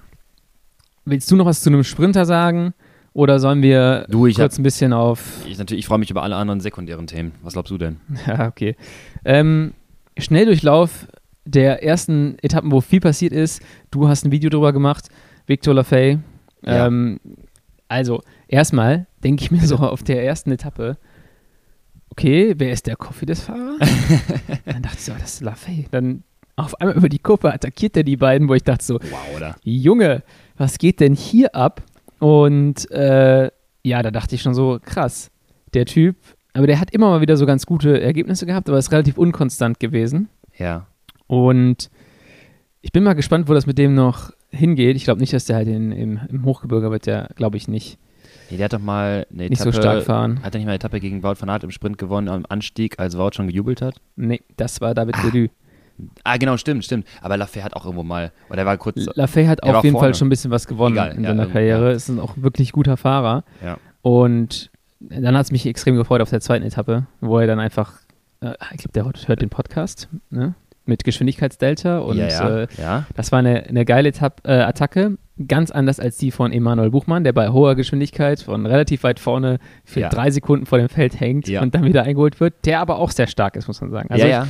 [1.05, 2.73] willst du noch was zu einem Sprinter sagen?
[3.13, 5.43] Oder sollen wir Du, ich kurz ein bisschen auf.
[5.47, 7.31] Ich, natürlich, ich freue mich über alle anderen sekundären Themen.
[7.41, 7.97] Was glaubst du denn?
[8.27, 8.75] Ja, okay.
[9.25, 9.73] Ähm,
[10.17, 11.07] Schnelldurchlauf
[11.45, 13.61] der ersten Etappen, wo viel passiert ist.
[13.89, 15.07] Du hast ein Video drüber gemacht,
[15.47, 16.19] Victor Lafay.
[16.63, 16.87] Ja.
[16.87, 17.19] Ähm,
[17.87, 20.97] also, erstmal denke ich mir so auf der ersten Etappe,
[22.11, 23.77] okay, wer ist der Coffides-Fahrer?
[24.65, 25.85] dann dachte ich so, das ist Lafay.
[25.91, 26.23] Dann
[26.55, 29.55] auf einmal über die Kuppe attackiert er die beiden, wo ich dachte so, Wow, oder?
[29.63, 30.23] Junge,
[30.57, 31.83] was geht denn hier ab?
[32.19, 33.51] Und äh,
[33.83, 35.29] ja, da dachte ich schon so, krass,
[35.73, 36.15] der Typ,
[36.53, 39.79] aber der hat immer mal wieder so ganz gute Ergebnisse gehabt, aber ist relativ unkonstant
[39.79, 40.29] gewesen.
[40.57, 40.87] Ja.
[41.27, 41.91] Und
[42.87, 44.95] ich bin mal gespannt, wo das mit dem noch hingeht.
[44.95, 47.99] Ich glaube nicht, dass der halt in, im, im Hochgebirge wird, der glaube ich nicht,
[48.49, 49.73] Nee, der hat doch mal eine nicht Etappe.
[49.75, 50.41] so stark fahren.
[50.41, 52.97] Hat er nicht mal eine Etappe gegen Wout van Aert im Sprint gewonnen am Anstieg,
[52.97, 53.95] als Wout schon gejubelt hat?
[54.15, 55.49] Nee, das war David Delü.
[56.23, 57.05] Ah, genau, stimmt, stimmt.
[57.21, 59.05] Aber Lafay hat auch irgendwo mal, oder er war kurz.
[59.15, 60.07] Lafay hat auf jeden vorne.
[60.07, 61.89] Fall schon ein bisschen was gewonnen Egal, in ja, seiner irgendwie, Karriere.
[61.89, 61.91] ja.
[61.91, 63.43] Ist ein auch wirklich guter Fahrer.
[63.61, 63.77] Ja.
[64.01, 64.69] Und
[65.01, 67.93] dann hat es mich extrem gefreut auf der zweiten Etappe, wo er dann einfach,
[68.39, 70.55] äh, ich glaube, der hört- hört den Podcast, ne?
[70.87, 73.05] Mit Geschwindigkeitsdelta und ja, ja, Äh, ja.
[73.15, 75.17] das war eine, eine geile Etapp, äh, Attacke.
[75.47, 79.59] ganz anders als die von Emanuel Buchmann, der bei hoher Geschwindigkeit von relativ weit vorne
[79.85, 83.11] für drei Sekunden vor dem Feld hängt und dann wieder eingeholt wird, der aber auch
[83.11, 84.09] sehr stark ist, muss man sagen.
[84.09, 84.47] Also ja, ja.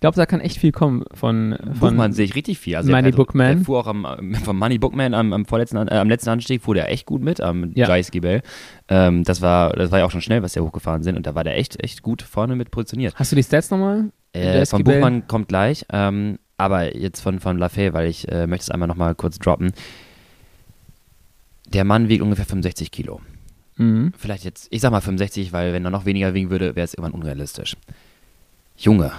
[0.00, 2.74] Ich glaube, da kann echt viel kommen von, von Buchmann sehe ich richtig viel.
[2.74, 3.56] Also Money Bookman.
[3.58, 6.62] Der fuhr auch am, am- vom Money Bookman am, am, vorletzten, äh, am letzten Anstieg,
[6.62, 7.86] fuhr der echt gut mit, am Ja.
[7.86, 8.40] Jais Gibel.
[8.88, 11.34] Ähm, das, war, das war ja auch schon schnell, was der hochgefahren sind und da
[11.34, 13.14] war der echt, echt gut vorne mit positioniert.
[13.16, 14.10] Hast du die Stats nochmal?
[14.32, 14.84] Äh, von?
[14.84, 18.88] Buchmann kommt gleich, ähm, aber jetzt von, von Lafay, weil ich äh, möchte es einmal
[18.88, 19.70] nochmal kurz droppen.
[21.72, 23.20] Der Mann wiegt ungefähr 65 Kilo.
[23.76, 24.12] Mhm.
[24.16, 26.94] Vielleicht jetzt, ich sag mal 65, weil wenn er noch weniger wiegen würde, wäre es
[26.94, 27.76] irgendwann unrealistisch.
[28.76, 29.12] Junge,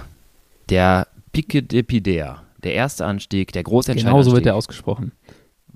[0.72, 4.44] der Pique de Pidea, der erste Anstieg, der große Genau so wird Entscheidanstieg.
[4.44, 5.12] der ausgesprochen.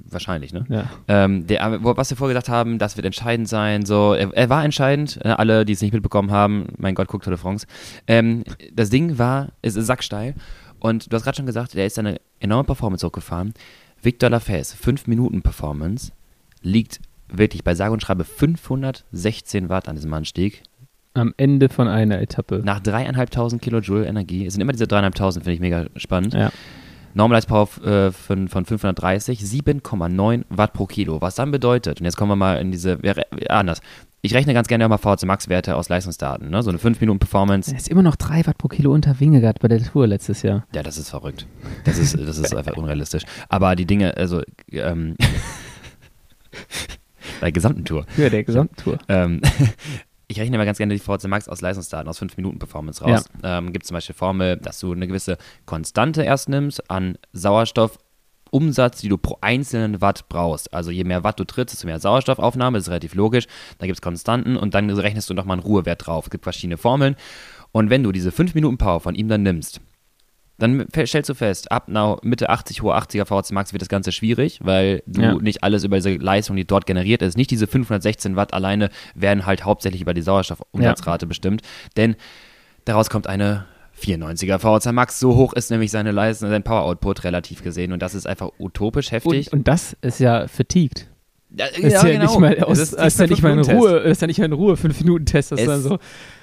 [0.08, 0.64] Wahrscheinlich, ne?
[0.68, 0.90] Ja.
[1.08, 3.84] Ähm, der, was wir vorher gesagt haben, das wird entscheidend sein.
[3.84, 5.18] So, er, er war entscheidend.
[5.24, 7.66] Äh, alle, die es nicht mitbekommen haben, mein Gott, guckt Tour de France.
[8.06, 10.34] Ähm, das Ding war, es ist sacksteil.
[10.78, 13.54] Und du hast gerade schon gesagt, der ist eine enorme Performance hochgefahren.
[14.00, 16.12] Victor Lafayette, 5 Minuten Performance,
[16.62, 20.62] liegt wirklich bei sage und schreibe 516 Watt an diesem Anstieg.
[21.16, 22.60] Am Ende von einer Etappe.
[22.64, 24.46] Nach dreieinhalbtausend Kilojoule Energie.
[24.46, 26.34] Es sind immer diese dreieinhalbtausend, finde ich mega spannend.
[26.34, 26.50] Ja.
[27.14, 31.22] Normalized Power äh, von, von 530, 7,9 Watt pro Kilo.
[31.22, 33.14] Was dann bedeutet, und jetzt kommen wir mal in diese, ja,
[33.48, 33.80] anders.
[34.20, 36.50] Ich rechne ganz gerne auch mal VHC Max-Werte aus Leistungsdaten.
[36.50, 36.62] Ne?
[36.62, 37.70] So eine 5-Minuten-Performance.
[37.70, 40.66] Er ist immer noch 3 Watt pro Kilo unter Wingegaard bei der Tour letztes Jahr.
[40.74, 41.46] Ja, das ist verrückt.
[41.84, 43.22] Das ist, das ist einfach unrealistisch.
[43.48, 44.42] Aber die Dinge, also,
[44.72, 45.16] ähm,
[47.40, 48.04] bei der gesamten Tour.
[48.08, 48.98] Für der gesamten Tour.
[49.08, 49.40] Ähm,
[50.28, 53.24] ich rechne mal ganz gerne die VHC Max aus Leistungsdaten, aus 5 Minuten Performance raus.
[53.42, 59.08] Ähm, Gibt zum Beispiel Formel, dass du eine gewisse Konstante erst nimmst an Sauerstoffumsatz, die
[59.08, 60.74] du pro einzelnen Watt brauchst.
[60.74, 63.46] Also je mehr Watt du trittst, desto mehr Sauerstoffaufnahme, das ist relativ logisch.
[63.78, 66.24] Da gibt es Konstanten und dann rechnest du nochmal einen Ruhewert drauf.
[66.26, 67.14] Es gibt verschiedene Formeln.
[67.70, 69.80] Und wenn du diese 5 Minuten Power von ihm dann nimmst,
[70.58, 71.88] dann stellst du fest, ab
[72.22, 75.34] Mitte 80, hohe 80er VHC Max wird das Ganze schwierig, weil du Ja.
[75.34, 79.44] nicht alles über diese Leistung, die dort generiert ist, nicht diese 516 Watt alleine werden
[79.44, 81.62] halt hauptsächlich über die Sauerstoffumsatzrate bestimmt,
[81.96, 82.16] denn
[82.86, 83.66] daraus kommt eine
[84.00, 88.00] 94er VHC Max, so hoch ist nämlich seine Leistung, sein Power Output relativ gesehen und
[88.00, 89.52] das ist einfach utopisch heftig.
[89.52, 91.06] Und, und das ist ja fatigued.
[91.50, 93.60] ja, ist ja, nicht mal, aus, Es das ist ja nicht mal in.
[93.60, 95.98] Ruhe, ist ja nicht mal in Ruhe, 5 Minuten Test, das ist dann so.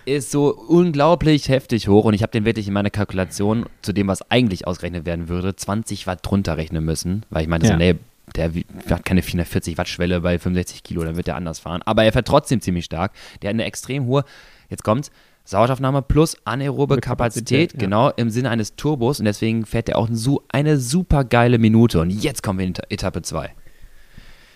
[0.05, 4.07] Ist so unglaublich heftig hoch und ich habe den wirklich in meiner Kalkulation zu dem,
[4.07, 7.73] was eigentlich ausgerechnet werden würde, 20 Watt drunter rechnen müssen, weil ich meinte Ja.
[7.73, 7.95] so, nee,
[8.35, 8.51] der
[8.89, 11.81] hat keine 440 Watt Schwelle bei 65 Kilo, dann wird der anders fahren.
[11.85, 13.11] Aber er fährt trotzdem ziemlich stark.
[13.41, 14.23] Der hat eine extrem hohe,
[14.69, 15.11] jetzt kommt's,
[15.45, 17.79] Sauerstoffnahme plus anaerobe Kapazität, Kapazität, ja.
[17.79, 21.99] genau im Sinne eines Turbos und deswegen fährt er auch so eine super geile Minute.
[21.99, 23.51] Und jetzt kommen wir in Etappe 2.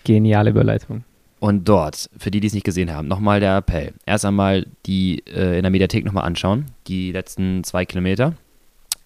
[0.04, 1.04] Geniale Überleitung.
[1.40, 3.92] Und dort, für die, die es nicht gesehen haben, nochmal der Appell.
[4.06, 8.34] Erst einmal die äh, in der Mediathek nochmal anschauen, die letzten zwei Kilometer.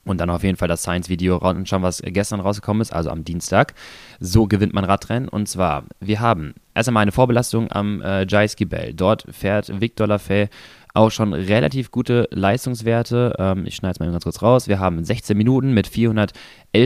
[0.05, 3.75] Und dann auf jeden Fall das Science-Video anschauen, was gestern rausgekommen ist, also am Dienstag.
[4.19, 5.29] So gewinnt man Radrennen.
[5.29, 8.95] Und zwar, wir haben erst einmal eine Vorbelastung am äh, Jais Gibel.
[8.95, 10.49] Dort fährt Victor Lafay
[10.95, 13.35] auch schon relativ gute Leistungswerte.
[13.39, 14.67] Ähm, ich schneide es mal ganz kurz raus.
[14.67, 16.35] Wir haben 16 Minuten mit 411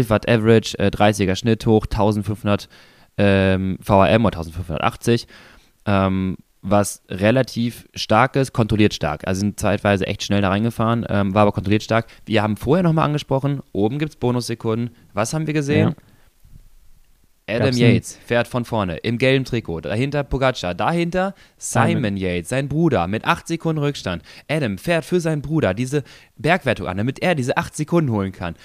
[0.09, 2.68] Watt Average, äh, 30er Schnitt hoch, 1500
[3.18, 5.26] ähm, VRM oder 1580,
[5.86, 9.26] ähm, was relativ stark ist, kontrolliert stark.
[9.26, 12.06] Also sind zeitweise echt schnell da reingefahren, ähm, war aber kontrolliert stark.
[12.24, 14.90] Wir haben vorher nochmal angesprochen, oben gibt es Bonussekunden.
[15.12, 15.94] Was haben wir gesehen?
[17.48, 19.82] Adam Gab's einen- Yates fährt von vorne im gelben Trikot.
[19.82, 20.74] Dahinter Pogacar.
[20.74, 22.16] Dahinter Simon, Simon.
[22.16, 24.24] Yates, sein Bruder, mit 8 Sekunden Rückstand.
[24.48, 26.02] Adam fährt für seinen Bruder diese
[26.36, 28.56] Bergwertung an, damit er diese 8 Sekunden holen kann.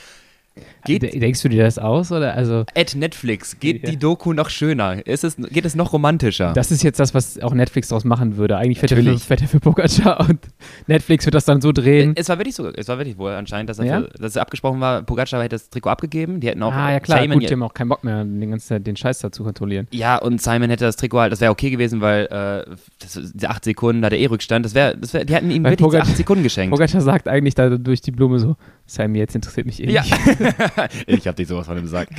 [0.84, 2.12] Geht De- Denkst du dir das aus?
[2.12, 2.34] Oder?
[2.34, 3.90] Also, at Netflix geht Ja.
[3.92, 5.06] die Doku noch schöner.
[5.08, 6.52] Ist es, geht es noch romantischer?
[6.54, 8.58] das ist jetzt das, was auch Netflix daraus machen würde.
[8.58, 10.40] Eigentlich fährt er für, fährt er für Pogacar und
[10.88, 12.14] Netflix wird das dann so drehen.
[12.18, 14.02] es war wirklich so, es war wirklich wohl anscheinend, dass, er Ja?
[14.02, 17.00] für, dass es abgesprochen war, Pogacar hätte das Trikot abgegeben, die hätten auch ah, ja
[17.00, 19.44] klar, Simon, gut, die haben auch keinen Bock mehr, den ganzen den Scheiß da zu
[19.44, 19.88] kontrollieren.
[19.92, 23.50] ja, und Simon hätte das Trikot halt, das wäre okay gewesen, weil äh, das, diese
[23.50, 25.88] acht Sekunden, da der eh Rückstand, das wäre, das wär, die hätten ihm Weil wirklich
[25.88, 26.72] Pogacar- acht Sekunden geschenkt.
[26.72, 30.02] Pogacar sagt eigentlich da durch die Blume so, Simon, jetzt interessiert mich eh Ja.
[30.02, 30.16] nicht.
[31.08, 32.10] ich hab dich sowas von dem Sack.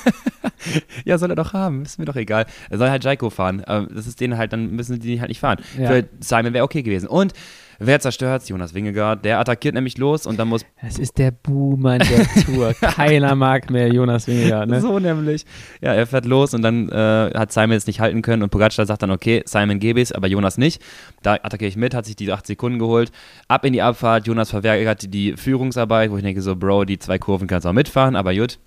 [1.04, 2.46] ja, soll er doch haben, ist mir doch egal.
[2.70, 3.64] Er soll halt Jaiko fahren.
[3.64, 5.58] Aber das ist denen halt, dann müssen die halt nicht fahren.
[5.78, 5.88] Ja.
[5.88, 7.08] Für Simon wäre okay gewesen.
[7.08, 7.32] Und
[7.78, 12.00] wer zerstört Jonas Wingegaard, der attackiert nämlich los und dann muss Das ist der Buhmann
[12.00, 12.74] der Tour.
[12.80, 14.80] Keiner mag mehr Jonas Wingegaard, ne?
[14.80, 15.44] So nämlich.
[15.80, 18.86] Ja, er fährt los und dann äh, hat Simon es nicht halten können und Pogacar
[18.86, 20.82] sagt dann, okay, Simon gebe ich's, aber Jonas nicht.
[21.22, 23.10] Da attackiere ich mit, hat sich die acht Sekunden geholt.
[23.48, 27.18] Ab in die Abfahrt, Jonas verweigert die Führungsarbeit, wo ich denke so, Bro, die zwei
[27.18, 28.58] Kurven kannst du auch mitfahren, aber gut.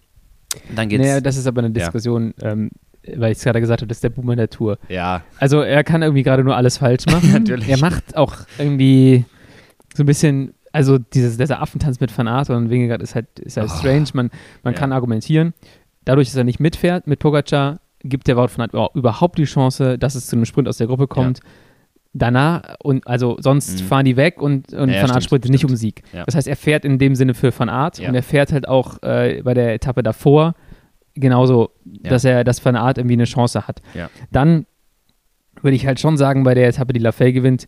[0.75, 1.01] Dann geht's.
[1.01, 2.71] Naja, das ist aber eine Diskussion, ähm,
[3.15, 4.77] weil ich es gerade gesagt habe, das ist der Buhmann der Tour.
[4.89, 7.31] ja, Also er kann irgendwie gerade nur alles falsch machen.
[7.33, 7.67] Natürlich.
[7.69, 9.25] Er macht auch irgendwie
[9.95, 13.57] so ein bisschen, also dieses, dieser Affentanz mit Van Aert und Wingegaard ist halt, ist
[13.57, 13.77] halt Oh.
[13.77, 14.05] strange.
[14.13, 14.29] Man,
[14.63, 14.79] man Ja.
[14.79, 15.53] kann argumentieren.
[16.05, 19.97] Dadurch, dass er nicht mitfährt mit Pogacar, gibt der Wout von Aert überhaupt die Chance,
[19.97, 21.39] dass es zu einem Sprint aus der Gruppe kommt.
[21.39, 21.43] Ja.
[22.13, 23.85] Danach, und also sonst mhm.
[23.85, 26.03] fahren die weg und, und ja, Van Aert sprintet nicht um Sieg.
[26.25, 29.01] Das heißt, er fährt in dem Sinne für Van Aert und er fährt halt auch
[29.01, 30.53] äh, bei der Etappe davor
[31.15, 33.81] genauso, dass er, dass Van Aert irgendwie eine Chance hat.
[34.31, 34.65] Dann
[35.61, 37.67] würde ich halt schon sagen, bei der Etappe, die Lafay gewinnt,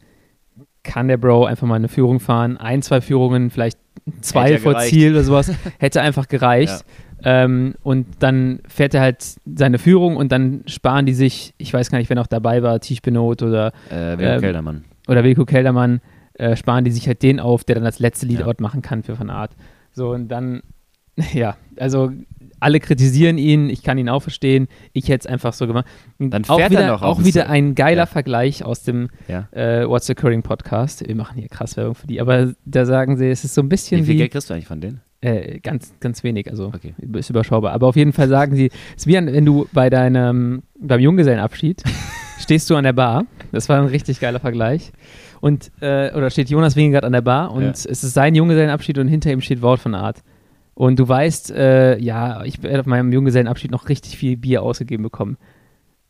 [0.84, 2.58] kann der Bro einfach mal eine Führung fahren.
[2.58, 3.80] Ein, zwei Führungen, vielleicht
[4.22, 4.89] zwei vor gereicht.
[4.89, 6.86] Ziel oder sowas, hätte einfach gereicht.
[7.24, 7.46] Ja.
[7.46, 11.89] Ähm, und dann fährt er halt seine Führung und dann sparen die sich, ich weiß
[11.89, 14.84] gar nicht, wer noch dabei war, Tisch Benot oder äh, Wilko ähm, Keldermann.
[15.08, 16.02] Oder Wilko Keldermann,
[16.34, 18.56] äh, sparen die sich halt den auf, der dann das letzte Leadout ja.
[18.60, 19.52] machen kann für Van Art.
[19.94, 20.64] So, und dann,
[21.34, 22.12] ja, also
[22.64, 24.68] alle kritisieren ihn, ich kann ihn auch verstehen.
[24.93, 25.86] Ich hätte es einfach so gemacht.
[26.20, 28.05] Dann fährt auch wieder, er noch auch wieder ein geiler ja.
[28.05, 29.47] Vergleich aus dem ja.
[29.51, 31.07] äh, What's Occurring Podcast.
[31.07, 33.70] Wir machen hier krass Werbung für die, aber da sagen sie, es ist so ein
[33.70, 34.03] bisschen wie.
[34.03, 35.01] Wie viel Geld kriegst du eigentlich von denen?
[35.24, 36.93] Äh, ganz, ganz wenig, also okay.
[37.14, 37.72] ist überschaubar.
[37.72, 41.82] Aber auf jeden Fall sagen sie, es ist wie wenn du bei deinem, beim Junggesellenabschied
[42.39, 43.26] stehst du an der Bar.
[43.53, 44.91] Das war ein richtig geiler Vergleich.
[45.39, 47.70] Und, äh, oder steht Jonas Wingegard an der Bar und ja.
[47.70, 50.24] es ist sein Junggesellenabschied und hinter ihm steht Wort von Art.
[50.76, 55.03] Und du weißt, äh, ja, ich werde auf meinem Junggesellenabschied noch richtig viel Bier ausgegeben
[55.03, 55.38] bekommen.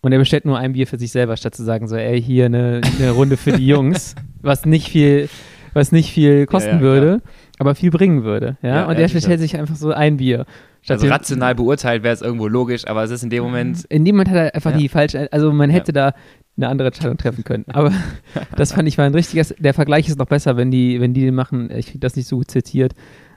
[0.01, 2.45] Und er bestellt nur ein Bier für sich selber, statt zu sagen, so, ey, hier
[2.45, 5.30] eine, eine Runde für die Jungs, was nicht viel,
[5.74, 7.34] was nicht viel kosten ja, ja, würde, klar.
[7.59, 8.57] aber viel bringen würde.
[8.61, 10.45] Ja, ja und er bestellt sich einfach so ein Bier.
[10.89, 13.86] Also rational beurteilt wäre es irgendwo logisch, aber es ist in dem Moment.
[13.86, 16.14] In dem Moment hat er einfach die falsche, also man hätte da
[16.57, 17.66] eine andere Entscheidung treffen können.
[17.68, 17.91] Aber
[18.57, 21.22] das fand ich war ein richtiges, der Vergleich ist noch besser, wenn die, wenn die
[21.22, 22.93] den machen, ich kriege das nicht so gut zitiert,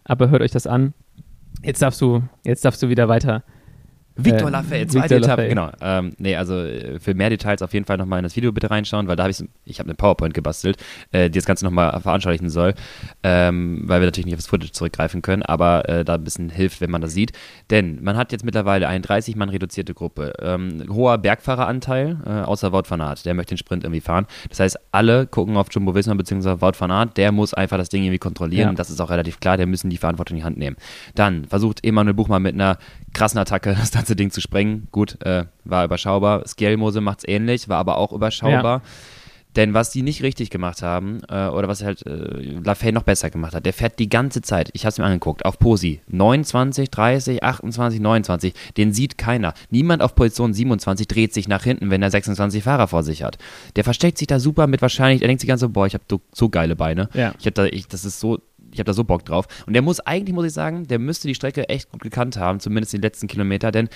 [0.06, 0.94] aber hört euch das an.
[1.62, 3.44] Jetzt darfst du, jetzt darfst du wieder weiter
[4.16, 5.70] Victor äh, Lafay, zweite Etappe, genau.
[5.80, 8.70] Ähm, nee, also äh, für mehr Details auf jeden Fall nochmal in das Video bitte
[8.70, 10.78] reinschauen, weil da habe ich, ich habe eine PowerPoint gebastelt,
[11.12, 12.74] äh, die das Ganze nochmal veranschaulichen soll,
[13.22, 16.48] ähm, weil wir natürlich nicht auf das Footage zurückgreifen können, aber äh, da ein bisschen
[16.48, 17.32] hilft, wenn man das sieht.
[17.70, 20.32] Denn man hat jetzt mittlerweile eine 30-Mann reduzierte Gruppe.
[20.40, 24.26] Ähm, hoher Bergfahreranteil, äh, außer Wout van Aert, der möchte den Sprint irgendwie fahren.
[24.48, 26.60] Das heißt, alle gucken auf Jumbo Visma bzw.
[26.60, 28.70] Wout van Aert, der muss einfach das Ding irgendwie kontrollieren.
[28.70, 28.74] Ja.
[28.74, 30.76] Das ist auch relativ klar, der müssen die Verantwortung in die Hand nehmen.
[31.14, 32.78] Dann versucht Emanuel Buchmann mit einer
[33.16, 34.88] krassen Attacke das ganze Ding zu sprengen.
[34.92, 36.46] Gut, äh, war überschaubar.
[36.46, 38.78] Skelmose macht es ähnlich, war aber auch überschaubar.
[38.78, 38.90] Ja.
[39.56, 43.30] Denn was die nicht richtig gemacht haben, äh, oder was halt äh, Lafay noch besser
[43.30, 46.90] gemacht hat, der fährt die ganze Zeit, ich habe es mir angeguckt, auf Posi 29,
[46.90, 49.54] 30, 28, 29, den sieht keiner.
[49.70, 53.38] Niemand auf Position 27 dreht sich nach hinten, wenn er 26 Fahrer vor sich hat.
[53.76, 56.04] Der versteckt sich da super mit wahrscheinlich, er denkt sich ganz so, boah, ich habe
[56.32, 57.08] so geile Beine.
[57.14, 57.32] Ja.
[57.38, 58.38] Ich hab da, ich, das ist so
[58.76, 59.46] ich habe da so Bock drauf.
[59.66, 62.60] Und der muss eigentlich, muss ich sagen, der müsste die Strecke echt gut gekannt haben,
[62.60, 63.88] zumindest die letzten Kilometer, denn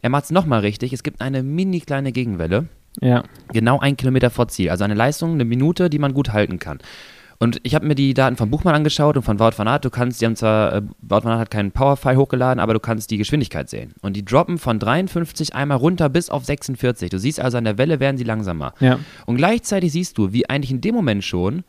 [0.00, 0.92] er macht es nochmal richtig.
[0.92, 2.68] Es gibt eine mini kleine Gegenwelle.
[3.00, 3.24] Ja.
[3.52, 4.70] Genau ein Kilometer vor Ziel.
[4.70, 6.78] Also eine Leistung, eine Minute, die man gut halten kann.
[7.40, 9.84] Und ich habe mir die Daten von Buchmann angeschaut und von Wout van Aert.
[9.84, 12.80] Du kannst, die haben zwar, äh, Wout van Aert hat keinen Powerfile hochgeladen, aber du
[12.80, 13.94] kannst die Geschwindigkeit sehen.
[14.00, 17.10] Und die droppen von 53 einmal runter bis auf 46.
[17.10, 18.74] Du siehst also an der Welle werden sie langsamer.
[18.80, 18.98] Ja.
[19.26, 21.62] Und gleichzeitig siehst du, wie eigentlich in dem Moment schon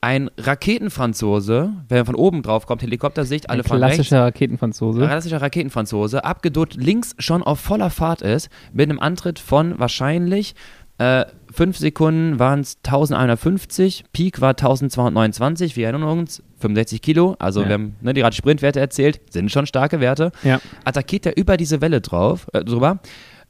[0.00, 5.00] ein Raketenfranzose, wenn er von oben drauf kommt, Helikoptersicht, alle ein fahren klassischer Raketenfranzose.
[5.00, 10.54] Klassischer Raketenfranzose, abgedot links schon auf voller Fahrt ist, mit einem Antritt von wahrscheinlich
[10.98, 17.62] äh, 5 Sekunden waren es 1150, Peak war 1229, wir erinnern uns, 65 Kilo, also
[17.62, 17.68] ja.
[17.68, 20.30] wir haben ne, die Rad-Sprintwerte erzählt, sind schon starke Werte.
[20.42, 20.60] Ja.
[20.84, 23.00] Attackiert er über diese Welle drauf, äh, drüber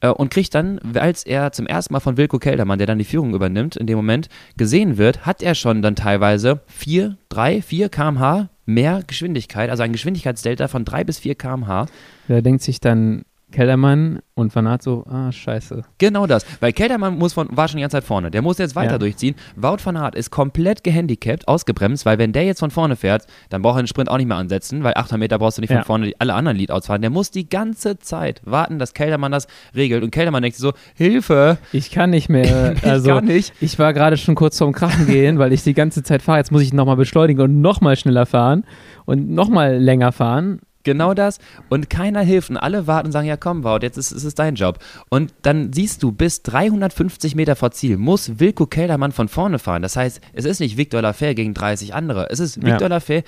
[0.09, 3.33] und kriegt dann, als er zum ersten Mal von Wilko Keldermann, der dann die Führung
[3.33, 8.49] übernimmt, in dem Moment gesehen wird, hat er schon dann teilweise 4, 3, 4 km/h
[8.65, 11.85] mehr Geschwindigkeit, also ein Geschwindigkeitsdelta von 3 bis 4 km/h.
[12.27, 15.83] Der denkt sich dann, Kellermann und Van Aert so, ah, scheiße.
[15.97, 18.31] Genau das, weil Kellermann muss von, war schon die ganze Zeit vorne.
[18.31, 18.97] Der muss jetzt weiter ja.
[18.97, 19.35] durchziehen.
[19.55, 23.61] Wout van Aert ist komplett gehandicapt, ausgebremst, weil wenn der jetzt von vorne fährt, dann
[23.61, 25.77] braucht er den Sprint auch nicht mehr ansetzen, weil 800 Meter brauchst du nicht ja.
[25.77, 27.01] von vorne alle anderen Leadouts fahren.
[27.01, 30.03] Der muss die ganze Zeit warten, dass Kellermann das regelt.
[30.03, 31.57] Und Kellermann denkt so, Hilfe!
[31.71, 32.75] Ich kann nicht mehr.
[32.83, 33.53] Also, ich kann nicht.
[33.61, 36.39] Ich war gerade schon kurz vorm Krachen gehen, weil ich die ganze Zeit fahre.
[36.39, 38.63] Jetzt muss ich nochmal beschleunigen und nochmal schneller fahren
[39.05, 40.61] und nochmal länger fahren.
[40.83, 41.39] Genau das.
[41.69, 42.49] Und keiner hilft.
[42.49, 44.79] Und alle warten und sagen, ja komm, Wout, jetzt ist, ist es dein Job.
[45.09, 49.81] Und dann siehst du, bis 350 Meter vor Ziel muss Wilko Keldermann von vorne fahren.
[49.81, 52.29] Das heißt, es ist nicht Victor Lafay gegen 30 andere.
[52.29, 52.87] Es ist Victor ja.
[52.87, 53.23] Lafay,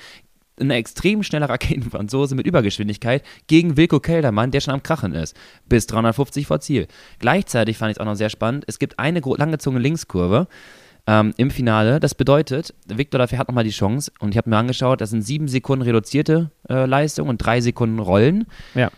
[0.60, 5.36] ein extrem schneller Raketenfranzose mit Übergeschwindigkeit gegen Wilko Keldermann, der schon am Krachen ist.
[5.68, 6.86] Bis 350 vor Ziel.
[7.18, 8.64] Gleichzeitig fand ich es auch noch sehr spannend.
[8.68, 10.46] Es gibt eine langgezogene Linkskurve
[11.06, 12.00] ähm, im Finale.
[12.00, 15.22] Das bedeutet, Victor dafür hat nochmal die Chance und ich habe mir angeschaut, das sind
[15.22, 18.46] sieben Sekunden reduzierte äh, Leistung und drei Sekunden Rollen.
[18.74, 18.90] Ja.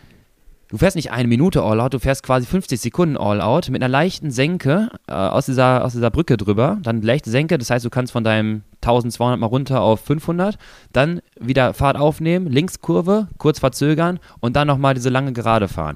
[0.69, 4.31] Du fährst nicht eine Minute All-Out, du fährst quasi 50 Sekunden All-Out mit einer leichten
[4.31, 6.77] Senke äh, aus, dieser, aus dieser Brücke drüber.
[6.83, 10.57] Dann leichte Senke, das heißt, du kannst von deinem 1200 mal runter auf 500.
[10.91, 15.95] Dann wieder Fahrt aufnehmen, Linkskurve, kurz verzögern und dann nochmal diese lange Gerade fahren.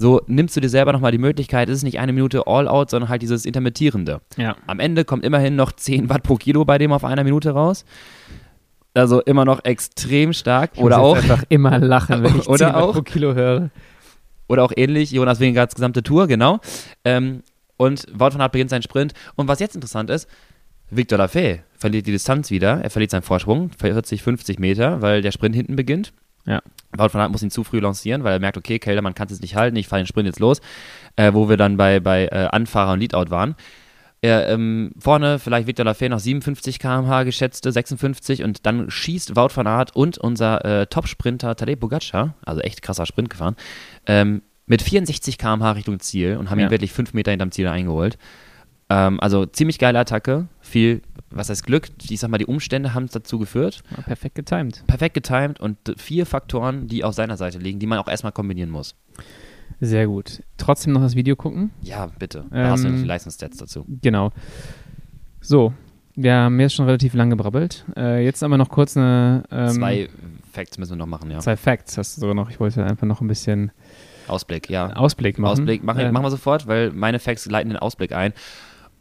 [0.00, 3.10] So nimmst du dir selber nochmal die Möglichkeit, es ist nicht eine Minute All-Out, sondern
[3.10, 4.20] halt dieses Intermittierende.
[4.36, 4.56] Ja.
[4.66, 7.84] Am Ende kommt immerhin noch 10 Watt pro Kilo bei dem auf einer Minute raus.
[8.94, 10.70] Also immer noch extrem stark.
[10.74, 13.34] Ich Oder muss auch, einfach immer lachen, wenn ich Oder 10 Watt auch- pro Kilo
[13.34, 13.70] höre.
[14.48, 16.60] oder auch ähnlich, Jonas Wingegards gesamte Tour, genau.
[17.04, 17.42] Ähm,
[17.76, 19.12] und Wout van Aert beginnt seinen Sprint.
[19.36, 20.28] Und was jetzt interessant ist,
[20.90, 22.80] Victor Lafay verliert die Distanz wieder.
[22.82, 26.12] Er verliert seinen Vorsprung, 40, 50 Meter, weil der Sprint hinten beginnt.
[26.46, 26.62] Ja.
[26.96, 29.32] Wout van Aert muss ihn zu früh lancieren, weil er merkt, okay, Keldermann kann es
[29.32, 30.60] jetzt nicht halten, ich fahre den Sprint jetzt los.
[31.16, 33.56] Äh, wo wir dann bei, bei äh, Anfahrer und Leadout waren.
[34.20, 39.50] Er, ähm, vorne vielleicht Victor Lafay noch 57 km/h geschätzte, 56 und dann schießt Wout
[39.54, 43.54] van Aert und unser äh, Top-Sprinter Tadej Pogacar, also echt krasser Sprint gefahren,
[44.06, 46.66] ähm, mit 64 km/h Richtung Ziel und haben Ja.
[46.66, 48.18] ihn wirklich fünf Meter hinterm Ziel eingeholt.
[48.90, 53.04] Ähm, also ziemlich geile Attacke, viel, was heißt Glück, ich sag mal, die Umstände haben
[53.04, 53.82] es dazu geführt.
[53.96, 54.82] Ja, perfekt getimed.
[54.86, 58.70] Perfekt getimed und vier Faktoren, die auf seiner Seite liegen, die man auch erstmal kombinieren
[58.70, 58.94] muss.
[59.80, 60.42] Sehr gut.
[60.56, 61.70] Trotzdem noch das Video gucken.
[61.82, 62.44] Ja, bitte.
[62.50, 63.84] Da hast du Ähm, nämlich die Leistungsstats dazu.
[64.00, 64.32] Genau.
[65.40, 65.74] So,
[66.16, 67.84] wir haben jetzt schon relativ lang gebrabbelt.
[67.96, 69.44] Äh, jetzt aber noch kurz eine.
[69.50, 70.08] Ähm, Zwei
[70.52, 71.38] Facts müssen wir noch machen, ja.
[71.40, 72.48] zwei Facts hast du sogar noch.
[72.50, 73.70] Ich wollte einfach noch ein bisschen
[74.26, 74.92] Ausblick, ja.
[74.94, 75.52] Ausblick machen.
[75.52, 78.32] Ausblick machen, Äh, machen wir sofort, weil meine Facts leiten den Ausblick ein.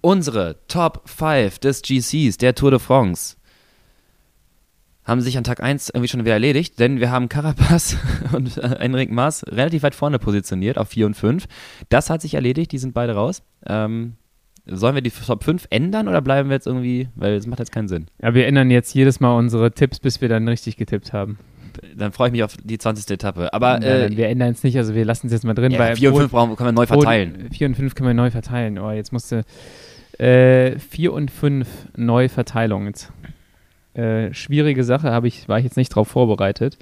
[0.01, 3.37] Unsere Top 5 des GCs, der Tour de France,
[5.07, 7.95] haben sich an Tag 1 irgendwie schon wieder erledigt, denn wir haben Carapaz
[8.33, 11.45] und äh, Enric Maas relativ weit vorne positioniert auf 4 und 5.
[11.89, 13.41] Das hat sich erledigt, die sind beide raus.
[13.65, 14.15] Ähm,
[14.65, 17.71] sollen wir die Top 5 ändern oder bleiben wir jetzt irgendwie, weil das macht jetzt
[17.71, 18.07] keinen Sinn.
[18.21, 21.39] Ja, wir ändern jetzt jedes Mal unsere Tipps, bis wir dann richtig getippt haben.
[21.95, 23.09] Dann freue ich mich auf die 20.
[23.11, 23.53] Etappe.
[23.53, 25.71] Aber Nein, äh, wir ändern es nicht, also wir lassen es jetzt mal drin.
[25.71, 27.49] ja, weil 4 und 5 brauchen, können wir neu verteilen.
[27.51, 28.79] 4 und 5 können wir neu verteilen.
[28.79, 29.43] Oh, jetzt musste
[30.19, 30.79] 4
[31.13, 32.87] und 5 neu Verteilung.
[32.87, 33.11] Jetzt,
[33.93, 36.77] äh, schwierige Sache, habe ich, war ich jetzt nicht drauf vorbereitet.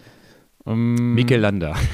[0.64, 1.76] Um, Mikel Landa.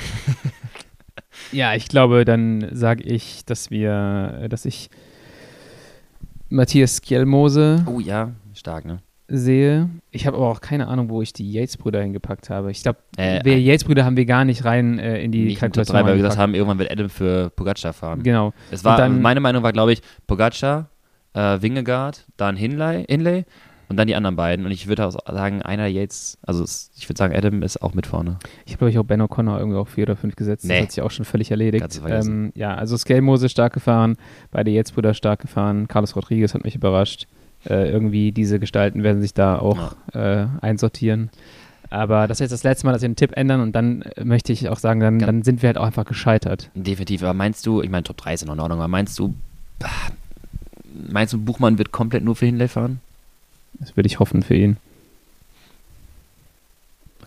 [1.51, 4.89] Ja, ich glaube, dann sage ich, dass wir, dass ich
[6.49, 8.99] Matthias Skjelmose Oh ja, stark, ne?
[9.31, 9.89] Sehe.
[10.11, 12.69] Ich habe aber auch keine Ahnung, wo ich die Yates-Brüder hingepackt habe.
[12.71, 16.03] Ich glaube, Äh, wir Yates-Brüder haben wir gar nicht rein äh, in die Kalkulation 3,
[16.03, 18.21] weil wir gesagt haben, irgendwann wird Adam für Pogacar fahren.
[18.23, 18.53] Genau.
[18.71, 20.89] Es war, dann- meine Meinung war, glaube ich, Pogacar,
[21.33, 23.45] äh, Wingegaard, dann Hinley, Inlay
[23.87, 24.65] und dann die anderen beiden.
[24.65, 26.63] Und ich würde auch sagen, einer Yates, also
[26.97, 28.37] ich würde sagen, Adam ist auch mit vorne.
[28.65, 30.65] Ich habe, glaube ich, auch Ben O'Connor irgendwie auf vier oder fünf gesetzt.
[30.65, 30.75] Nee.
[30.75, 32.01] Das hat sich auch schon völlig erledigt.
[32.07, 34.17] Ähm, ja, also Skelmose stark gefahren,
[34.51, 35.87] beide Yates-Brüder stark gefahren.
[35.87, 37.27] Carlos Rodriguez hat mich überrascht.
[37.67, 41.29] Äh, irgendwie diese Gestalten werden sich da auch äh, einsortieren.
[41.91, 44.23] Aber das ist jetzt das letzte Mal, dass wir den Tipp ändern und dann äh,
[44.23, 46.69] möchte ich auch sagen, dann, dann sind wir halt auch einfach gescheitert.
[46.73, 47.21] Definitiv.
[47.21, 49.35] Aber meinst du, ich meine, Top 3 ist noch in Ordnung, aber meinst du,
[51.09, 53.01] meinst du, Buchmann wird komplett nur für Hinley fahren?
[53.79, 54.77] Das würde ich hoffen für ihn.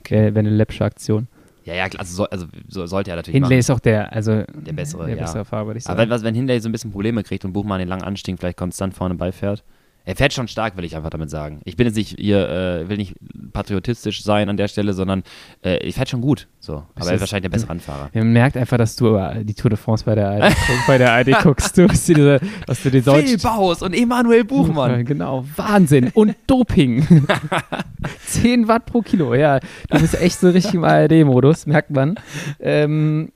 [0.01, 1.29] Okay, wäre eine läppsche Aktion.
[1.65, 3.61] Ja, ja, also, soll, also so, sollte er natürlich Hindley machen.
[3.61, 5.23] ist auch der, also Der bessere, der ja.
[5.23, 5.93] bessere Fahrer, würde ich sagen.
[5.99, 8.39] Aber wenn, was, wenn Hindley so ein bisschen Probleme kriegt und Buchmann den langen Anstieg
[8.39, 9.63] vielleicht konstant vorne beifährt.
[10.07, 11.61] Er fährt schon stark, will ich einfach damit sagen.
[11.65, 13.15] Ich bin jetzt nicht, ihr äh, will nicht
[13.55, 15.23] patriotistisch sein an der Stelle, sondern
[15.65, 16.47] äh, ich fährt schon gut.
[16.61, 16.85] So.
[16.95, 18.11] Aber er ist wahrscheinlich der bessere Anfahrer.
[18.13, 20.55] Man merkt einfach, dass du äh, die Tour de France bei der ARD,
[20.87, 21.79] bei der ARD guckst.
[21.79, 25.07] Du bist diese, dass du die Phil Deutsch Baus und Emanuel Buchmann.
[25.07, 26.11] Genau, Wahnsinn.
[26.13, 27.07] Und Doping.
[28.27, 29.61] 10 Watt pro Kilo, ja.
[29.89, 32.17] Du bist echt so richtig im ARD-Modus, merkt man.
[32.61, 33.33] Ähm,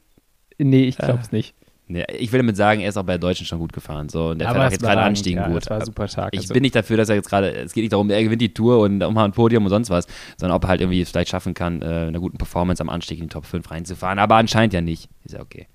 [0.58, 1.54] nee, ich glaub's nicht.
[1.90, 4.10] Nee, ich will damit sagen, er ist auch bei der Deutschen schon gut gefahren.
[4.10, 4.28] So.
[4.28, 5.62] Und er fährt auch es jetzt gerade Anstiegen ja, gut.
[5.62, 6.34] Das war super stark.
[6.34, 8.42] Ich also, bin nicht dafür, dass er jetzt gerade, es geht nicht darum, er gewinnt
[8.42, 11.10] die Tour und um ein Podium und sonst was, sondern ob er halt irgendwie es
[11.10, 14.18] vielleicht schaffen kann, äh, einer guten Performance am Anstieg in die Top 5 reinzufahren.
[14.18, 15.08] Aber anscheinend ja nicht.
[15.24, 15.66] Ist ja okay.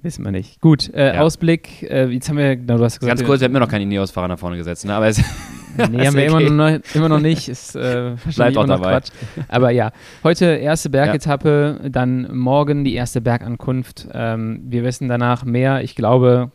[0.00, 0.60] wissen wir nicht.
[0.60, 1.20] Gut, äh, Ja.
[1.20, 1.84] Ausblick.
[1.84, 3.82] Äh, jetzt haben wir, genau, du hast gesagt, Ganz kurz, wir haben immer noch keinen
[3.82, 4.94] Ineos-Fahrer nach vorne gesetzt, ne?
[4.94, 5.22] aber es,
[5.76, 6.46] Nee, haben wir okay.
[6.46, 7.48] immer, noch, immer noch nicht.
[7.48, 8.92] Ist äh, Bleibt auch dabei.
[8.92, 9.10] Quatsch.
[9.48, 9.92] Aber ja,
[10.22, 14.08] heute erste Bergetappe, dann morgen die erste Bergankunft.
[14.12, 15.82] Ähm, wir wissen danach mehr.
[15.82, 16.50] Ich glaube,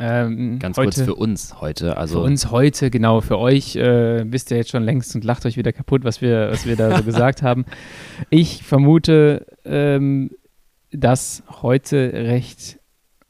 [0.00, 1.96] ähm, ganz heute, kurz für uns heute.
[1.96, 5.44] Also für uns heute, genau, für euch äh, wisst ihr jetzt schon längst und lacht
[5.44, 7.64] euch wieder kaputt, was wir, was wir da so gesagt haben.
[8.30, 10.30] Ich vermute, ähm,
[10.92, 12.78] dass heute recht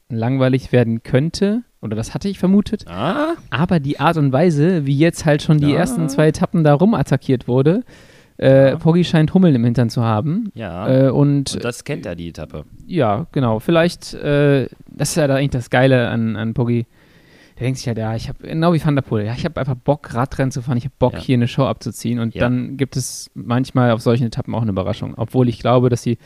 [0.09, 1.63] langweilig werden könnte.
[1.81, 2.85] Oder das hatte ich vermutet.
[2.87, 5.77] Ah, Aber die Art und Weise, wie jetzt halt schon die Ja.
[5.77, 7.83] ersten zwei Etappen da rumattackiert wurde,
[8.37, 8.75] äh, Ja.
[8.77, 10.51] Poggi scheint Hummeln im Hintern zu haben.
[10.55, 11.07] ja.
[11.07, 12.65] Äh, und und das kennt er, die Etappe.
[12.85, 16.85] ja, genau, vielleicht, äh, das ist ja da eigentlich das Geile an, an Poggi.
[17.57, 19.59] Der denkt sich halt, ja, ich habe, genau wie Van der Poel, ja, ich habe
[19.59, 21.19] einfach Bock, Radrennen zu fahren, ich habe Bock, Ja.
[21.19, 22.19] hier eine Show abzuziehen.
[22.19, 22.41] Und Ja.
[22.41, 25.13] dann gibt es manchmal auf solchen Etappen auch eine Überraschung.
[25.17, 26.17] Obwohl ich glaube, dass sie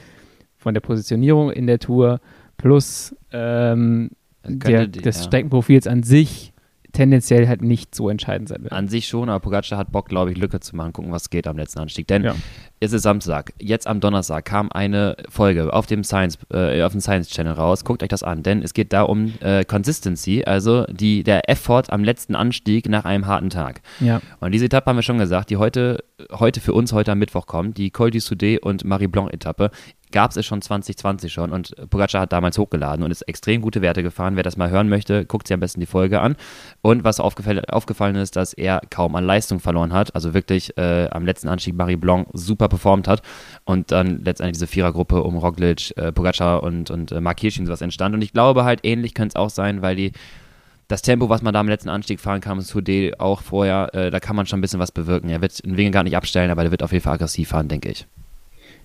[0.58, 2.22] von der Positionierung in der Tour
[2.58, 4.12] plus ähm,
[4.46, 5.24] der, die- des ja.
[5.24, 6.52] Streckenprofils an sich
[6.92, 8.72] tendenziell halt nicht so entscheidend sein wird.
[8.72, 11.48] An sich schon, aber Pogacar hat Bock, glaube ich, Lücke zu machen, gucken, was geht
[11.48, 12.08] am letzten Anstieg.
[12.08, 12.36] Denn Ja.
[12.84, 17.00] Es ist Samstag, jetzt am Donnerstag kam eine Folge auf dem Science, äh, auf dem
[17.00, 17.86] Science Channel raus.
[17.86, 21.84] Guckt euch das an, denn es geht da um äh, Consistency, also die, der Effort
[21.90, 23.82] am letzten Anstieg nach einem harten Tag.
[24.02, 24.22] Ja.
[24.42, 27.46] Und diese Etappe haben wir schon gesagt, die heute, heute für uns heute am Mittwoch
[27.46, 29.72] kommt, die Col du Soudé und Marie Blanc Etappe,
[30.14, 34.04] gab es schon 2020 schon und Pogacar hat damals hochgeladen und ist extrem gute Werte
[34.04, 34.38] gefahren.
[34.38, 36.38] Wer das mal hören möchte, guckt sich am besten die Folge an.
[36.82, 41.26] Und was aufgefallen, ist, dass er kaum an Leistung verloren hat, also wirklich äh, am
[41.26, 43.22] letzten Anstieg Marie Blanc super performt hat
[43.66, 47.68] und dann letztendlich diese Vierergruppe um Roglic, äh, Pogacar und, und äh, Mark Hirschi und
[47.68, 48.16] sowas entstand.
[48.16, 50.12] Und ich glaube halt, ähnlich könnte es auch sein, weil die
[50.88, 54.12] das Tempo, was man da am letzten Anstieg fahren kann, ist Today auch vorher, äh,
[54.12, 55.30] da kann man schon ein bisschen was bewirken.
[55.30, 57.90] Er wird in Wingegaard nicht abstellen, aber der wird auf jeden Fall aggressiv fahren, denke
[57.90, 58.06] ich.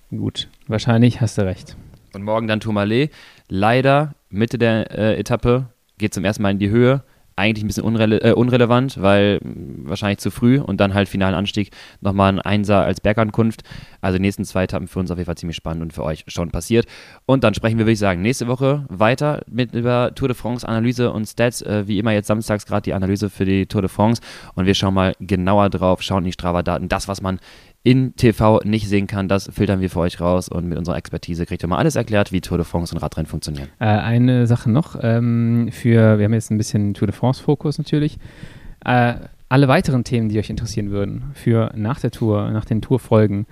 [0.09, 1.75] Gut, wahrscheinlich hast du recht.
[2.13, 3.11] Und morgen dann Tourmalet.
[3.47, 5.67] Leider Mitte der äh, Etappe
[5.97, 7.03] geht zum ersten Mal in die Höhe.
[7.39, 11.71] Eigentlich ein bisschen unrele äh, unrelevant, weil wahrscheinlich zu früh und dann halt finalen Anstieg
[12.01, 13.61] nochmal ein Einser als Bergankunft.
[14.01, 16.25] Also die nächsten zwei Etappen für uns auf jeden Fall ziemlich spannend und für euch
[16.27, 16.85] schon passiert.
[17.25, 20.67] Und dann sprechen wir, würde ich sagen, nächste Woche weiter mit über Tour de France
[20.67, 21.61] Analyse und Stats.
[21.61, 24.21] Äh, wie immer jetzt samstags gerade die Analyse für die Tour de France.
[24.55, 26.89] Und wir schauen mal genauer drauf, schauen die Strava-Daten.
[26.89, 27.39] Das, was man
[27.83, 31.45] in TV nicht sehen kann, das filtern wir für euch raus und mit unserer Expertise
[31.45, 33.69] kriegt ihr mal alles erklärt, wie Tour de France und Radrennen funktionieren.
[33.79, 38.17] Äh, eine Sache noch ähm, für, wir haben jetzt ein bisschen Tour de France-Fokus natürlich.
[38.83, 39.15] Äh,
[39.47, 43.47] alle weiteren Themen, die euch interessieren würden, für nach der Tour, nach den Tourfolgen,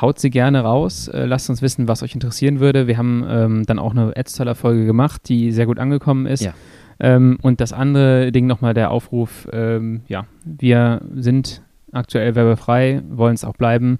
[0.00, 1.08] haut sie gerne raus.
[1.08, 2.86] Äh, lasst uns wissen, was euch interessieren würde.
[2.86, 6.42] Wir haben ähm, dann auch eine Edstaler-Folge gemacht, die sehr gut angekommen ist.
[6.42, 6.54] Ja.
[7.00, 11.62] Ähm, und das andere Ding nochmal der Aufruf, ähm, ja, wir sind
[11.92, 13.98] aktuell werbefrei, wollen es auch bleiben.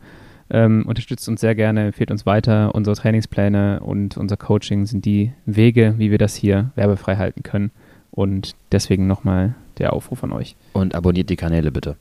[0.50, 2.74] Ähm, unterstützt uns sehr gerne, empfiehlt uns weiter.
[2.74, 7.70] Unsere Trainingspläne und unser Coaching sind die Wege, wie wir das hier werbefrei halten können.
[8.10, 10.56] Und deswegen nochmal der Aufruf an euch.
[10.74, 11.96] Und abonniert die Kanäle bitte.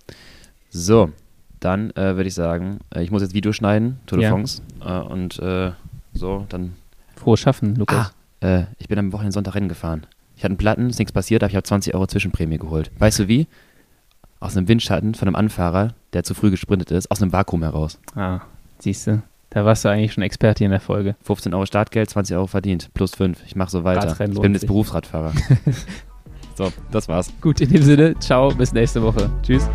[0.69, 1.11] So,
[1.61, 4.31] dann äh, würde ich sagen, äh, ich muss jetzt Video schneiden, Tour de Ja.
[4.31, 4.61] France.
[4.83, 5.71] Äh, und äh,
[6.13, 6.73] so, dann.
[7.15, 8.13] Frohes Schaffen, Lukas.
[8.41, 10.05] Ah, äh, ich bin am Wochenende Sonntag Rennen gefahren.
[10.35, 12.91] Ich hatte einen Platten, ist nichts passiert, aber ich habe 20 Euro Zwischenprämie geholt.
[12.97, 13.47] Weißt du wie?
[14.41, 17.99] Aus einem Windschatten von einem Anfahrer, der zu früh gesprintet ist, aus einem Vakuum heraus.
[18.15, 18.41] Ah,
[18.79, 19.21] siehst du.
[19.51, 21.15] Da warst du eigentlich schon Experte in der Folge.
[21.23, 23.37] 15 Euro Startgeld, 20 Euro verdient, plus 5.
[23.45, 24.07] Ich mache so weiter.
[24.07, 24.65] Radrennen ich bin jetzt.
[24.65, 25.33] Berufsradfahrer.
[26.55, 27.31] so, das war's.
[27.39, 29.29] Gut, in dem Sinne, ciao, bis nächste Woche.
[29.43, 29.69] Tschüss.